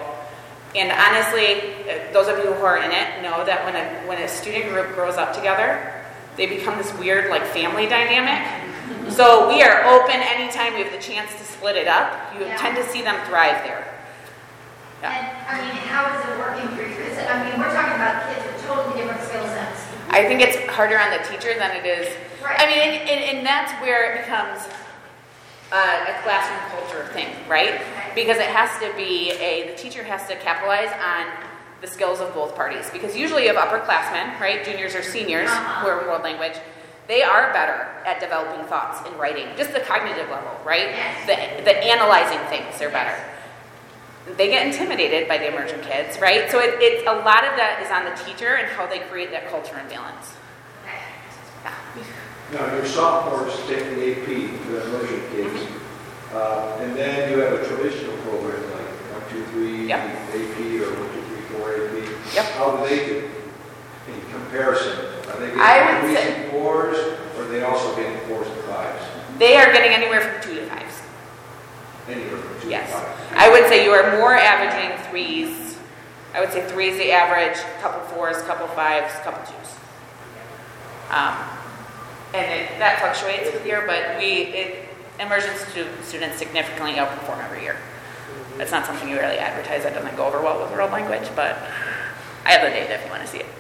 And 0.76 0.92
honestly, 0.92 1.74
uh, 1.90 2.12
those 2.14 2.28
of 2.28 2.38
you 2.44 2.52
who 2.54 2.64
are 2.66 2.78
in 2.78 2.92
it 2.92 3.22
know 3.24 3.46
that 3.46 3.64
when 3.66 3.76
a 3.76 4.08
when 4.08 4.22
a 4.22 4.28
student 4.28 4.66
group 4.70 4.94
grows 4.94 5.16
up 5.16 5.34
together, 5.34 5.94
they 6.36 6.46
become 6.46 6.78
this 6.78 6.94
weird 7.00 7.30
like 7.30 7.46
family 7.48 7.88
dynamic. 7.88 8.44
So 9.10 9.48
we 9.50 9.64
are 9.64 9.84
open 9.86 10.16
anytime 10.16 10.74
we 10.76 10.84
have 10.84 10.92
the 10.92 11.02
chance 11.02 11.32
to 11.40 11.44
split 11.44 11.76
it 11.78 11.88
up. 11.88 12.14
You 12.38 12.46
Yeah. 12.46 12.58
tend 12.58 12.76
to 12.78 12.86
see 12.88 13.02
them 13.02 13.16
thrive 13.26 13.64
there. 13.64 13.88
Yeah. 15.02 15.14
and, 15.14 15.28
I 15.48 15.62
mean, 15.66 15.78
how 15.88 16.12
is 16.14 16.26
it 16.26 16.38
working 16.38 16.68
for 16.76 16.82
you? 16.84 17.06
Is 17.12 17.18
it, 17.18 17.30
I 17.30 17.44
mean, 17.50 17.60
we're 17.60 17.74
talking 17.74 17.94
about 17.96 18.28
kids 18.34 18.46
with 18.46 18.66
totally 18.68 18.98
different 19.00 19.22
skill 19.24 19.46
sets. 19.46 19.86
I 20.10 20.26
think 20.26 20.42
it's 20.42 20.58
harder 20.72 21.00
on 21.00 21.12
the 21.12 21.20
teacher 21.30 21.54
than 21.58 21.72
it 21.78 21.86
is. 21.86 22.08
Right. 22.44 22.60
I 22.60 22.66
mean, 22.68 22.80
and, 22.80 23.10
and, 23.10 23.38
and 23.38 23.46
that's 23.46 23.72
where 23.82 24.14
it 24.14 24.22
becomes 24.22 24.62
uh, 25.72 26.06
a 26.08 26.22
classroom 26.24 26.60
culture 26.72 27.06
thing, 27.14 27.28
right? 27.50 27.82
Because 28.16 28.38
it 28.38 28.48
has 28.48 28.70
to 28.82 28.96
be 28.96 29.32
a, 29.32 29.68
the 29.72 29.76
teacher 29.76 30.04
has 30.04 30.28
to 30.28 30.36
capitalize 30.38 30.92
on 31.04 31.28
the 31.82 31.88
skills 31.88 32.20
of 32.22 32.34
both 32.34 32.56
parties. 32.56 32.90
Because 32.92 33.16
usually 33.16 33.46
you 33.46 33.54
have 33.54 33.58
upperclassmen, 33.68 34.40
right? 34.40 34.64
Juniors 34.64 34.96
or 34.96 35.04
seniors 35.04 35.50
Uh-huh. 35.50 35.82
who 35.82 35.88
are 35.90 36.02
in 36.02 36.08
world 36.08 36.24
language. 36.24 36.54
They 37.08 37.24
are 37.24 37.54
better 37.54 37.88
at 38.06 38.20
developing 38.20 38.66
thoughts 38.68 39.08
and 39.08 39.18
writing, 39.20 39.48
just 39.56 39.72
the 39.74 39.80
cognitive 39.80 40.30
level, 40.30 40.52
right? 40.66 40.90
Yes. 40.90 41.26
The, 41.26 41.64
the 41.64 41.78
analyzing 41.86 42.40
things, 42.50 42.78
they're 42.80 42.90
better. 42.90 43.18
They 44.36 44.50
get 44.50 44.68
intimidated 44.68 45.28
by 45.28 45.38
the 45.38 45.48
emergent 45.48 45.84
kids, 45.84 46.20
right? 46.20 46.52
So 46.52 46.60
it, 46.60 46.76
it's 46.82 47.08
a 47.08 47.14
lot 47.14 47.46
of 47.46 47.56
that 47.56 47.80
is 47.82 47.90
on 47.92 48.04
the 48.04 48.12
teacher 48.26 48.56
and 48.56 48.68
how 48.68 48.86
they 48.88 49.00
create 49.00 49.32
that 49.32 49.50
culture 49.50 49.76
and 49.78 49.88
balance. 49.90 50.34
Now, 52.54 52.74
your 52.74 52.86
sophomores 52.86 53.54
take 53.68 53.84
the 53.96 54.12
AP, 54.12 54.26
the 54.26 54.84
immersion 54.88 55.22
kids, 55.32 55.68
uh, 56.34 56.78
and 56.82 56.96
then 56.96 57.32
you 57.32 57.40
have 57.40 57.54
a 57.54 57.66
traditional 57.68 58.16
program 58.24 58.62
like 58.72 58.88
one, 59.12 59.22
two, 59.30 59.44
three 59.52 59.88
Yep. 59.88 60.00
AP 60.00 60.80
or 60.80 60.92
one, 60.96 61.10
two, 61.14 61.22
three, 61.28 61.58
four 61.58 61.74
AP. 61.74 62.36
Yep. 62.36 62.46
How 62.56 62.72
do 62.78 62.88
they 62.88 63.06
do 63.06 63.30
in 64.08 64.22
comparison? 64.32 64.98
Are 65.30 65.38
they 65.40 65.52
I 65.60 66.02
would 66.02 66.14
getting 66.14 66.16
threes 66.16 66.18
say- 66.18 66.44
and 66.44 66.52
fours, 66.52 66.98
or 67.38 67.44
are 67.44 67.48
they 67.48 67.64
also 67.64 67.94
getting 67.98 68.18
fours 68.28 68.48
and 68.48 68.62
fives? 68.64 69.04
They 69.38 69.58
are 69.58 69.72
getting 69.74 69.92
anywhere 69.92 70.22
from 70.22 70.42
two 70.42 70.56
to 70.60 70.66
fives. 70.68 71.02
Anywhere 72.10 72.38
from 72.38 72.54
two 72.62 72.68
to 72.68 72.70
Yes. 72.70 72.92
five? 72.94 73.06
I 73.36 73.50
would 73.50 73.68
say 73.68 73.84
you 73.84 73.92
are 73.92 74.18
more 74.18 74.34
averaging 74.38 74.98
threes. 75.10 75.78
I 76.34 76.40
would 76.40 76.54
say 76.54 76.62
three 76.70 76.90
is 76.90 76.98
the 76.98 77.12
average, 77.12 77.58
couple 77.82 78.00
fours, 78.16 78.42
couple 78.44 78.68
fives, 78.68 79.14
couple 79.24 79.42
twos. 79.44 79.74
Um, 81.12 81.34
and 82.34 82.46
it, 82.46 82.78
that 82.80 83.00
fluctuates 83.00 83.52
with 83.54 83.66
year, 83.66 83.84
but 83.88 84.18
we, 84.20 84.52
it, 84.54 84.90
immersion 85.20 85.56
stu- 85.56 85.88
students 86.04 86.38
significantly 86.38 86.94
outperform 86.94 87.44
every 87.44 87.62
year. 87.64 87.78
That's 88.58 88.72
not 88.72 88.86
something 88.86 89.08
you 89.08 89.18
really 89.20 89.38
advertise. 89.38 89.84
That 89.84 89.94
doesn't 89.94 90.16
go 90.16 90.26
over 90.26 90.42
well 90.42 90.60
with 90.62 90.72
world 90.72 90.92
language, 90.92 91.30
but 91.36 91.58
I 92.46 92.52
have 92.54 92.62
the 92.62 92.70
data 92.70 92.96
if 92.96 93.04
you 93.06 93.12
want 93.12 93.22
to 93.24 93.28
see 93.28 93.40
it. 93.40 93.46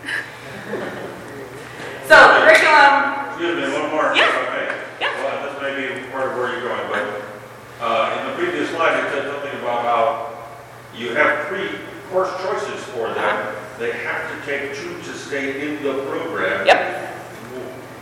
so 2.09 2.15
curriculum, 2.41 3.25
Excuse 3.37 3.55
me, 3.61 3.69
one 3.77 3.89
more. 3.91 4.09
Yeah. 4.15 4.25
I 4.25 4.57
may. 4.57 4.65
Yeah. 4.99 5.13
Well, 5.21 5.37
this 5.45 5.55
may 5.61 5.73
be 5.77 5.85
part 6.09 6.31
of 6.31 6.37
where 6.37 6.49
you're 6.53 6.65
going, 6.67 6.87
but, 6.89 7.05
uh, 7.79 8.17
in 8.19 8.25
the 8.31 8.35
previous 8.41 8.69
slide, 8.71 8.97
it 8.97 9.05
said 9.13 9.29
something 9.31 9.53
about 9.61 9.81
how 9.85 10.03
you 10.97 11.13
have 11.13 11.47
three 11.47 11.69
course 12.09 12.31
choices 12.41 12.83
for 12.85 13.13
them. 13.13 13.55
They 13.77 13.91
have 13.91 14.25
to 14.33 14.37
take 14.45 14.73
two 14.75 14.97
to 14.97 15.13
stay 15.13 15.61
in 15.67 15.83
the 15.83 15.93
program. 16.09 16.65
yep. 16.65 17.13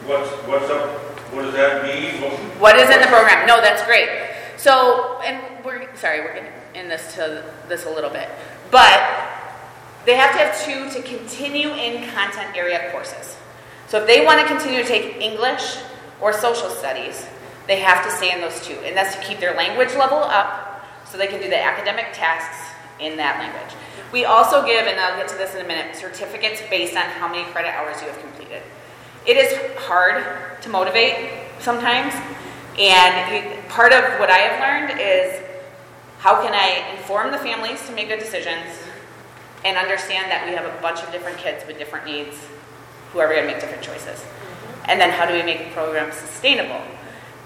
What's, 0.06 0.30
what's 0.48 0.70
up, 0.70 0.88
what 1.34 1.42
does 1.42 1.54
that 1.56 1.84
mean? 1.84 2.22
What- 2.60 2.76
is 2.76 2.90
in 2.92 3.02
the 3.02 3.08
program? 3.08 3.48
No, 3.48 3.60
that's 3.60 3.84
great. 3.86 4.08
So, 4.56 5.20
and 5.26 5.42
we're, 5.66 5.94
sorry, 5.96 6.20
we're 6.20 6.36
getting 6.36 6.52
in 6.76 6.88
this 6.88 7.16
to 7.16 7.44
this 7.68 7.88
a 7.88 7.90
little 7.90 8.12
bit, 8.12 8.30
but 8.70 9.02
they 10.06 10.16
have 10.16 10.32
to 10.34 10.38
have 10.38 10.64
two 10.64 10.92
to 10.92 11.08
continue 11.08 11.70
in 11.70 12.08
content 12.12 12.56
area 12.56 12.92
courses. 12.92 13.36
So 13.88 14.00
if 14.00 14.06
they 14.06 14.24
want 14.24 14.40
to 14.42 14.46
continue 14.46 14.84
to 14.84 14.88
take 14.88 15.20
English 15.20 15.78
or 16.22 16.34
social 16.34 16.70
studies, 16.70 17.26
they 17.66 17.80
have 17.80 18.06
to 18.06 18.12
stay 18.12 18.32
in 18.32 18.42
those 18.42 18.64
two. 18.64 18.76
And 18.86 18.96
that's 18.96 19.16
to 19.16 19.22
keep 19.24 19.40
their 19.40 19.56
language 19.56 19.96
level 19.96 20.20
up 20.20 20.86
so 21.06 21.18
they 21.18 21.28
can 21.28 21.42
do 21.42 21.50
the 21.50 21.62
academic 21.62 22.14
tasks 22.14 22.76
in 23.00 23.18
that 23.18 23.40
language. 23.40 23.76
We 24.12 24.26
also 24.26 24.64
give, 24.66 24.86
and 24.86 25.00
I'll 25.00 25.18
get 25.18 25.28
to 25.30 25.36
this 25.36 25.56
in 25.56 25.66
a 25.66 25.68
minute, 25.68 25.96
certificates 25.96 26.62
based 26.70 26.96
on 26.96 27.04
how 27.04 27.28
many 27.28 27.44
credit 27.52 27.74
hours 27.74 28.00
you 28.02 28.08
have 28.08 28.20
completed. 28.20 28.62
It 29.26 29.38
is 29.38 29.58
hard 29.86 30.62
to 30.62 30.70
motivate 30.70 31.32
sometimes, 31.60 32.14
and 32.78 33.68
part 33.70 33.92
of 33.92 34.04
what 34.20 34.30
I 34.30 34.38
have 34.38 34.60
learned 34.62 35.00
is 35.00 35.42
how 36.20 36.42
can 36.44 36.54
I 36.54 36.96
inform 36.96 37.32
the 37.32 37.40
families 37.40 37.86
to 37.88 37.94
make 37.94 38.10
good 38.10 38.20
decisions 38.20 38.70
and 39.64 39.78
understand 39.78 40.30
that 40.30 40.46
we 40.48 40.54
have 40.54 40.66
a 40.66 40.82
bunch 40.82 41.02
of 41.02 41.12
different 41.12 41.40
kids 41.40 41.66
with 41.66 41.80
different 41.80 42.06
needs 42.06 42.38
who 43.12 43.20
are 43.20 43.28
going 43.28 43.42
to 43.42 43.48
make 43.48 43.60
different 43.60 43.82
choices. 43.82 44.20
Mm-hmm. 44.20 44.92
And 44.92 45.02
then 45.02 45.10
how 45.10 45.26
do 45.26 45.34
we 45.34 45.42
make 45.42 45.66
the 45.66 45.72
program 45.72 46.12
sustainable 46.12 46.82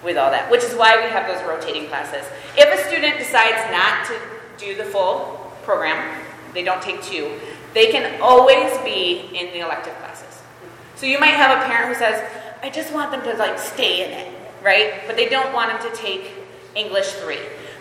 with 0.04 0.18
all 0.18 0.30
that? 0.30 0.50
Which 0.50 0.62
is 0.62 0.74
why 0.74 1.02
we 1.02 1.10
have 1.10 1.26
those 1.26 1.42
rotating 1.48 1.88
classes. 1.88 2.28
If 2.58 2.68
a 2.68 2.88
student 2.88 3.18
decides 3.18 3.56
not 3.72 4.06
to 4.08 4.20
do 4.58 4.76
the 4.76 4.84
full 4.84 5.50
program, 5.62 5.96
they 6.52 6.62
don't 6.62 6.82
take 6.82 7.02
two, 7.02 7.40
they 7.72 7.90
can 7.90 8.20
always 8.20 8.76
be 8.78 9.30
in 9.32 9.46
the 9.54 9.60
elective 9.60 9.94
classes. 9.98 10.29
So 11.00 11.06
you 11.06 11.18
might 11.18 11.32
have 11.32 11.56
a 11.56 11.64
parent 11.64 11.88
who 11.88 11.94
says, 11.94 12.22
I 12.62 12.68
just 12.68 12.92
want 12.92 13.10
them 13.10 13.22
to 13.22 13.32
like 13.38 13.58
stay 13.58 14.04
in 14.04 14.10
it, 14.10 14.30
right? 14.62 15.00
But 15.06 15.16
they 15.16 15.30
don't 15.30 15.50
want 15.54 15.70
them 15.72 15.90
to 15.90 15.96
take 15.96 16.30
English 16.74 17.12
3. 17.12 17.38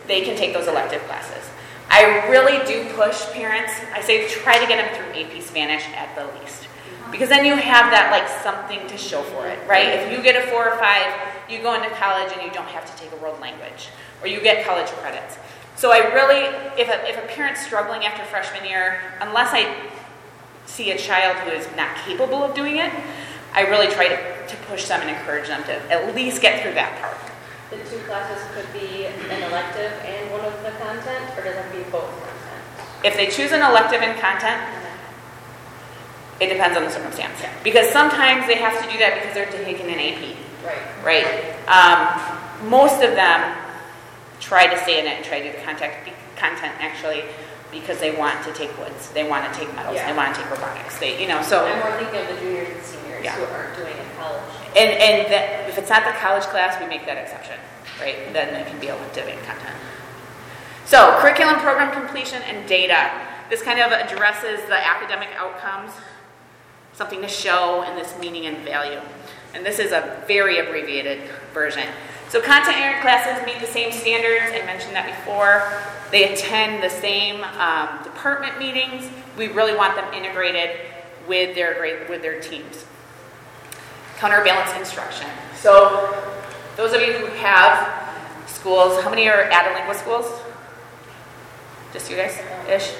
They 0.07 0.21
can 0.21 0.37
take 0.37 0.53
those 0.53 0.69
elective 0.69 1.01
classes. 1.03 1.43
I 1.89 2.29
really 2.29 2.65
do 2.65 2.87
push 2.93 3.25
parents. 3.33 3.73
I 3.93 3.99
say 3.99 4.25
try 4.29 4.57
to 4.57 4.65
get 4.65 4.77
them 4.77 4.95
through 4.95 5.21
AP 5.21 5.43
Spanish 5.43 5.83
at 5.97 6.15
the 6.15 6.31
least. 6.39 6.63
Uh-huh. 6.63 7.11
Because 7.11 7.27
then 7.27 7.43
you 7.43 7.57
have 7.57 7.91
that 7.91 8.09
like 8.09 8.29
something 8.41 8.87
to 8.87 8.97
show 8.97 9.21
for 9.23 9.47
it, 9.47 9.59
right? 9.67 9.99
If 9.99 10.13
you 10.13 10.23
get 10.23 10.41
a 10.41 10.49
4 10.49 10.69
or 10.69 10.77
5, 10.77 11.51
you 11.51 11.61
go 11.61 11.73
into 11.73 11.89
college 11.95 12.31
and 12.31 12.41
you 12.41 12.51
don't 12.51 12.69
have 12.69 12.85
to 12.89 13.03
take 13.03 13.11
a 13.11 13.21
world 13.21 13.41
language 13.41 13.89
or 14.21 14.29
you 14.29 14.39
get 14.39 14.65
college 14.65 14.87
credits. 15.03 15.37
So 15.75 15.91
I 15.91 16.13
really 16.13 16.55
if 16.79 16.87
a, 16.87 17.05
if 17.05 17.21
a 17.21 17.27
parent's 17.27 17.65
struggling 17.65 18.05
after 18.05 18.23
freshman 18.23 18.63
year, 18.63 19.01
unless 19.19 19.49
I 19.51 19.67
see 20.69 20.91
a 20.91 20.97
child 20.97 21.35
who 21.37 21.49
is 21.51 21.67
not 21.75 21.95
capable 22.05 22.43
of 22.43 22.53
doing 22.55 22.77
it, 22.77 22.93
I 23.53 23.61
really 23.61 23.87
try 23.87 24.07
to, 24.07 24.47
to 24.47 24.55
push 24.67 24.85
them 24.87 25.01
and 25.01 25.09
encourage 25.09 25.47
them 25.47 25.63
to 25.63 25.73
at 25.91 26.15
least 26.15 26.41
get 26.41 26.61
through 26.61 26.75
that 26.75 27.01
part. 27.01 27.17
The 27.71 27.77
two 27.89 27.99
classes 28.05 28.41
could 28.53 28.71
be 28.73 29.05
an 29.05 29.43
elective 29.43 29.91
and 30.05 30.31
one 30.31 30.41
of 30.41 30.53
the 30.63 30.71
content, 30.83 31.37
or 31.37 31.43
does 31.43 31.55
it 31.57 31.71
be 31.71 31.83
both 31.91 32.09
content? 32.09 33.03
If 33.03 33.15
they 33.15 33.27
choose 33.27 33.51
an 33.51 33.61
elective 33.61 34.01
in 34.01 34.17
content, 34.19 34.61
it 36.39 36.47
depends 36.47 36.77
on 36.77 36.83
the 36.83 36.89
circumstance. 36.89 37.41
Yeah. 37.41 37.53
Because 37.63 37.89
sometimes 37.91 38.47
they 38.47 38.55
have 38.55 38.81
to 38.81 38.91
do 38.91 38.97
that 38.99 39.15
because 39.19 39.33
they're 39.33 39.63
taking 39.63 39.87
an 39.87 39.99
AP, 39.99 40.35
Right. 40.63 41.03
right? 41.03 41.27
Um, 41.67 42.69
most 42.69 43.03
of 43.03 43.11
them 43.15 43.57
try 44.39 44.67
to 44.67 44.77
stay 44.83 44.99
in 44.99 45.05
it 45.05 45.17
and 45.17 45.25
try 45.25 45.39
to 45.41 45.51
do 45.51 45.57
the 45.57 45.63
contact, 45.63 46.09
content 46.39 46.73
actually 46.79 47.23
because 47.71 47.99
they 47.99 48.15
want 48.15 48.43
to 48.45 48.53
take 48.53 48.75
woods, 48.79 49.09
they 49.11 49.27
want 49.27 49.45
to 49.51 49.59
take 49.59 49.73
metals, 49.75 49.95
Yeah. 49.95 50.09
they 50.09 50.17
want 50.17 50.33
to 50.33 50.41
take 50.41 50.49
robotics, 50.49 50.97
they, 50.97 51.21
you 51.21 51.27
know, 51.27 51.41
so. 51.43 51.65
I'm 51.65 51.79
more 51.79 51.91
thinking 51.99 52.21
of 52.21 52.27
the 52.35 52.41
juniors 52.41 52.69
and 52.69 52.83
seniors 52.83 53.23
Yeah. 53.23 53.35
who 53.35 53.45
aren't 53.53 53.75
doing 53.75 53.93
it 53.93 53.99
in 53.99 54.17
college. 54.17 54.41
And, 54.75 54.89
and 54.97 55.31
that, 55.31 55.69
if 55.69 55.77
it's 55.77 55.89
not 55.89 56.03
the 56.03 56.13
college 56.13 56.43
class, 56.45 56.79
we 56.81 56.87
make 56.87 57.05
that 57.05 57.17
exception, 57.17 57.59
right? 58.01 58.33
Then 58.33 58.55
it 58.55 58.65
can 58.67 58.79
be 58.79 58.87
elective 58.87 59.27
in 59.27 59.37
content. 59.45 59.75
So 60.85 61.15
curriculum 61.21 61.57
program 61.59 61.91
completion 61.91 62.41
and 62.43 62.67
data. 62.67 63.11
This 63.51 63.61
kind 63.61 63.79
of 63.79 63.91
addresses 63.91 64.59
the 64.67 64.77
academic 64.77 65.29
outcomes, 65.37 65.91
something 66.93 67.21
to 67.21 67.27
show 67.27 67.83
and 67.83 67.95
this 67.97 68.17
meaning 68.19 68.47
and 68.47 68.57
value. 68.65 68.99
And 69.53 69.63
this 69.65 69.77
is 69.79 69.91
a 69.91 70.23
very 70.27 70.57
abbreviated 70.59 71.21
version. 71.53 71.87
So 72.29 72.41
content 72.41 72.77
area 72.77 73.01
classes 73.01 73.43
meet 73.45 73.59
the 73.59 73.71
same 73.71 73.91
standards. 73.91 74.51
I 74.53 74.65
mentioned 74.65 74.95
that 74.95 75.07
before. 75.17 75.71
They 76.11 76.33
attend 76.33 76.83
the 76.83 76.89
same 76.89 77.43
um, 77.43 78.03
department 78.03 78.59
meetings. 78.59 79.09
We 79.37 79.47
really 79.47 79.75
want 79.75 79.95
them 79.95 80.13
integrated 80.13 80.79
with 81.27 81.55
their 81.55 82.05
with 82.09 82.21
their 82.21 82.39
teams 82.39 82.85
counterbalance 84.19 84.77
instruction. 84.77 85.29
So, 85.55 86.13
those 86.75 86.93
of 86.93 87.01
you 87.01 87.13
who 87.13 87.27
have 87.37 88.19
schools, 88.47 89.01
how 89.01 89.09
many 89.09 89.29
are 89.29 89.43
at 89.43 89.71
a 89.71 89.73
lingua 89.73 89.95
schools? 89.95 90.25
Just 91.93 92.11
you 92.11 92.17
guys 92.17 92.37
ish? 92.69 92.93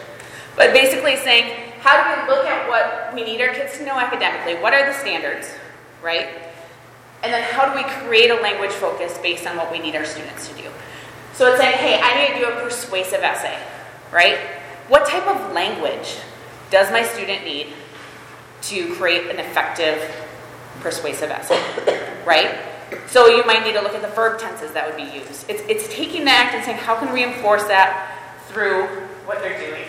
But 0.55 0.71
basically 0.71 1.17
saying, 1.17 1.73
how 1.82 2.01
do 2.01 2.21
we 2.21 2.30
look 2.30 2.45
at 2.45 2.69
what 2.69 3.13
we 3.13 3.23
need 3.23 3.41
our 3.41 3.53
kids 3.53 3.77
to 3.77 3.86
know 3.86 3.99
academically? 3.99 4.55
What 4.55 4.73
are 4.73 4.86
the 4.86 4.97
standards, 4.97 5.53
right? 6.01 6.30
And 7.22 7.34
then 7.34 7.43
how 7.43 7.72
do 7.72 7.76
we 7.76 7.84
create 7.84 8.32
a 8.32 8.36
language 8.36 8.72
focus 8.72 9.17
based 9.17 9.45
on 9.45 9.57
what 9.57 9.72
we 9.72 9.80
need 9.80 9.95
our 9.95 10.05
students 10.05 10.47
to 10.47 10.55
do? 10.55 10.70
So 11.34 11.47
it's 11.47 11.59
saying, 11.59 11.78
hey, 11.78 11.99
I 12.01 12.28
need 12.28 12.39
to 12.39 12.45
do 12.45 12.51
a 12.51 12.61
persuasive 12.61 13.22
essay, 13.22 13.57
right? 14.11 14.38
What 14.88 15.07
type 15.07 15.28
of 15.28 15.53
language 15.53 16.17
does 16.72 16.91
my 16.91 17.03
student 17.03 17.43
need 17.43 17.67
to 18.63 18.93
create 18.95 19.30
an 19.30 19.39
effective 19.39 19.99
persuasive 20.82 21.30
essay, 21.30 21.61
right? 22.26 22.59
So 23.07 23.28
you 23.28 23.45
might 23.45 23.63
need 23.63 23.74
to 23.74 23.82
look 23.82 23.93
at 23.93 24.01
the 24.01 24.09
verb 24.09 24.39
tenses 24.39 24.72
that 24.72 24.88
would 24.88 24.97
be 24.97 25.11
used. 25.11 25.49
It's, 25.49 25.61
it's 25.67 25.93
taking 25.93 26.26
the 26.26 26.32
act 26.32 26.55
and 26.55 26.63
saying, 26.63 26.78
how 26.78 26.97
can 26.97 27.13
we 27.13 27.24
enforce 27.24 27.63
that 27.65 28.15
through 28.47 28.88
what 29.26 29.39
they're 29.39 29.59
doing? 29.59 29.86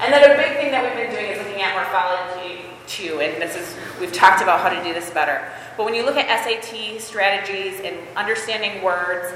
And 0.00 0.12
then 0.12 0.22
a 0.30 0.36
big 0.36 0.56
thing 0.56 0.70
that 0.72 0.82
we've 0.84 0.94
been 0.94 1.14
doing 1.14 1.30
is 1.30 1.38
looking 1.38 1.62
at 1.62 1.74
morphology 1.74 2.73
too, 2.86 3.20
and 3.20 3.40
this 3.40 3.56
is, 3.56 3.76
we've 4.00 4.12
talked 4.12 4.42
about 4.42 4.60
how 4.60 4.68
to 4.68 4.82
do 4.82 4.92
this 4.92 5.10
better. 5.10 5.46
But 5.76 5.84
when 5.84 5.94
you 5.94 6.04
look 6.04 6.16
at 6.16 6.44
SAT 6.44 7.00
strategies 7.00 7.80
and 7.80 7.96
understanding 8.16 8.82
words, 8.82 9.32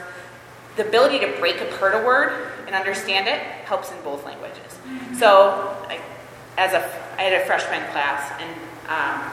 the 0.76 0.86
ability 0.86 1.18
to 1.20 1.32
break 1.38 1.60
apart 1.60 1.94
a 1.94 2.06
word 2.06 2.52
and 2.66 2.74
understand 2.74 3.26
it 3.26 3.40
helps 3.66 3.90
in 3.90 4.00
both 4.02 4.24
languages. 4.24 4.78
So, 5.18 5.76
I, 5.88 6.00
as 6.56 6.72
a, 6.72 6.78
I 7.18 7.22
had 7.22 7.42
a 7.42 7.46
freshman 7.46 7.82
class, 7.90 8.32
and 8.40 8.50
um, 8.88 9.30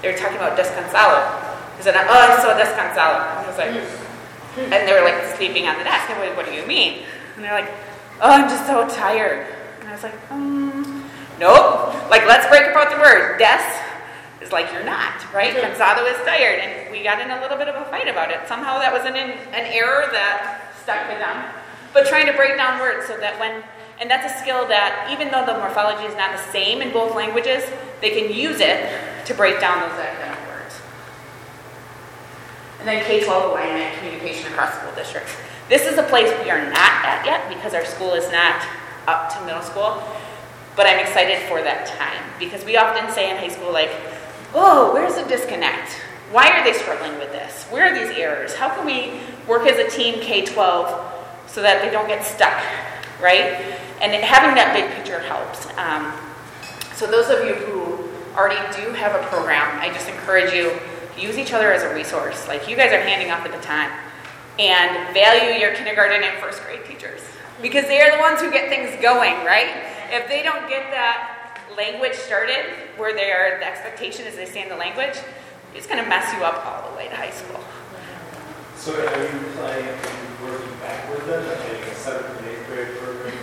they 0.00 0.10
were 0.10 0.18
talking 0.18 0.36
about 0.36 0.58
descansado. 0.58 1.54
I 1.76 1.80
said, 1.80 1.94
oh, 1.96 2.08
I 2.08 2.36
saw 2.40 2.52
descansado. 2.56 3.24
And 3.38 3.44
I 3.44 3.46
was 3.46 3.58
like, 3.58 4.72
and 4.72 4.88
they 4.88 4.92
were 4.92 5.04
like 5.04 5.36
sleeping 5.36 5.66
on 5.66 5.76
the 5.78 5.84
desk. 5.84 6.08
And 6.10 6.18
I 6.18 6.26
went, 6.26 6.36
what 6.36 6.46
do 6.46 6.52
you 6.52 6.66
mean? 6.66 7.02
And 7.34 7.44
they're 7.44 7.52
like, 7.52 7.72
oh, 8.20 8.30
I'm 8.30 8.48
just 8.48 8.66
so 8.66 8.88
tired. 8.88 9.46
And 9.80 9.88
I 9.88 9.92
was 9.92 10.02
like, 10.02 10.14
um, 10.30 11.04
nope. 11.38 12.10
Like, 12.10 12.26
let's 12.26 12.46
break 12.48 12.66
apart 12.68 12.90
the 12.90 12.96
word. 12.96 13.38
Des 13.38 13.82
is 14.42 14.52
like 14.52 14.72
you're 14.72 14.84
not, 14.84 15.32
right? 15.32 15.54
Cansado 15.54 16.04
is 16.04 16.16
tired. 16.24 16.60
And 16.60 16.92
we 16.92 17.02
got 17.02 17.20
in 17.20 17.30
a 17.30 17.40
little 17.40 17.56
bit 17.56 17.68
of 17.68 17.74
a 17.74 17.84
fight 17.90 18.08
about 18.08 18.30
it. 18.30 18.46
Somehow 18.46 18.78
that 18.78 18.92
was 18.92 19.04
an, 19.04 19.16
an 19.16 19.66
error 19.72 20.08
that 20.12 20.72
stuck 20.82 21.08
with 21.08 21.18
them. 21.18 21.44
But 21.92 22.06
trying 22.06 22.26
to 22.26 22.32
break 22.32 22.56
down 22.56 22.80
words 22.80 23.06
so 23.06 23.16
that 23.18 23.38
when, 23.40 23.62
and 24.00 24.10
that's 24.10 24.26
a 24.26 24.38
skill 24.42 24.66
that 24.68 25.08
even 25.10 25.30
though 25.30 25.46
the 25.46 25.56
morphology 25.58 26.04
is 26.04 26.16
not 26.16 26.32
the 26.36 26.42
same 26.52 26.82
in 26.82 26.92
both 26.92 27.14
languages, 27.14 27.64
they 28.00 28.10
can 28.10 28.32
use 28.34 28.60
it 28.60 28.90
to 29.26 29.34
break 29.34 29.60
down 29.60 29.80
those 29.80 29.98
academic 29.98 30.38
words. 30.48 30.74
And 32.80 32.88
then 32.88 33.04
K-12 33.04 33.50
alignment, 33.50 33.96
communication 33.98 34.52
across 34.52 34.74
school 34.74 34.92
districts. 34.94 35.36
This 35.68 35.86
is 35.86 35.96
a 35.96 36.02
place 36.02 36.28
we 36.44 36.50
are 36.50 36.60
not 36.60 37.04
at 37.06 37.24
yet 37.24 37.48
because 37.48 37.72
our 37.72 37.86
school 37.86 38.12
is 38.12 38.30
not 38.30 38.60
up 39.06 39.32
to 39.32 39.40
middle 39.46 39.62
school. 39.62 40.02
But 40.76 40.86
I'm 40.86 40.98
excited 40.98 41.38
for 41.48 41.62
that 41.62 41.86
time 41.86 42.22
because 42.38 42.64
we 42.64 42.76
often 42.76 43.12
say 43.12 43.30
in 43.30 43.36
high 43.36 43.48
school, 43.48 43.72
like, 43.72 43.90
oh, 44.54 44.92
where's 44.92 45.14
the 45.14 45.22
disconnect? 45.28 45.92
Why 46.32 46.50
are 46.50 46.64
they 46.64 46.72
struggling 46.72 47.18
with 47.18 47.30
this? 47.30 47.64
Where 47.70 47.86
are 47.86 47.94
these 47.94 48.16
errors? 48.16 48.54
How 48.54 48.74
can 48.74 48.84
we 48.84 49.20
work 49.46 49.66
as 49.68 49.78
a 49.78 49.96
team 49.96 50.20
K 50.20 50.44
12 50.44 51.12
so 51.46 51.62
that 51.62 51.82
they 51.82 51.90
don't 51.90 52.08
get 52.08 52.24
stuck, 52.24 52.60
right? 53.22 53.78
And 54.00 54.12
having 54.24 54.56
that 54.56 54.74
big 54.74 54.90
picture 54.96 55.20
helps. 55.20 55.66
Um, 55.78 56.12
so, 56.94 57.06
those 57.06 57.30
of 57.30 57.46
you 57.46 57.54
who 57.54 58.08
already 58.36 58.60
do 58.76 58.92
have 58.92 59.14
a 59.14 59.24
program, 59.28 59.78
I 59.78 59.92
just 59.92 60.08
encourage 60.08 60.52
you 60.52 60.72
use 61.16 61.38
each 61.38 61.52
other 61.52 61.72
as 61.72 61.82
a 61.82 61.94
resource. 61.94 62.48
Like, 62.48 62.68
you 62.68 62.76
guys 62.76 62.92
are 62.92 63.00
handing 63.00 63.30
off 63.30 63.44
at 63.44 63.52
the 63.52 63.58
baton 63.58 63.90
and 64.58 65.14
value 65.14 65.60
your 65.60 65.74
kindergarten 65.74 66.22
and 66.22 66.38
first 66.40 66.62
grade 66.64 66.84
teachers 66.84 67.20
because 67.62 67.84
they 67.86 68.00
are 68.00 68.16
the 68.16 68.22
ones 68.22 68.40
who 68.40 68.50
get 68.50 68.68
things 68.68 68.90
going, 69.02 69.34
right? 69.44 69.84
If 70.10 70.28
they 70.28 70.42
don't 70.42 70.68
get 70.68 70.90
that 70.90 71.60
language 71.76 72.14
started 72.14 72.64
where 72.96 73.14
they 73.14 73.30
are, 73.30 73.58
the 73.58 73.66
expectation 73.66 74.26
is 74.26 74.36
they 74.36 74.46
stay 74.46 74.62
in 74.62 74.68
the 74.68 74.76
language, 74.76 75.16
it's 75.74 75.86
going 75.86 76.02
to 76.02 76.08
mess 76.08 76.32
you 76.34 76.44
up 76.44 76.64
all 76.66 76.90
the 76.90 76.96
way 76.96 77.08
to 77.08 77.16
high 77.16 77.30
school. 77.30 77.60
So 78.76 78.92
are 78.94 79.22
you 79.22 79.40
planning 79.54 79.88
on 79.88 80.50
working 80.50 80.76
backward 80.80 81.26
then, 81.26 81.46
like 81.46 81.86
a 81.86 81.94
seventh 81.94 82.38
and 82.38 82.48
eighth 82.48 82.66
grade 82.66 82.96
program? 82.98 83.34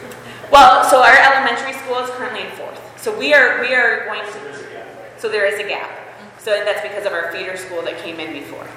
Well, 0.52 0.90
so 0.90 1.02
our 1.02 1.18
elementary 1.18 1.74
school 1.74 1.98
is 2.00 2.10
currently 2.12 2.42
in 2.42 2.52
fourth. 2.52 2.80
So 3.02 3.18
we 3.18 3.34
are 3.34 3.62
we 3.62 3.74
are 3.74 4.06
going 4.06 4.22
to 4.24 4.40
there's 4.40 4.60
a 4.60 4.70
gap. 4.70 5.20
so 5.20 5.30
there 5.30 5.46
is 5.46 5.60
a 5.60 5.68
gap. 5.68 5.90
So 6.38 6.52
that's 6.64 6.82
because 6.82 7.06
of 7.06 7.14
our 7.14 7.32
feeder 7.32 7.58
school 7.58 7.82
that 7.84 7.98
came 8.00 8.20
in 8.20 8.34
before. 8.34 8.68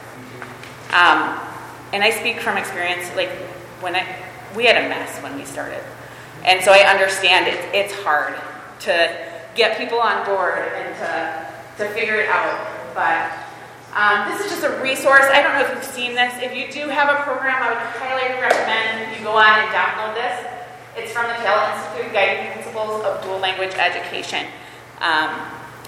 Um, 0.93 1.39
and 1.93 2.03
I 2.03 2.11
speak 2.11 2.41
from 2.41 2.57
experience. 2.57 3.15
Like 3.17 3.31
when 3.81 3.95
I 3.95 4.07
we 4.55 4.65
had 4.65 4.77
a 4.77 4.89
mess 4.89 5.21
when 5.23 5.37
we 5.37 5.45
started, 5.45 5.83
and 6.45 6.63
so 6.63 6.73
I 6.73 6.91
understand 6.91 7.47
it. 7.47 7.59
It's 7.75 7.95
hard 8.03 8.35
to 8.81 9.17
get 9.55 9.79
people 9.79 10.01
on 10.01 10.25
board 10.27 10.59
and 10.59 10.95
to 10.99 11.85
to 11.85 11.91
figure 11.93 12.21
it 12.21 12.29
out. 12.29 12.71
But 12.95 13.33
um, 13.95 14.31
this 14.31 14.45
is 14.47 14.51
just 14.51 14.65
a 14.65 14.83
resource. 14.83 15.25
I 15.31 15.43
don't 15.43 15.55
know 15.55 15.67
if 15.67 15.75
you've 15.75 15.95
seen 15.95 16.15
this. 16.15 16.35
If 16.43 16.55
you 16.55 16.71
do 16.71 16.89
have 16.89 17.09
a 17.09 17.23
program, 17.23 17.63
I 17.63 17.71
would 17.71 17.79
highly 17.99 18.41
recommend 18.41 19.17
you 19.17 19.25
go 19.25 19.33
on 19.33 19.59
and 19.61 19.71
download 19.71 20.15
this. 20.15 20.51
It's 20.97 21.13
from 21.13 21.27
the 21.27 21.35
Cal 21.35 21.75
Institute 21.75 22.13
Guiding 22.13 22.53
Principles 22.53 23.03
of 23.05 23.23
Dual 23.23 23.39
Language 23.39 23.75
Education. 23.75 24.47
Um, 25.01 25.41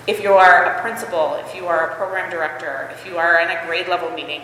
if 0.06 0.22
you 0.22 0.32
are 0.32 0.66
a 0.66 0.80
principal, 0.80 1.34
if 1.34 1.54
you 1.54 1.66
are 1.66 1.90
a 1.90 1.96
program 1.96 2.30
director, 2.30 2.88
if 2.92 3.04
you 3.06 3.18
are 3.18 3.40
in 3.40 3.50
a 3.50 3.66
grade 3.66 3.88
level 3.88 4.10
meeting, 4.10 4.42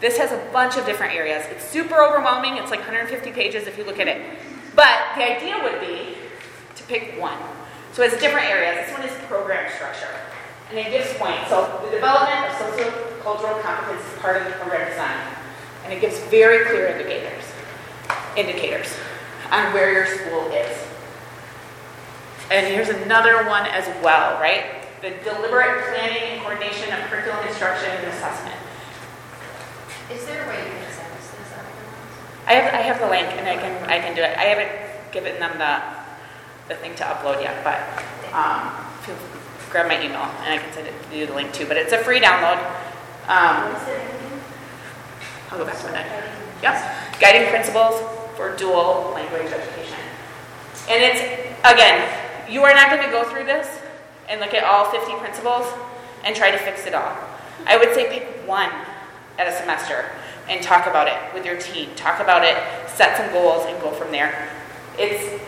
this 0.00 0.16
has 0.18 0.30
a 0.30 0.52
bunch 0.52 0.76
of 0.76 0.86
different 0.86 1.14
areas. 1.14 1.44
It's 1.50 1.64
super 1.64 2.02
overwhelming. 2.02 2.56
It's 2.56 2.70
like 2.70 2.80
150 2.80 3.32
pages 3.32 3.66
if 3.66 3.76
you 3.76 3.84
look 3.84 3.98
at 3.98 4.06
it. 4.06 4.38
But 4.76 4.96
the 5.16 5.24
idea 5.24 5.58
would 5.62 5.80
be 5.80 6.16
to 6.76 6.82
pick 6.84 7.20
one. 7.20 7.38
So 7.92 8.02
it's 8.04 8.18
different 8.20 8.46
areas. 8.46 8.86
This 8.86 8.96
one 8.96 9.08
is 9.08 9.26
program 9.26 9.70
structure. 9.74 10.14
And 10.70 10.78
it 10.78 10.90
gives 10.90 11.12
points. 11.14 11.48
So 11.48 11.80
the 11.84 11.90
development 11.90 12.46
of 12.46 12.52
sociocultural 12.62 13.60
competence 13.62 14.06
is 14.06 14.18
part 14.20 14.36
of 14.36 14.44
the 14.44 14.52
program 14.52 14.88
design. 14.88 15.18
And 15.84 15.92
it 15.92 16.00
gives 16.00 16.18
very 16.24 16.66
clear 16.66 16.86
indicators, 16.88 17.42
indicators 18.36 18.94
on 19.50 19.72
where 19.72 19.92
your 19.92 20.06
school 20.06 20.46
is. 20.52 20.86
And 22.50 22.66
here's 22.66 22.88
another 22.88 23.48
one 23.48 23.66
as 23.66 23.86
well, 24.02 24.38
right? 24.40 24.84
The 25.00 25.10
deliberate 25.24 25.88
planning 25.88 26.22
and 26.22 26.42
coordination 26.42 26.92
of 26.92 27.00
curriculum 27.10 27.46
instruction 27.48 27.90
and 27.90 28.06
assessment. 28.08 28.56
Is 30.12 30.24
there 30.26 30.44
a 30.44 30.48
way 30.48 30.58
you 30.64 30.72
can 30.72 30.92
send 30.92 31.12
us 31.12 31.30
this? 31.30 31.52
I 32.46 32.52
have, 32.54 32.74
I 32.74 32.80
have 32.80 32.98
the 32.98 33.08
link 33.08 33.28
and 33.28 33.46
I 33.48 33.56
can, 33.56 33.90
I 33.90 33.98
can 33.98 34.16
do 34.16 34.22
it. 34.22 34.36
I 34.38 34.44
haven't 34.44 35.12
given 35.12 35.38
them 35.38 35.58
the, 35.58 35.82
the 36.72 36.80
thing 36.80 36.94
to 36.96 37.04
upload 37.04 37.42
yet, 37.42 37.62
but, 37.62 37.78
um, 38.34 38.72
feel- 39.02 39.16
grab 39.70 39.86
my 39.86 40.00
email 40.02 40.24
and 40.44 40.54
I 40.54 40.58
can 40.58 40.72
send 40.72 40.86
it, 40.86 40.94
you 41.12 41.26
the 41.26 41.34
link 41.34 41.52
too, 41.52 41.66
but 41.66 41.76
it's 41.76 41.92
a 41.92 41.98
free 41.98 42.20
download. 42.20 42.56
Um, 43.28 43.68
What 43.72 43.82
is 43.82 43.88
it 43.88 44.00
again? 44.00 44.40
I'll 45.50 45.58
go 45.58 45.66
back 45.66 45.76
to 45.78 45.86
that. 45.92 46.06
Yep, 46.62 47.20
guiding 47.20 47.48
principles 47.50 48.00
for 48.36 48.56
dual 48.56 49.12
language 49.14 49.52
education. 49.52 49.98
And 50.88 51.04
it's, 51.04 51.20
again, 51.64 52.00
you 52.48 52.64
are 52.64 52.72
not 52.72 52.88
going 52.88 53.02
to 53.04 53.10
go 53.10 53.24
through 53.28 53.44
this 53.44 53.68
and 54.28 54.40
look 54.40 54.54
at 54.54 54.64
all 54.64 54.90
50 54.90 55.12
principles 55.16 55.66
and 56.24 56.34
try 56.34 56.50
to 56.50 56.58
fix 56.58 56.86
it 56.86 56.94
all. 56.94 57.12
I 57.66 57.76
would 57.76 57.92
say 57.94 58.08
pick 58.08 58.48
one 58.48 58.70
at 59.38 59.46
a 59.48 59.56
semester 59.56 60.10
and 60.48 60.62
talk 60.62 60.86
about 60.86 61.08
it 61.08 61.18
with 61.34 61.44
your 61.46 61.58
team. 61.58 61.90
Talk 61.94 62.20
about 62.20 62.44
it, 62.44 62.56
set 62.90 63.16
some 63.16 63.32
goals, 63.32 63.64
and 63.66 63.80
go 63.80 63.90
from 63.92 64.10
there. 64.10 64.50
It's 64.98 65.40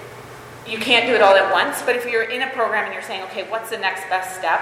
you 0.67 0.79
can't 0.79 1.07
do 1.07 1.15
it 1.15 1.23
all 1.23 1.35
at 1.35 1.51
once, 1.53 1.83
but 1.83 1.97
if 1.97 2.07
you're 2.07 2.23
in 2.23 2.43
a 2.43 2.51
program 2.51 2.85
and 2.85 2.95
you're 2.95 3.03
saying, 3.03 3.23
okay, 3.25 3.49
what's 3.51 3.71
the 3.71 3.79
next 3.79 4.09
best 4.09 4.39
step? 4.39 4.61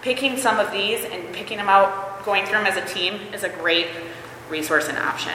Picking 0.00 0.36
some 0.36 0.58
of 0.58 0.72
these 0.72 1.04
and 1.04 1.32
picking 1.34 1.58
them 1.58 1.68
out, 1.68 2.24
going 2.24 2.44
through 2.44 2.58
them 2.58 2.66
as 2.66 2.76
a 2.76 2.94
team 2.94 3.20
is 3.34 3.44
a 3.44 3.48
great 3.48 3.88
resource 4.48 4.88
and 4.88 4.96
option. 4.96 5.32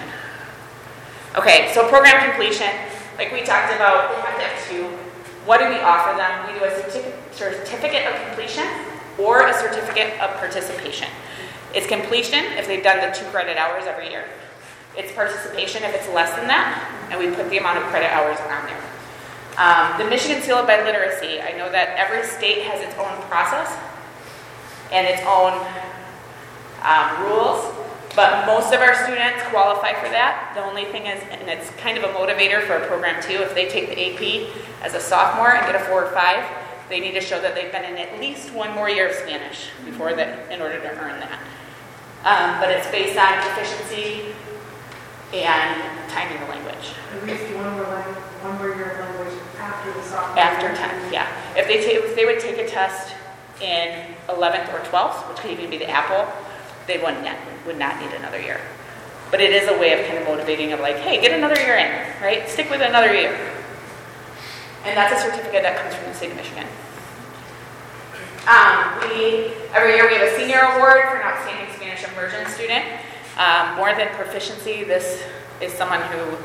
Okay, 1.35 1.71
so 1.73 1.88
program 1.88 2.27
completion, 2.29 2.69
like 3.17 3.31
we 3.31 3.43
talked 3.43 3.73
about, 3.75 4.09
they 4.09 4.21
have 4.21 4.35
to 4.38 4.41
have 4.41 4.69
two. 4.69 4.85
What 5.45 5.59
do 5.59 5.69
we 5.69 5.75
offer 5.75 6.17
them? 6.17 6.47
We 6.47 6.59
do 6.59 6.65
a 6.65 7.31
certificate 7.31 8.07
of 8.07 8.27
completion 8.27 8.65
or 9.19 9.47
a 9.47 9.53
certificate 9.53 10.19
of 10.19 10.35
participation. 10.38 11.07
It's 11.74 11.88
completion 11.88 12.43
if 12.57 12.68
they've 12.68 12.84
done 12.84 12.99
the 12.99 13.15
two 13.15 13.26
credit 13.26 13.57
hours 13.57 13.84
every 13.86 14.09
year. 14.09 14.26
It's 14.95 15.11
participation 15.11 15.84
if 15.84 15.93
it's 15.93 16.09
less 16.09 16.36
than 16.36 16.47
that, 16.47 16.74
and 17.11 17.20
we 17.20 17.30
put 17.36 17.49
the 17.49 17.57
amount 17.57 17.78
of 17.78 17.84
credit 17.86 18.11
hours 18.11 18.39
on 18.39 18.65
there. 18.65 18.82
Um, 19.57 19.97
the 19.97 20.09
Michigan 20.09 20.41
Seal 20.41 20.57
of 20.57 20.70
Biliteracy, 20.70 21.43
I 21.43 21.57
know 21.57 21.72
that 21.72 21.97
every 21.97 22.24
state 22.24 22.63
has 22.63 22.82
its 22.82 22.93
own 22.97 23.13
process 23.30 23.74
and 24.91 25.05
its 25.05 25.22
own 25.26 25.53
um, 26.86 27.26
rules, 27.26 27.65
but 28.15 28.45
most 28.45 28.74
of 28.74 28.82
our 28.82 28.95
students 29.03 29.43
qualify 29.49 29.93
for 29.93 30.09
that. 30.09 30.53
The 30.55 30.63
only 30.63 30.86
thing 30.86 31.05
is, 31.05 31.22
and 31.30 31.49
it's 31.49 31.70
kind 31.78 31.97
of 31.97 32.03
a 32.03 32.13
motivator 32.13 32.65
for 32.65 32.78
a 32.78 32.88
program 32.88 33.22
too, 33.22 33.41
if 33.41 33.53
they 33.53 33.68
take 33.68 33.89
the 33.89 33.97
AP 33.97 34.49
as 34.82 34.93
a 34.93 34.99
sophomore 34.99 35.53
and 35.53 35.65
get 35.65 35.76
a 35.76 35.86
four 35.86 36.05
or 36.05 36.11
five, 36.11 36.45
they 36.89 36.99
need 36.99 37.13
to 37.13 37.22
show 37.22 37.41
that 37.41 37.53
they've 37.53 37.72
been 37.72 37.84
in 37.84 37.97
at 37.97 38.20
least 38.20 38.53
one 38.53 38.74
more 38.74 38.89
year 38.89 39.09
of 39.09 39.15
Spanish 39.15 39.70
before 39.86 40.13
that, 40.13 40.51
in 40.51 40.61
order 40.61 40.80
to 40.80 40.89
earn 40.97 41.20
that. 41.20 41.39
Um, 42.24 42.59
but 42.59 42.70
it's 42.70 42.88
based 42.91 43.18
on 43.18 43.34
proficiency 43.41 44.34
and 45.34 46.09
time 46.09 46.32
in 46.32 46.39
the 46.41 46.47
language. 46.47 46.95
At 47.13 47.26
least 47.26 47.43
one 47.55 47.72
more 47.74 47.84
language, 47.84 48.15
one 48.41 48.57
more 48.57 48.76
year 48.76 48.91
of 48.91 48.99
language 48.99 49.39
after 49.59 49.93
the 49.93 50.01
sophomore. 50.03 50.39
After. 50.39 50.68
10, 50.76 51.13
yeah. 51.13 51.28
If 51.55 51.68
they 51.68 51.84
take, 51.84 51.97
if 51.97 52.15
they 52.15 52.26
would 52.26 52.39
take 52.39 52.57
a 52.57 52.68
test 52.68 53.13
in 53.61 54.13
11th 54.28 54.74
or 54.74 54.80
12th, 54.86 55.30
which 55.30 55.38
could 55.38 55.51
even 55.51 55.70
be 55.70 55.78
the 55.78 55.86
AAPPL, 55.86 56.30
they 56.88 56.97
would 56.97 57.24
not, 57.24 57.38
would 57.65 57.78
not 57.78 57.99
need 57.99 58.13
another 58.13 58.39
year. 58.39 58.61
But 59.32 59.41
it 59.41 59.51
is 59.51 59.68
a 59.68 59.78
way 59.78 59.99
of 59.99 60.05
kind 60.07 60.18
of 60.18 60.26
motivating 60.26 60.72
of 60.72 60.80
like, 60.80 60.95
hey, 60.97 61.22
get 61.22 61.32
another 61.32 61.59
year 61.59 61.76
in, 61.76 62.24
right? 62.24 62.47
Stick 62.47 62.70
with 62.70 62.82
another 62.82 63.13
year. 63.13 63.36
And 64.86 64.95
that's 64.95 65.22
a 65.22 65.30
certificate 65.30 65.63
that 65.63 65.82
comes 65.82 65.95
from 65.95 66.05
the 66.05 66.13
state 66.13 66.32
of 66.32 66.38
Michigan. 66.38 66.65
Um, 68.47 68.95
we, 69.01 69.51
every 69.75 69.95
year 69.95 70.07
we 70.07 70.15
have 70.15 70.31
a 70.31 70.37
senior 70.37 70.59
award 70.59 71.03
for 71.11 71.17
an 71.17 71.23
outstanding 71.23 71.67
Spanish 71.75 72.01
immersion 72.07 72.47
student. 72.47 72.85
Um, 73.37 73.75
more 73.75 73.93
than 73.93 74.07
proficiency, 74.15 74.85
this 74.85 75.21
is 75.59 75.73
someone 75.73 76.01
who 76.03 76.37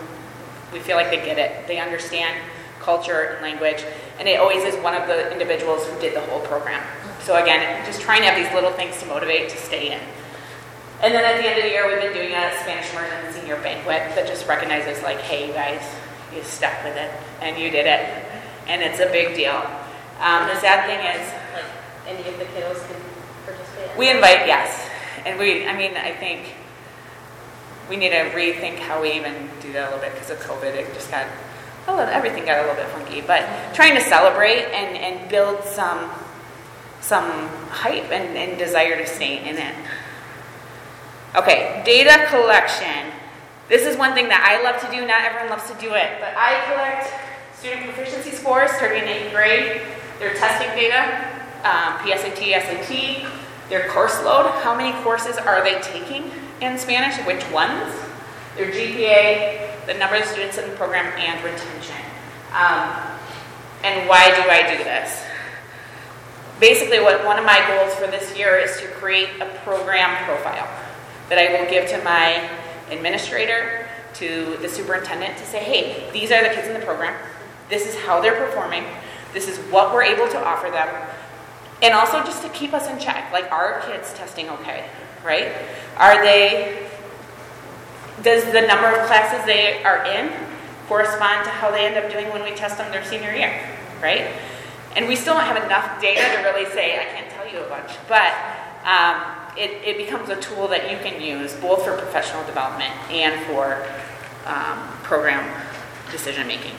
we 0.72 0.80
feel 0.80 0.96
like 0.96 1.11
they 1.11 1.24
get 1.24 1.38
it. 1.38 1.68
They 1.68 1.78
understand 1.78 2.42
culture 2.80 3.20
and 3.20 3.40
language, 3.40 3.84
and 4.18 4.26
it 4.26 4.40
always 4.40 4.64
is 4.64 4.74
one 4.82 4.94
of 4.94 5.07
the 5.07 5.30
individuals 5.30 5.86
who 5.86 6.00
did 6.00 6.16
the 6.16 6.20
whole 6.22 6.40
program. 6.40 6.82
So 7.20 7.40
again, 7.40 7.86
just 7.86 8.00
trying 8.00 8.22
to 8.22 8.26
have 8.26 8.36
these 8.36 8.53
little 8.53 8.72
things 8.72 8.98
to 8.98 9.07
motivate 9.07 9.48
to 9.50 9.57
stay 9.57 9.92
in. 9.92 10.00
And 11.03 11.14
then 11.14 11.24
at 11.24 11.40
the 11.40 11.48
end 11.48 11.59
of 11.59 11.64
the 11.64 11.70
year, 11.70 11.86
we've 11.86 12.03
been 12.03 12.14
doing 12.14 12.34
a 12.34 12.50
Spanish 12.62 12.90
immersion 12.90 13.32
senior 13.32 13.62
banquet 13.62 14.16
that 14.16 14.26
just 14.26 14.48
recognizes 14.48 15.00
like, 15.05 15.20
hey, 15.20 15.46
you 15.46 15.53
guys, 15.53 15.82
you 16.34 16.42
stuck 16.42 16.82
with 16.82 16.96
it 16.96 17.12
and 17.40 17.57
you 17.57 17.70
did 17.70 17.86
it, 17.86 18.26
and 18.66 18.82
it's 18.82 18.98
a 18.98 19.07
big 19.07 19.36
deal. 19.36 19.55
Um, 20.18 20.48
the 20.48 20.59
sad 20.59 20.86
thing 20.90 20.98
is, 20.98 21.41
any 22.12 22.28
of 22.28 22.38
the 22.38 22.44
kiddos 22.46 22.86
can 22.86 23.00
participate? 23.44 23.96
we 23.96 24.10
invite 24.10 24.46
yes, 24.46 24.88
and 25.24 25.38
we. 25.38 25.66
I 25.66 25.76
mean, 25.76 25.96
I 25.96 26.12
think 26.12 26.54
we 27.88 27.96
need 27.96 28.10
to 28.10 28.30
rethink 28.30 28.78
how 28.78 29.02
we 29.02 29.12
even 29.12 29.48
do 29.60 29.72
that 29.72 29.88
a 29.88 29.94
little 29.94 30.00
bit 30.00 30.14
because 30.14 30.30
of 30.30 30.38
COVID. 30.38 30.74
It 30.74 30.92
just 30.94 31.10
got 31.10 31.26
little, 31.86 32.00
everything 32.00 32.44
got 32.44 32.58
a 32.58 32.68
little 32.68 32.76
bit 32.76 32.88
funky. 32.88 33.20
But 33.20 33.74
trying 33.74 33.94
to 33.94 34.00
celebrate 34.00 34.64
and, 34.72 34.96
and 34.96 35.30
build 35.30 35.64
some 35.64 36.10
some 37.00 37.48
hype 37.68 38.12
and, 38.12 38.36
and 38.38 38.56
desire 38.58 38.96
to 38.96 39.06
stay 39.06 39.48
in 39.48 39.56
it. 39.56 39.74
Okay, 41.34 41.82
data 41.84 42.26
collection. 42.28 43.10
This 43.68 43.86
is 43.86 43.96
one 43.96 44.14
thing 44.14 44.28
that 44.28 44.44
I 44.44 44.62
love 44.62 44.80
to 44.82 44.90
do. 44.90 45.04
Not 45.06 45.22
everyone 45.22 45.50
loves 45.50 45.68
to 45.70 45.76
do 45.80 45.94
it, 45.94 46.20
but 46.20 46.34
I 46.36 46.62
collect 46.70 47.10
student 47.58 47.84
proficiency 47.84 48.30
scores 48.30 48.70
starting 48.72 49.02
in 49.02 49.08
eighth 49.08 49.32
grade, 49.32 49.82
their 50.18 50.34
testing 50.34 50.68
data, 50.76 51.32
um, 51.64 51.98
PSAT, 51.98 52.38
SAT, 52.38 53.30
their 53.68 53.88
course 53.88 54.22
load. 54.24 54.50
How 54.62 54.76
many 54.76 54.92
courses 55.02 55.36
are 55.36 55.62
they 55.62 55.80
taking 55.80 56.30
in 56.60 56.78
Spanish? 56.78 57.16
Which 57.26 57.48
ones? 57.50 57.94
Their 58.56 58.70
GPA, 58.70 59.86
the 59.86 59.94
number 59.94 60.16
of 60.16 60.24
students 60.24 60.58
in 60.58 60.68
the 60.68 60.76
program, 60.76 61.06
and 61.16 61.42
retention. 61.44 61.96
Um, 62.52 63.12
and 63.82 64.08
why 64.08 64.30
do 64.30 64.48
I 64.48 64.76
do 64.76 64.84
this? 64.84 65.24
Basically, 66.60 67.00
what 67.00 67.24
one 67.24 67.38
of 67.38 67.44
my 67.44 67.64
goals 67.66 67.94
for 67.94 68.06
this 68.06 68.36
year 68.36 68.56
is 68.56 68.78
to 68.80 68.86
create 68.88 69.30
a 69.40 69.46
program 69.64 70.24
profile 70.24 70.68
that 71.28 71.38
I 71.38 71.58
will 71.58 71.68
give 71.70 71.88
to 71.88 72.04
my 72.04 72.48
administrator, 72.90 73.88
to 74.14 74.56
the 74.60 74.68
superintendent 74.68 75.38
to 75.38 75.44
say, 75.46 75.64
hey, 75.64 76.10
these 76.12 76.30
are 76.30 76.42
the 76.42 76.54
kids 76.54 76.68
in 76.68 76.74
the 76.74 76.84
program. 76.84 77.18
This 77.68 77.86
is 77.86 77.98
how 78.02 78.20
they're 78.20 78.36
performing. 78.36 78.84
This 79.32 79.48
is 79.48 79.58
what 79.72 79.94
we're 79.94 80.02
able 80.02 80.28
to 80.28 80.44
offer 80.44 80.70
them. 80.70 80.88
And 81.83 81.95
also 81.95 82.22
just 82.24 82.43
to 82.43 82.49
keep 82.51 82.72
us 82.72 82.89
in 82.89 82.99
check. 82.99 83.33
Like, 83.33 83.51
are 83.51 83.80
kids 83.80 84.14
testing 84.14 84.49
okay? 84.51 84.89
Right? 85.24 85.53
Are 85.97 86.22
they, 86.22 86.89
does 88.22 88.45
the 88.45 88.62
number 88.62 88.87
of 88.87 89.07
classes 89.07 89.45
they 89.45 89.83
are 89.83 90.05
in 90.07 90.33
correspond 90.89 91.45
to 91.45 91.51
how 91.51 91.70
they 91.70 91.85
end 91.85 91.97
up 91.97 92.11
doing 92.11 92.28
when 92.33 92.45
we 92.45 92.53
test 92.53 92.78
them 92.78 92.91
their 92.93 93.05
senior 93.05 93.33
year? 93.33 93.68
Right? 94.01 94.33
And 94.95 95.09
we 95.09 95.16
still 95.16 95.35
don't 95.35 95.45
have 95.45 95.62
enough 95.64 96.01
data 96.01 96.20
to 96.37 96.43
really 96.43 96.70
say, 96.70 96.99
I 97.01 97.05
can't 97.05 97.30
tell 97.30 97.49
you 97.49 97.59
a 97.61 97.68
bunch, 97.68 97.91
but 98.09 98.33
um, 98.85 99.22
it, 99.57 99.70
it 99.85 99.97
becomes 99.97 100.28
a 100.28 100.37
tool 100.41 100.68
that 100.68 100.91
you 100.91 100.99
can 100.99 101.20
use 101.20 101.55
both 101.55 101.85
for 101.85 101.97
professional 101.97 102.45
development 102.45 102.93
and 103.11 103.41
for 103.47 103.87
um, 104.47 104.89
program 105.03 105.45
decision 106.11 106.47
making. 106.47 106.74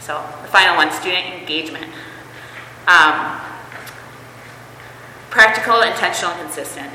So 0.00 0.24
the 0.42 0.48
final 0.48 0.76
one, 0.76 0.90
student 0.90 1.26
engagement. 1.26 1.86
Um, 2.86 3.40
practical, 5.30 5.82
intentional, 5.82 6.32
and 6.32 6.42
consistent. 6.42 6.90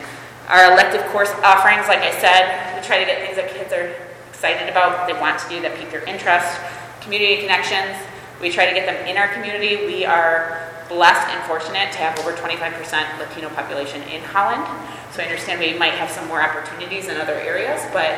Our 0.47 0.73
elective 0.73 1.03
course 1.11 1.31
offerings, 1.43 1.88
like 1.88 1.99
I 1.99 2.11
said, 2.19 2.75
we 2.75 2.85
try 2.85 2.99
to 2.99 3.05
get 3.05 3.23
things 3.23 3.35
that 3.38 3.49
kids 3.49 3.73
are 3.73 3.95
excited 4.29 4.69
about, 4.69 5.07
they 5.07 5.13
want 5.13 5.39
to 5.39 5.49
do, 5.49 5.61
that 5.61 5.77
pique 5.77 5.91
their 5.91 6.03
interest. 6.03 6.59
Community 7.01 7.41
connections, 7.41 7.97
we 8.41 8.51
try 8.51 8.67
to 8.67 8.73
get 8.73 8.85
them 8.85 8.95
in 9.07 9.17
our 9.17 9.27
community. 9.29 9.85
We 9.85 10.05
are 10.05 10.69
blessed 10.89 11.27
and 11.33 11.43
fortunate 11.47 11.91
to 11.91 11.97
have 11.97 12.19
over 12.19 12.31
25% 12.31 13.19
Latino 13.19 13.49
population 13.49 14.01
in 14.03 14.21
Holland. 14.21 14.63
So 15.11 15.21
I 15.21 15.25
understand 15.25 15.59
we 15.59 15.77
might 15.77 15.93
have 15.93 16.11
some 16.11 16.27
more 16.27 16.41
opportunities 16.41 17.07
in 17.07 17.17
other 17.17 17.33
areas, 17.33 17.81
but 17.91 18.13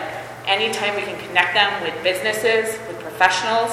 anytime 0.46 0.96
we 0.96 1.04
can 1.04 1.18
connect 1.28 1.54
them 1.54 1.70
with 1.82 1.96
businesses, 2.04 2.78
with 2.88 3.00
professionals, 3.00 3.72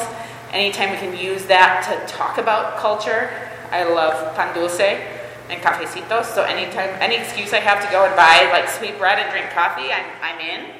anytime 0.52 0.90
we 0.90 0.96
can 0.96 1.16
use 1.16 1.44
that 1.46 1.82
to 1.88 2.12
talk 2.12 2.38
about 2.38 2.78
culture. 2.78 3.30
I 3.70 3.84
love 3.84 4.34
pan 4.36 4.54
dulce 4.54 4.80
and 4.80 5.62
cafecitos, 5.62 6.24
so 6.24 6.42
anytime, 6.42 6.90
any 7.00 7.16
excuse 7.16 7.52
I 7.52 7.60
have 7.60 7.84
to 7.84 7.90
go 7.90 8.04
and 8.04 8.16
buy 8.16 8.50
like 8.52 8.68
sweet 8.68 8.98
bread 8.98 9.18
and 9.18 9.30
drink 9.30 9.50
coffee, 9.50 9.92
I'm, 9.92 10.06
I'm 10.22 10.40
in. 10.40 10.70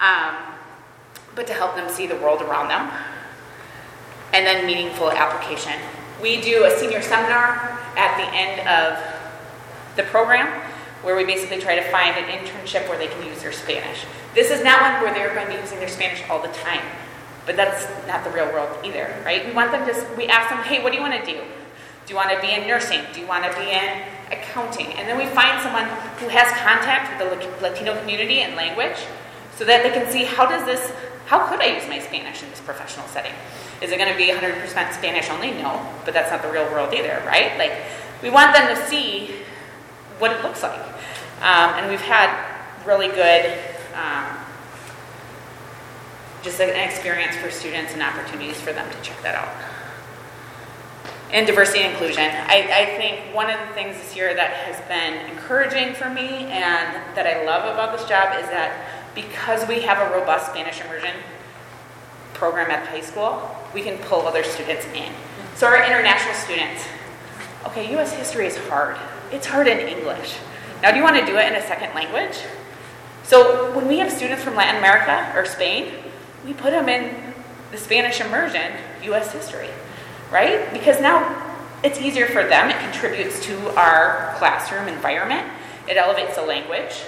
Um, 0.00 0.54
but 1.34 1.46
to 1.46 1.52
help 1.52 1.76
them 1.76 1.88
see 1.88 2.06
the 2.06 2.16
world 2.16 2.42
around 2.42 2.68
them 2.68 2.90
and 4.32 4.46
then 4.46 4.66
meaningful 4.66 5.10
application. 5.10 5.72
We 6.20 6.40
do 6.40 6.64
a 6.64 6.70
senior 6.78 7.00
seminar 7.00 7.78
at 7.96 8.16
the 8.16 8.26
end 8.34 8.68
of 8.68 9.96
the 9.96 10.02
program 10.04 10.46
where 11.02 11.16
we 11.16 11.24
basically 11.24 11.60
try 11.60 11.76
to 11.76 11.90
find 11.90 12.16
an 12.16 12.24
internship 12.24 12.88
where 12.88 12.98
they 12.98 13.06
can 13.06 13.24
use 13.24 13.40
their 13.40 13.52
Spanish. 13.52 14.04
This 14.34 14.50
is 14.50 14.64
not 14.64 14.80
one 14.80 15.02
where 15.02 15.14
they're 15.14 15.34
going 15.34 15.46
to 15.46 15.52
be 15.52 15.60
using 15.60 15.78
their 15.78 15.88
Spanish 15.88 16.22
all 16.28 16.42
the 16.42 16.48
time, 16.48 16.82
but 17.46 17.56
that's 17.56 17.86
not 18.06 18.24
the 18.24 18.30
real 18.30 18.46
world 18.52 18.84
either, 18.84 19.14
right? 19.24 19.46
We 19.46 19.52
want 19.52 19.70
them 19.70 19.86
to, 19.86 20.16
we 20.16 20.26
ask 20.26 20.50
them, 20.50 20.58
hey, 20.64 20.82
what 20.82 20.90
do 20.90 20.96
you 20.96 21.02
want 21.02 21.24
to 21.24 21.32
do? 21.32 21.40
Do 22.08 22.14
you 22.14 22.16
want 22.16 22.30
to 22.30 22.40
be 22.40 22.54
in 22.54 22.66
nursing? 22.66 23.02
Do 23.12 23.20
you 23.20 23.26
want 23.26 23.44
to 23.44 23.52
be 23.60 23.68
in 23.68 24.02
accounting? 24.32 24.86
And 24.94 25.06
then 25.06 25.18
we 25.18 25.26
find 25.26 25.60
someone 25.60 25.84
who 26.16 26.28
has 26.28 26.50
contact 26.56 27.12
with 27.12 27.20
the 27.20 27.60
Latino 27.60 28.00
community 28.00 28.40
and 28.40 28.56
language 28.56 28.96
so 29.56 29.66
that 29.66 29.82
they 29.82 29.90
can 29.90 30.10
see 30.10 30.24
how 30.24 30.46
does 30.46 30.64
this, 30.64 30.90
how 31.26 31.46
could 31.46 31.60
I 31.60 31.66
use 31.66 31.86
my 31.86 31.98
Spanish 31.98 32.42
in 32.42 32.48
this 32.48 32.62
professional 32.62 33.06
setting? 33.08 33.34
Is 33.82 33.92
it 33.92 33.98
going 33.98 34.10
to 34.10 34.16
be 34.16 34.32
100% 34.32 34.64
Spanish 34.94 35.28
only? 35.28 35.50
No, 35.50 35.86
but 36.06 36.14
that's 36.14 36.30
not 36.30 36.40
the 36.40 36.50
real 36.50 36.64
world 36.72 36.94
either, 36.94 37.22
right? 37.26 37.58
Like, 37.58 37.76
we 38.22 38.30
want 38.30 38.56
them 38.56 38.74
to 38.74 38.86
see 38.86 39.34
what 40.18 40.32
it 40.32 40.42
looks 40.42 40.62
like. 40.62 40.80
Um, 41.42 41.76
and 41.76 41.90
we've 41.90 42.00
had 42.00 42.32
really 42.86 43.08
good, 43.08 43.52
um, 43.92 44.34
just 46.42 46.58
an 46.58 46.70
experience 46.70 47.36
for 47.36 47.50
students 47.50 47.92
and 47.92 48.00
opportunities 48.00 48.58
for 48.58 48.72
them 48.72 48.90
to 48.90 49.00
check 49.02 49.20
that 49.20 49.34
out. 49.34 49.77
And 51.30 51.46
diversity 51.46 51.80
and 51.80 51.92
inclusion. 51.92 52.24
I, 52.24 52.70
I 52.72 52.96
think 52.96 53.34
one 53.34 53.50
of 53.50 53.58
the 53.68 53.74
things 53.74 53.96
this 53.98 54.16
year 54.16 54.34
that 54.34 54.50
has 54.50 54.80
been 54.88 55.30
encouraging 55.30 55.94
for 55.94 56.08
me 56.08 56.46
and 56.48 56.94
that 57.14 57.26
I 57.26 57.44
love 57.44 57.64
about 57.72 57.96
this 57.96 58.08
job 58.08 58.34
is 58.40 58.48
that 58.48 59.14
because 59.14 59.68
we 59.68 59.82
have 59.82 59.98
a 59.98 60.14
robust 60.16 60.50
Spanish 60.50 60.80
immersion 60.80 61.14
program 62.32 62.70
at 62.70 62.84
the 62.84 62.90
high 62.90 63.02
school, 63.02 63.50
we 63.74 63.82
can 63.82 63.98
pull 63.98 64.26
other 64.26 64.42
students 64.42 64.86
in. 64.94 65.12
So 65.54 65.66
our 65.66 65.84
international 65.84 66.34
students, 66.34 66.84
okay, 67.66 67.94
US 67.98 68.12
history 68.12 68.46
is 68.46 68.56
hard. 68.56 68.96
It's 69.30 69.46
hard 69.46 69.66
in 69.66 69.80
English. 69.80 70.36
Now, 70.82 70.92
do 70.92 70.96
you 70.96 71.02
want 71.02 71.16
to 71.16 71.26
do 71.26 71.36
it 71.36 71.48
in 71.48 71.54
a 71.54 71.66
second 71.66 71.94
language? 71.94 72.38
So 73.24 73.74
when 73.74 73.88
we 73.88 73.98
have 73.98 74.10
students 74.10 74.42
from 74.42 74.54
Latin 74.54 74.76
America 74.76 75.32
or 75.36 75.44
Spain, 75.44 75.92
we 76.46 76.54
put 76.54 76.70
them 76.70 76.88
in 76.88 77.34
the 77.72 77.76
Spanish 77.76 78.20
immersion, 78.20 78.72
US 79.02 79.32
history, 79.32 79.68
right? 80.30 80.72
Because 80.72 81.00
now 81.00 81.44
it's 81.82 82.00
easier 82.00 82.26
for 82.26 82.44
them, 82.44 82.70
it 82.70 82.78
contributes 82.80 83.44
to 83.46 83.68
our 83.76 84.34
classroom 84.38 84.88
environment, 84.88 85.48
it 85.88 85.96
elevates 85.96 86.36
the 86.36 86.42
language. 86.42 87.02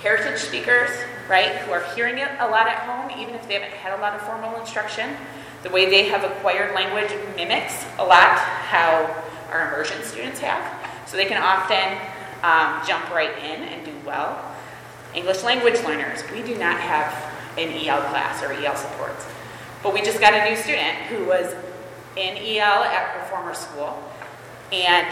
Heritage 0.00 0.40
speakers, 0.40 0.90
right, 1.28 1.56
who 1.56 1.72
are 1.72 1.82
hearing 1.94 2.18
it 2.18 2.28
a 2.38 2.48
lot 2.48 2.66
at 2.66 2.80
home, 2.80 3.10
even 3.18 3.34
if 3.34 3.46
they 3.48 3.54
haven't 3.54 3.72
had 3.72 3.98
a 3.98 4.02
lot 4.02 4.14
of 4.14 4.20
formal 4.22 4.60
instruction, 4.60 5.16
the 5.62 5.70
way 5.70 5.88
they 5.88 6.08
have 6.08 6.24
acquired 6.24 6.74
language 6.74 7.10
mimics 7.36 7.86
a 7.98 8.04
lot 8.04 8.36
how 8.38 9.24
our 9.50 9.68
immersion 9.68 10.02
students 10.02 10.40
have. 10.40 10.62
So 11.08 11.16
they 11.16 11.24
can 11.24 11.42
often 11.42 11.98
um, 12.42 12.86
jump 12.86 13.08
right 13.10 13.36
in 13.38 13.62
and 13.62 13.84
do 13.86 13.94
well. 14.04 14.44
English 15.14 15.42
language 15.42 15.82
learners, 15.84 16.22
we 16.32 16.42
do 16.42 16.58
not 16.58 16.78
have 16.78 17.32
an 17.56 17.70
EL 17.70 18.02
class 18.10 18.42
or 18.42 18.52
EL 18.52 18.76
supports. 18.76 19.26
But 19.82 19.94
we 19.94 20.02
just 20.02 20.20
got 20.20 20.34
a 20.34 20.50
new 20.50 20.56
student 20.56 20.96
who 21.08 21.24
was 21.24 21.54
in 22.16 22.36
EL 22.36 22.84
at 22.84 23.08
her 23.10 23.26
former 23.28 23.54
school, 23.54 24.02
and 24.72 25.06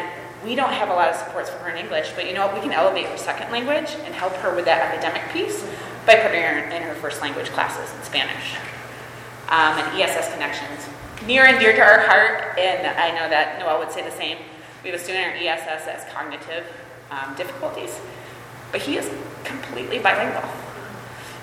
we 0.45 0.55
don't 0.55 0.73
have 0.73 0.89
a 0.89 0.93
lot 0.93 1.09
of 1.09 1.17
supports 1.17 1.51
for 1.51 1.59
her 1.59 1.71
in 1.71 1.77
English, 1.77 2.13
but 2.15 2.27
you 2.27 2.35
know 2.35 2.47
what? 2.47 2.55
We 2.55 2.61
can 2.61 2.73
elevate 2.73 3.07
her 3.07 3.17
second 3.17 3.53
language 3.53 3.97
and 4.05 4.15
help 4.15 4.35
her 4.37 4.55
with 4.55 4.65
that 4.65 4.83
academic 4.83 5.23
piece 5.33 5.65
by 6.05 6.17
putting 6.17 6.43
her 6.43 6.59
in 6.71 6.83
her 6.83 6.95
first 6.95 7.23
language 7.23 7.47
classes 7.51 7.95
in 7.97 8.03
Spanish. 8.03 8.57
Um, 9.49 9.79
and 9.79 10.01
ESS 10.01 10.33
connections. 10.33 10.89
Near 11.27 11.45
and 11.45 11.61
dear 11.61 11.75
to 11.75 11.81
our 11.81 12.01
heart, 12.01 12.59
and 12.59 12.87
I 12.87 13.11
know 13.11 13.29
that 13.29 13.59
Noel 13.61 13.79
would 13.79 13.93
say 13.93 14.03
the 14.03 14.11
same. 14.11 14.39
We 14.83 14.91
have 14.91 14.99
a 14.99 15.03
student 15.03 15.37
in 15.37 15.47
ESS 15.47 15.85
that 15.85 16.01
has 16.01 16.13
cognitive 16.13 16.67
um, 17.11 17.35
difficulties, 17.37 18.01
but 18.73 18.81
he 18.81 18.97
is 18.97 19.09
completely 19.45 19.99
bilingual. 19.99 20.43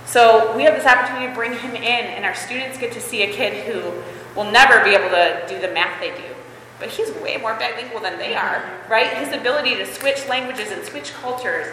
So 0.06 0.56
we 0.58 0.64
have 0.64 0.76
this 0.76 0.86
opportunity 0.86 1.28
to 1.28 1.36
bring 1.36 1.54
him 1.54 1.76
in, 1.76 1.84
and 1.86 2.26
our 2.26 2.34
students 2.34 2.78
get 2.80 2.92
to 2.94 3.00
see 3.00 3.22
a 3.22 3.32
kid 3.32 3.64
who 3.66 3.94
will 4.36 4.50
never 4.52 4.84
be 4.84 4.92
able 4.92 5.10
to 5.10 5.46
do 5.48 5.60
the 5.60 5.74
math 5.74 6.00
they 6.00 6.12
do. 6.12 6.36
But 6.80 6.90
he's 6.90 7.12
way 7.22 7.38
more 7.38 7.56
bilingual 7.56 8.00
than 8.00 8.18
they 8.18 8.36
are, 8.36 8.64
right? 8.90 9.08
His 9.18 9.34
ability 9.34 9.76
to 9.76 9.86
switch 9.86 10.28
languages 10.28 10.72
and 10.72 10.84
switch 10.86 11.14
cultures 11.14 11.68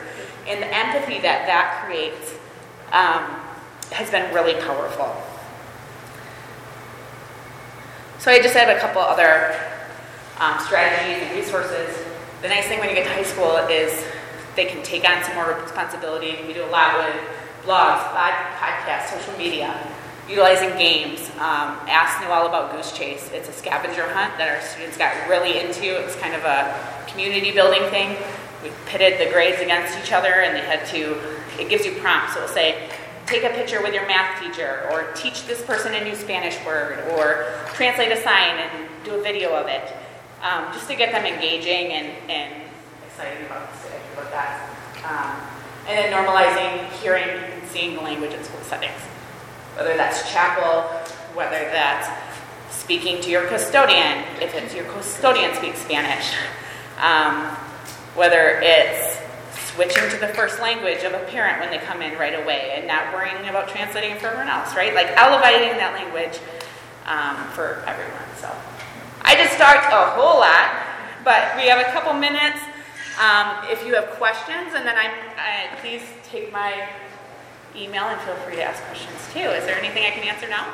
and 0.48 0.62
the 0.62 0.74
empathy 0.74 1.20
that 1.20 1.46
that 1.46 1.84
creates 1.84 2.34
um, 2.92 3.22
has 3.92 4.10
been 4.10 4.32
really 4.34 4.54
powerful. 4.62 5.14
So 8.18 8.30
I 8.30 8.40
just 8.40 8.54
have 8.54 8.74
a 8.74 8.80
couple 8.80 9.02
other 9.02 9.54
um, 10.40 10.58
strategies 10.60 11.22
and 11.22 11.36
resources. 11.36 12.04
The 12.42 12.48
nice 12.48 12.66
thing 12.66 12.80
when 12.80 12.88
you 12.88 12.94
get 12.94 13.04
to 13.06 13.12
high 13.12 13.22
school 13.22 13.56
is 13.68 14.04
they 14.56 14.66
can 14.66 14.82
take 14.82 15.08
on 15.08 15.22
some 15.22 15.34
more 15.34 15.58
responsibility. 15.62 16.38
We 16.46 16.52
do 16.52 16.64
a 16.64 16.72
lot 16.72 16.98
with 16.98 17.14
blogs, 17.64 18.02
podcasts, 18.56 19.18
social 19.18 19.36
media, 19.38 19.78
utilizing 20.28 20.70
games. 20.70 21.30
Um, 21.36 21.78
ask 21.86 22.20
Noel 22.22 22.46
about 22.46 22.72
Goose 22.72 22.92
Chase. 22.92 23.30
It's 23.32 23.48
a 23.48 23.52
scavenger 23.52 24.08
hunt 24.12 24.36
that 24.38 24.48
our 24.48 24.60
students 24.62 24.96
got 24.96 25.12
really 25.28 25.60
into. 25.60 25.84
It 25.84 26.04
was 26.04 26.16
kind 26.16 26.34
of 26.34 26.44
a 26.44 26.74
community 27.06 27.52
building 27.52 27.88
thing. 27.90 28.16
We 28.62 28.70
pitted 28.86 29.20
the 29.20 29.32
grades 29.32 29.60
against 29.60 29.98
each 29.98 30.12
other 30.12 30.42
and 30.42 30.56
they 30.56 30.62
had 30.62 30.86
to, 30.86 31.18
it 31.60 31.68
gives 31.68 31.86
you 31.86 31.92
prompts. 32.00 32.36
It'll 32.36 32.48
say, 32.48 32.88
take 33.26 33.44
a 33.44 33.50
picture 33.50 33.82
with 33.82 33.92
your 33.92 34.06
math 34.06 34.40
teacher, 34.40 34.88
or 34.90 35.12
teach 35.14 35.46
this 35.46 35.62
person 35.62 35.94
a 35.94 36.04
new 36.04 36.14
Spanish 36.14 36.56
word, 36.64 36.98
or 37.10 37.52
translate 37.74 38.12
a 38.12 38.22
sign 38.22 38.56
and 38.56 38.88
do 39.04 39.16
a 39.16 39.22
video 39.22 39.54
of 39.54 39.66
it, 39.66 39.92
um, 40.42 40.72
just 40.72 40.88
to 40.88 40.94
get 40.94 41.10
them 41.12 41.26
engaging 41.26 41.92
and, 41.92 42.06
and 42.30 42.62
excited 43.06 43.44
about, 43.46 43.68
about 44.12 44.30
that. 44.30 44.70
Um, 45.04 45.40
and 45.88 45.98
then 45.98 46.12
normalizing 46.12 46.88
hearing 47.00 47.28
and 47.28 47.68
seeing 47.68 47.94
the 47.94 48.00
language 48.00 48.32
in 48.32 48.42
school 48.44 48.60
settings, 48.62 49.00
whether 49.76 49.96
that's 49.96 50.30
chapel, 50.32 50.82
whether 51.34 51.70
that's 51.70 52.08
speaking 52.70 53.20
to 53.20 53.30
your 53.30 53.46
custodian, 53.46 54.24
if 54.40 54.54
it's 54.54 54.74
your 54.74 54.84
custodian 54.86 55.54
speaks 55.54 55.80
Spanish, 55.80 56.32
um, 56.98 57.44
whether 58.14 58.58
it's 58.62 59.20
switching 59.76 60.08
to 60.08 60.16
the 60.16 60.28
first 60.28 60.60
language 60.60 61.04
of 61.04 61.12
a 61.12 61.18
parent 61.28 61.60
when 61.60 61.70
they 61.70 61.78
come 61.78 62.00
in 62.00 62.18
right 62.18 62.42
away 62.42 62.72
and 62.74 62.86
not 62.86 63.12
worrying 63.12 63.36
about 63.48 63.68
translating 63.68 64.16
for 64.16 64.28
everyone 64.28 64.48
else, 64.48 64.74
right? 64.74 64.94
Like 64.94 65.08
elevating 65.16 65.76
that 65.76 65.92
language 65.92 66.40
um, 67.04 67.36
for 67.52 67.84
everyone. 67.86 68.24
So 68.40 68.48
I 69.20 69.36
just 69.36 69.58
talked 69.58 69.92
a 69.92 70.16
whole 70.16 70.40
lot, 70.40 70.72
but 71.24 71.54
we 71.56 71.68
have 71.68 71.80
a 71.80 71.90
couple 71.92 72.14
minutes. 72.14 72.58
Um, 73.20 73.64
if 73.68 73.84
you 73.86 73.94
have 73.94 74.08
questions, 74.16 74.72
and 74.74 74.86
then 74.86 74.96
I'm, 74.96 75.12
uh, 75.36 75.76
please 75.80 76.02
take 76.24 76.52
my 76.52 76.88
email 77.76 78.04
and 78.04 78.20
feel 78.22 78.34
free 78.36 78.56
to 78.56 78.62
ask 78.64 78.82
questions 78.84 79.18
too. 79.32 79.40
Is 79.54 79.64
there 79.64 79.78
anything 79.78 80.04
I 80.04 80.10
can 80.10 80.24
answer 80.24 80.48
now? 80.48 80.66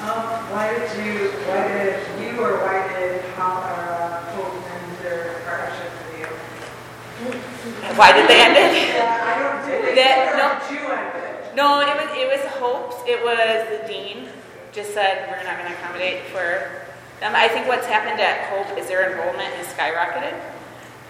Um, 0.00 0.24
why 0.48 0.72
did 0.72 0.88
you, 1.04 1.28
why 1.44 1.68
did 1.68 2.00
you 2.22 2.40
or 2.40 2.56
why 2.64 2.88
did 2.88 3.20
uh, 3.36 4.22
Hope 4.32 4.54
and 4.54 4.98
their 5.04 5.42
partnership 5.44 5.92
with 6.00 6.20
you? 6.20 6.26
Why 7.98 8.12
did 8.12 8.26
they 8.28 8.40
end 8.40 8.56
it? 8.56 8.94
Yeah, 8.96 9.28
I 9.28 9.32
don't, 9.42 9.68
did 9.68 9.84
they, 9.90 9.94
That- 10.00 10.36
no. 10.40 10.74
you 10.74 10.88
end 10.88 11.16
it? 11.16 11.54
No, 11.54 11.80
it 11.80 11.92
was 12.00 12.08
it 12.16 12.28
was 12.32 12.40
hopes. 12.56 12.96
It 13.06 13.20
was 13.22 13.68
the 13.82 13.86
dean 13.92 14.28
just 14.72 14.94
said 14.94 15.28
we're 15.28 15.42
not 15.44 15.58
going 15.58 15.70
to 15.70 15.76
accommodate 15.78 16.22
for 16.30 16.70
them. 17.18 17.34
I 17.34 17.48
think 17.48 17.66
what's 17.66 17.86
happened 17.86 18.20
at 18.20 18.48
Hope 18.48 18.78
is 18.78 18.86
their 18.86 19.10
enrollment 19.10 19.52
has 19.54 19.66
skyrocketed, 19.74 20.32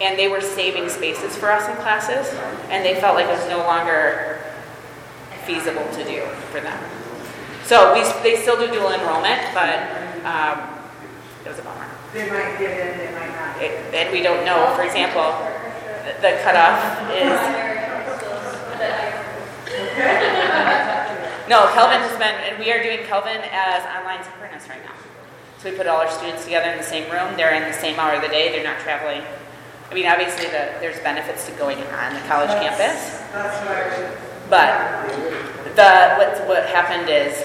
and 0.01 0.19
they 0.19 0.29
were 0.29 0.41
saving 0.41 0.89
spaces 0.89 1.37
for 1.37 1.51
us 1.51 1.69
in 1.69 1.77
classes, 1.77 2.33
and 2.71 2.85
they 2.85 3.01
felt 3.01 3.15
like 3.15 3.27
it 3.27 3.33
was 3.33 3.49
no 3.49 3.59
longer 3.59 4.41
feasible 5.45 5.87
to 5.93 6.05
do 6.05 6.23
for 6.51 6.61
them. 6.61 6.79
So 7.65 7.95
we 7.95 8.03
they 8.23 8.41
still 8.41 8.57
do 8.57 8.67
dual 8.73 8.93
enrollment, 8.93 9.41
but 9.55 9.79
um, 10.25 10.69
it 11.45 11.49
was 11.49 11.59
a 11.59 11.63
bummer. 11.63 11.87
They 12.13 12.29
might 12.29 12.59
get 12.59 12.73
in, 12.79 12.99
they 12.99 13.13
might 13.13 13.31
not. 13.31 13.63
It, 13.63 13.95
and 13.95 14.13
we 14.13 14.23
don't 14.23 14.45
know. 14.45 14.73
For 14.75 14.83
example, 14.83 15.31
the, 16.05 16.13
the 16.21 16.41
cutoff 16.43 16.81
is. 17.13 17.77
No, 21.51 21.67
Calvin 21.75 21.99
has 21.99 22.17
been, 22.17 22.31
and 22.47 22.61
we 22.61 22.71
are 22.71 22.81
doing 22.81 23.01
Calvin 23.09 23.43
as 23.51 23.83
online 23.99 24.23
synchronous 24.23 24.69
right 24.69 24.79
now. 24.85 24.95
So 25.59 25.69
we 25.69 25.77
put 25.77 25.89
all 25.89 26.01
our 26.01 26.09
students 26.09 26.45
together 26.45 26.71
in 26.71 26.79
the 26.79 26.85
same 26.85 27.11
room. 27.11 27.37
They're 27.37 27.53
in 27.53 27.67
the 27.67 27.77
same 27.77 27.99
hour 27.99 28.15
of 28.15 28.23
the 28.23 28.29
day. 28.29 28.53
They're 28.53 28.63
not 28.63 28.79
traveling. 28.79 29.23
I 29.91 29.95
mean, 29.95 30.07
obviously, 30.07 30.47
the, 30.47 30.71
there's 30.81 31.01
benefits 31.01 31.47
to 31.47 31.53
going 31.53 31.79
on 31.79 32.15
the 32.15 32.21
college 32.29 32.51
campus, 32.51 33.19
That's 33.33 33.59
what 33.67 34.31
but 34.49 35.09
the 35.77 36.15
what 36.17 36.49
what 36.49 36.67
happened 36.67 37.09
is, 37.09 37.45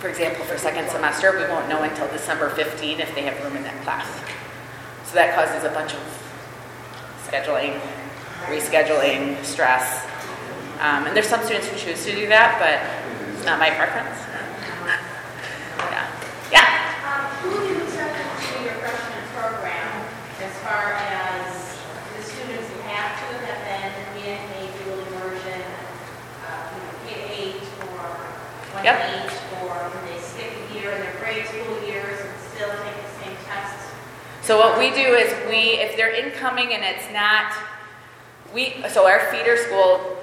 for 0.00 0.08
example, 0.08 0.44
for 0.44 0.56
second 0.58 0.88
semester, 0.90 1.32
we 1.32 1.44
won't 1.52 1.68
know 1.68 1.82
until 1.82 2.08
December 2.08 2.50
15 2.50 3.00
if 3.00 3.14
they 3.14 3.22
have 3.22 3.42
room 3.44 3.56
in 3.56 3.62
that 3.64 3.82
class. 3.84 4.06
So 5.04 5.14
that 5.14 5.34
causes 5.34 5.64
a 5.64 5.72
bunch 5.74 5.92
of 5.92 6.00
scheduling, 7.28 7.80
rescheduling, 8.48 9.44
stress. 9.44 10.04
Um, 10.80 11.06
and 11.06 11.14
there's 11.14 11.28
some 11.28 11.44
students 11.44 11.68
who 11.68 11.76
choose 11.76 12.04
to 12.06 12.12
do 12.12 12.26
that, 12.28 12.56
but 12.56 12.80
it's 13.36 13.44
not 13.44 13.58
my 13.58 13.68
preference. 13.70 14.16
Yeah. 15.92 16.08
Yeah. 16.50 16.64
Um, 17.04 17.28
Who 17.44 17.60
do 17.60 17.66
you 17.68 17.84
accept 17.84 18.16
into 18.16 18.64
your 18.64 18.74
freshman 18.80 19.24
program 19.36 20.08
as 20.40 20.54
far 20.64 20.96
as 20.96 21.76
the 22.16 22.22
students 22.24 22.68
who 22.72 22.80
have 22.88 23.12
to 23.20 23.26
have 23.46 23.60
been 23.68 23.92
in 24.24 24.40
a 24.48 24.62
dual 24.80 24.98
immersion, 25.12 25.60
uh, 26.48 26.72
you 26.72 26.80
know, 26.80 26.94
K 27.04 27.08
eight 27.36 27.62
or 27.84 28.08
one 28.71 28.71
Yep. 28.84 28.96
eight, 28.98 29.32
or 29.62 29.76
when 29.90 30.04
they 30.06 30.20
skip 30.20 30.50
a 30.50 30.74
year 30.74 30.90
in 30.92 31.00
their 31.00 31.14
grade 31.20 31.46
school 31.46 31.82
years 31.86 32.18
and 32.20 32.40
still 32.54 32.70
take 32.70 32.96
the 32.96 33.24
same 33.24 33.36
tests? 33.46 33.90
So 34.42 34.58
what 34.58 34.78
we 34.78 34.90
do 34.90 35.14
is 35.14 35.32
we, 35.48 35.78
if 35.78 35.96
they're 35.96 36.14
incoming 36.14 36.74
and 36.74 36.82
it's 36.82 37.10
not, 37.12 37.54
we, 38.52 38.74
so 38.88 39.06
our 39.06 39.30
feeder 39.30 39.56
school 39.56 40.18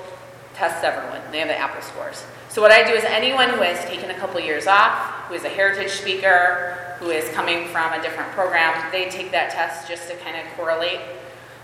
tests 0.55 0.83
everyone. 0.83 1.21
They 1.31 1.39
have 1.39 1.47
the 1.47 1.53
AAPPL 1.53 1.83
scores. 1.83 2.25
So 2.49 2.61
what 2.61 2.71
I 2.71 2.83
do 2.83 2.93
is 2.93 3.03
anyone 3.05 3.49
who 3.49 3.61
has 3.61 3.79
taken 3.85 4.09
a 4.09 4.15
couple 4.15 4.39
years 4.41 4.67
off, 4.67 5.27
who 5.27 5.35
is 5.35 5.45
a 5.45 5.49
heritage 5.49 5.91
speaker, 5.91 6.95
who 6.99 7.11
is 7.11 7.29
coming 7.29 7.67
from 7.69 7.93
a 7.93 8.01
different 8.01 8.29
program, 8.31 8.91
they 8.91 9.09
take 9.09 9.31
that 9.31 9.51
test 9.51 9.87
just 9.87 10.09
to 10.09 10.17
kind 10.17 10.35
of 10.35 10.51
correlate 10.57 10.99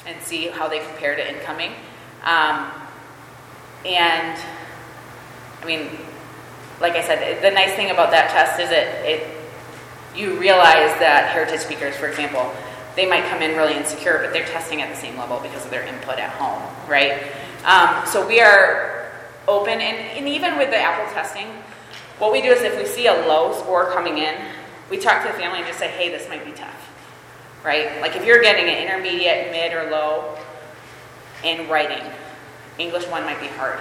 and 0.05 0.21
see 0.21 0.47
how 0.47 0.69
they 0.69 0.79
compare 0.79 1.15
to 1.15 1.27
incoming. 1.27 1.71
Um, 2.23 2.71
and 3.83 4.39
I 5.61 5.65
mean, 5.65 5.89
like 6.79 6.93
I 6.93 7.03
said, 7.03 7.41
the 7.41 7.51
nice 7.51 7.73
thing 7.75 7.91
about 7.91 8.11
that 8.11 8.31
test 8.31 8.59
is 8.59 8.69
it, 8.71 8.87
it 9.05 9.37
you 10.15 10.39
realize 10.39 10.97
that 10.99 11.29
heritage 11.31 11.61
speakers, 11.61 11.95
for 11.95 12.07
example, 12.07 12.51
they 12.95 13.05
might 13.05 13.25
come 13.25 13.41
in 13.41 13.55
really 13.57 13.75
insecure, 13.75 14.19
but 14.23 14.31
they're 14.31 14.45
testing 14.45 14.81
at 14.81 14.89
the 14.89 14.95
same 14.95 15.17
level 15.17 15.39
because 15.39 15.65
of 15.65 15.71
their 15.71 15.83
input 15.83 16.17
at 16.17 16.29
home, 16.31 16.61
right? 16.89 17.23
Um, 17.65 18.05
so 18.05 18.25
we 18.25 18.39
are 18.39 19.11
open, 19.47 19.73
and, 19.73 19.97
and 20.17 20.27
even 20.27 20.57
with 20.57 20.69
the 20.69 20.77
AAPPL 20.77 21.13
testing, 21.13 21.47
What 22.17 22.31
we 22.31 22.41
do 22.41 22.47
is 22.47 22.61
if 22.61 22.77
we 22.77 22.85
see 22.85 23.07
a 23.07 23.13
low 23.13 23.51
score 23.53 23.91
coming 23.91 24.19
in, 24.19 24.35
we 24.89 24.97
talk 24.97 25.21
to 25.25 25.27
the 25.27 25.37
family 25.37 25.59
and 25.59 25.67
just 25.67 25.79
say, 25.79 25.89
hey, 25.89 26.09
this 26.09 26.29
might 26.29 26.45
be 26.45 26.51
tough, 26.51 26.89
right? 27.63 27.99
Like 27.99 28.15
if 28.15 28.25
you're 28.25 28.41
getting 28.41 28.69
an 28.69 28.87
intermediate, 28.87 29.51
mid, 29.51 29.73
or 29.73 29.91
low 29.91 30.37
in 31.43 31.67
writing, 31.67 32.03
English 32.77 33.05
one 33.07 33.23
might 33.23 33.41
be 33.41 33.47
hard. 33.47 33.79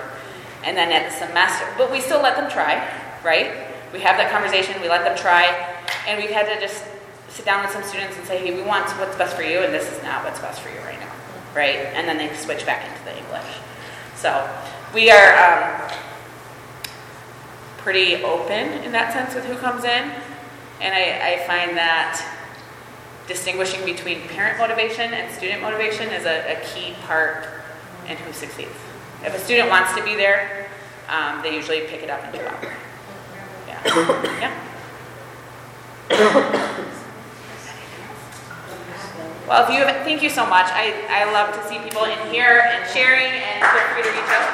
And 0.64 0.76
then 0.76 0.90
at 0.90 1.10
the 1.10 1.16
semester, 1.16 1.66
but 1.76 1.92
we 1.92 2.00
still 2.00 2.22
let 2.22 2.36
them 2.36 2.50
try, 2.50 2.88
right? 3.22 3.68
We 3.92 4.00
have 4.00 4.16
that 4.16 4.32
conversation, 4.32 4.80
we 4.80 4.88
let 4.88 5.04
them 5.04 5.16
try, 5.16 5.44
and 6.08 6.20
we've 6.20 6.30
had 6.30 6.52
to 6.52 6.60
just 6.60 6.82
sit 7.28 7.44
down 7.44 7.62
with 7.62 7.72
some 7.72 7.82
students 7.82 8.16
and 8.16 8.26
say, 8.26 8.38
hey, 8.38 8.54
we 8.54 8.62
want 8.62 8.88
what's 8.98 9.16
best 9.16 9.36
for 9.36 9.42
you, 9.42 9.60
and 9.60 9.74
this 9.74 9.90
is 9.92 10.02
not 10.02 10.24
what's 10.24 10.40
best 10.40 10.60
for 10.62 10.70
you 10.70 10.78
right 10.80 10.98
now, 10.98 11.12
right? 11.54 11.76
And 11.94 12.08
then 12.08 12.16
they 12.16 12.34
switch 12.34 12.64
back 12.64 12.88
into 12.88 13.04
the 13.04 13.16
English. 13.16 13.46
So 14.16 14.48
we 14.94 15.10
are 15.10 15.36
um, 15.36 15.90
pretty 17.78 18.22
open 18.24 18.82
in 18.84 18.92
that 18.92 19.12
sense 19.12 19.34
with 19.34 19.44
who 19.44 19.56
comes 19.56 19.84
in, 19.84 20.10
and 20.80 20.94
I, 20.94 21.34
I 21.34 21.46
find 21.46 21.76
that 21.76 22.24
distinguishing 23.26 23.84
between 23.84 24.20
parent 24.28 24.58
motivation 24.58 25.12
and 25.12 25.32
student 25.34 25.62
motivation 25.62 26.08
is 26.08 26.24
a, 26.24 26.52
a 26.52 26.64
key 26.64 26.94
part 27.06 27.46
in 28.08 28.16
who 28.16 28.32
succeeds. 28.32 28.70
If 29.24 29.34
a 29.34 29.38
student 29.38 29.70
wants 29.70 29.94
to 29.94 30.04
be 30.04 30.14
there, 30.16 30.68
um, 31.08 31.42
they 31.42 31.54
usually 31.54 31.80
pick 31.82 32.02
it 32.02 32.10
up 32.10 32.22
and 32.24 32.32
do 32.32 32.38
well. 32.38 32.58
Yeah. 33.66 34.60
yeah. 36.10 36.84
Well, 39.48 39.64
if 39.64 39.74
you 39.76 39.84
thank 40.04 40.22
you 40.22 40.30
so 40.30 40.46
much. 40.46 40.66
I, 40.72 40.94
I 41.08 41.30
love 41.32 41.54
to 41.54 41.68
see 41.68 41.78
people 41.78 42.04
in 42.04 42.18
here 42.32 42.64
and 42.64 42.88
sharing, 42.92 43.28
and 43.28 43.60
feel 43.60 43.86
free 43.92 44.02
to 44.02 44.08
reach 44.08 44.30
out. 44.32 44.48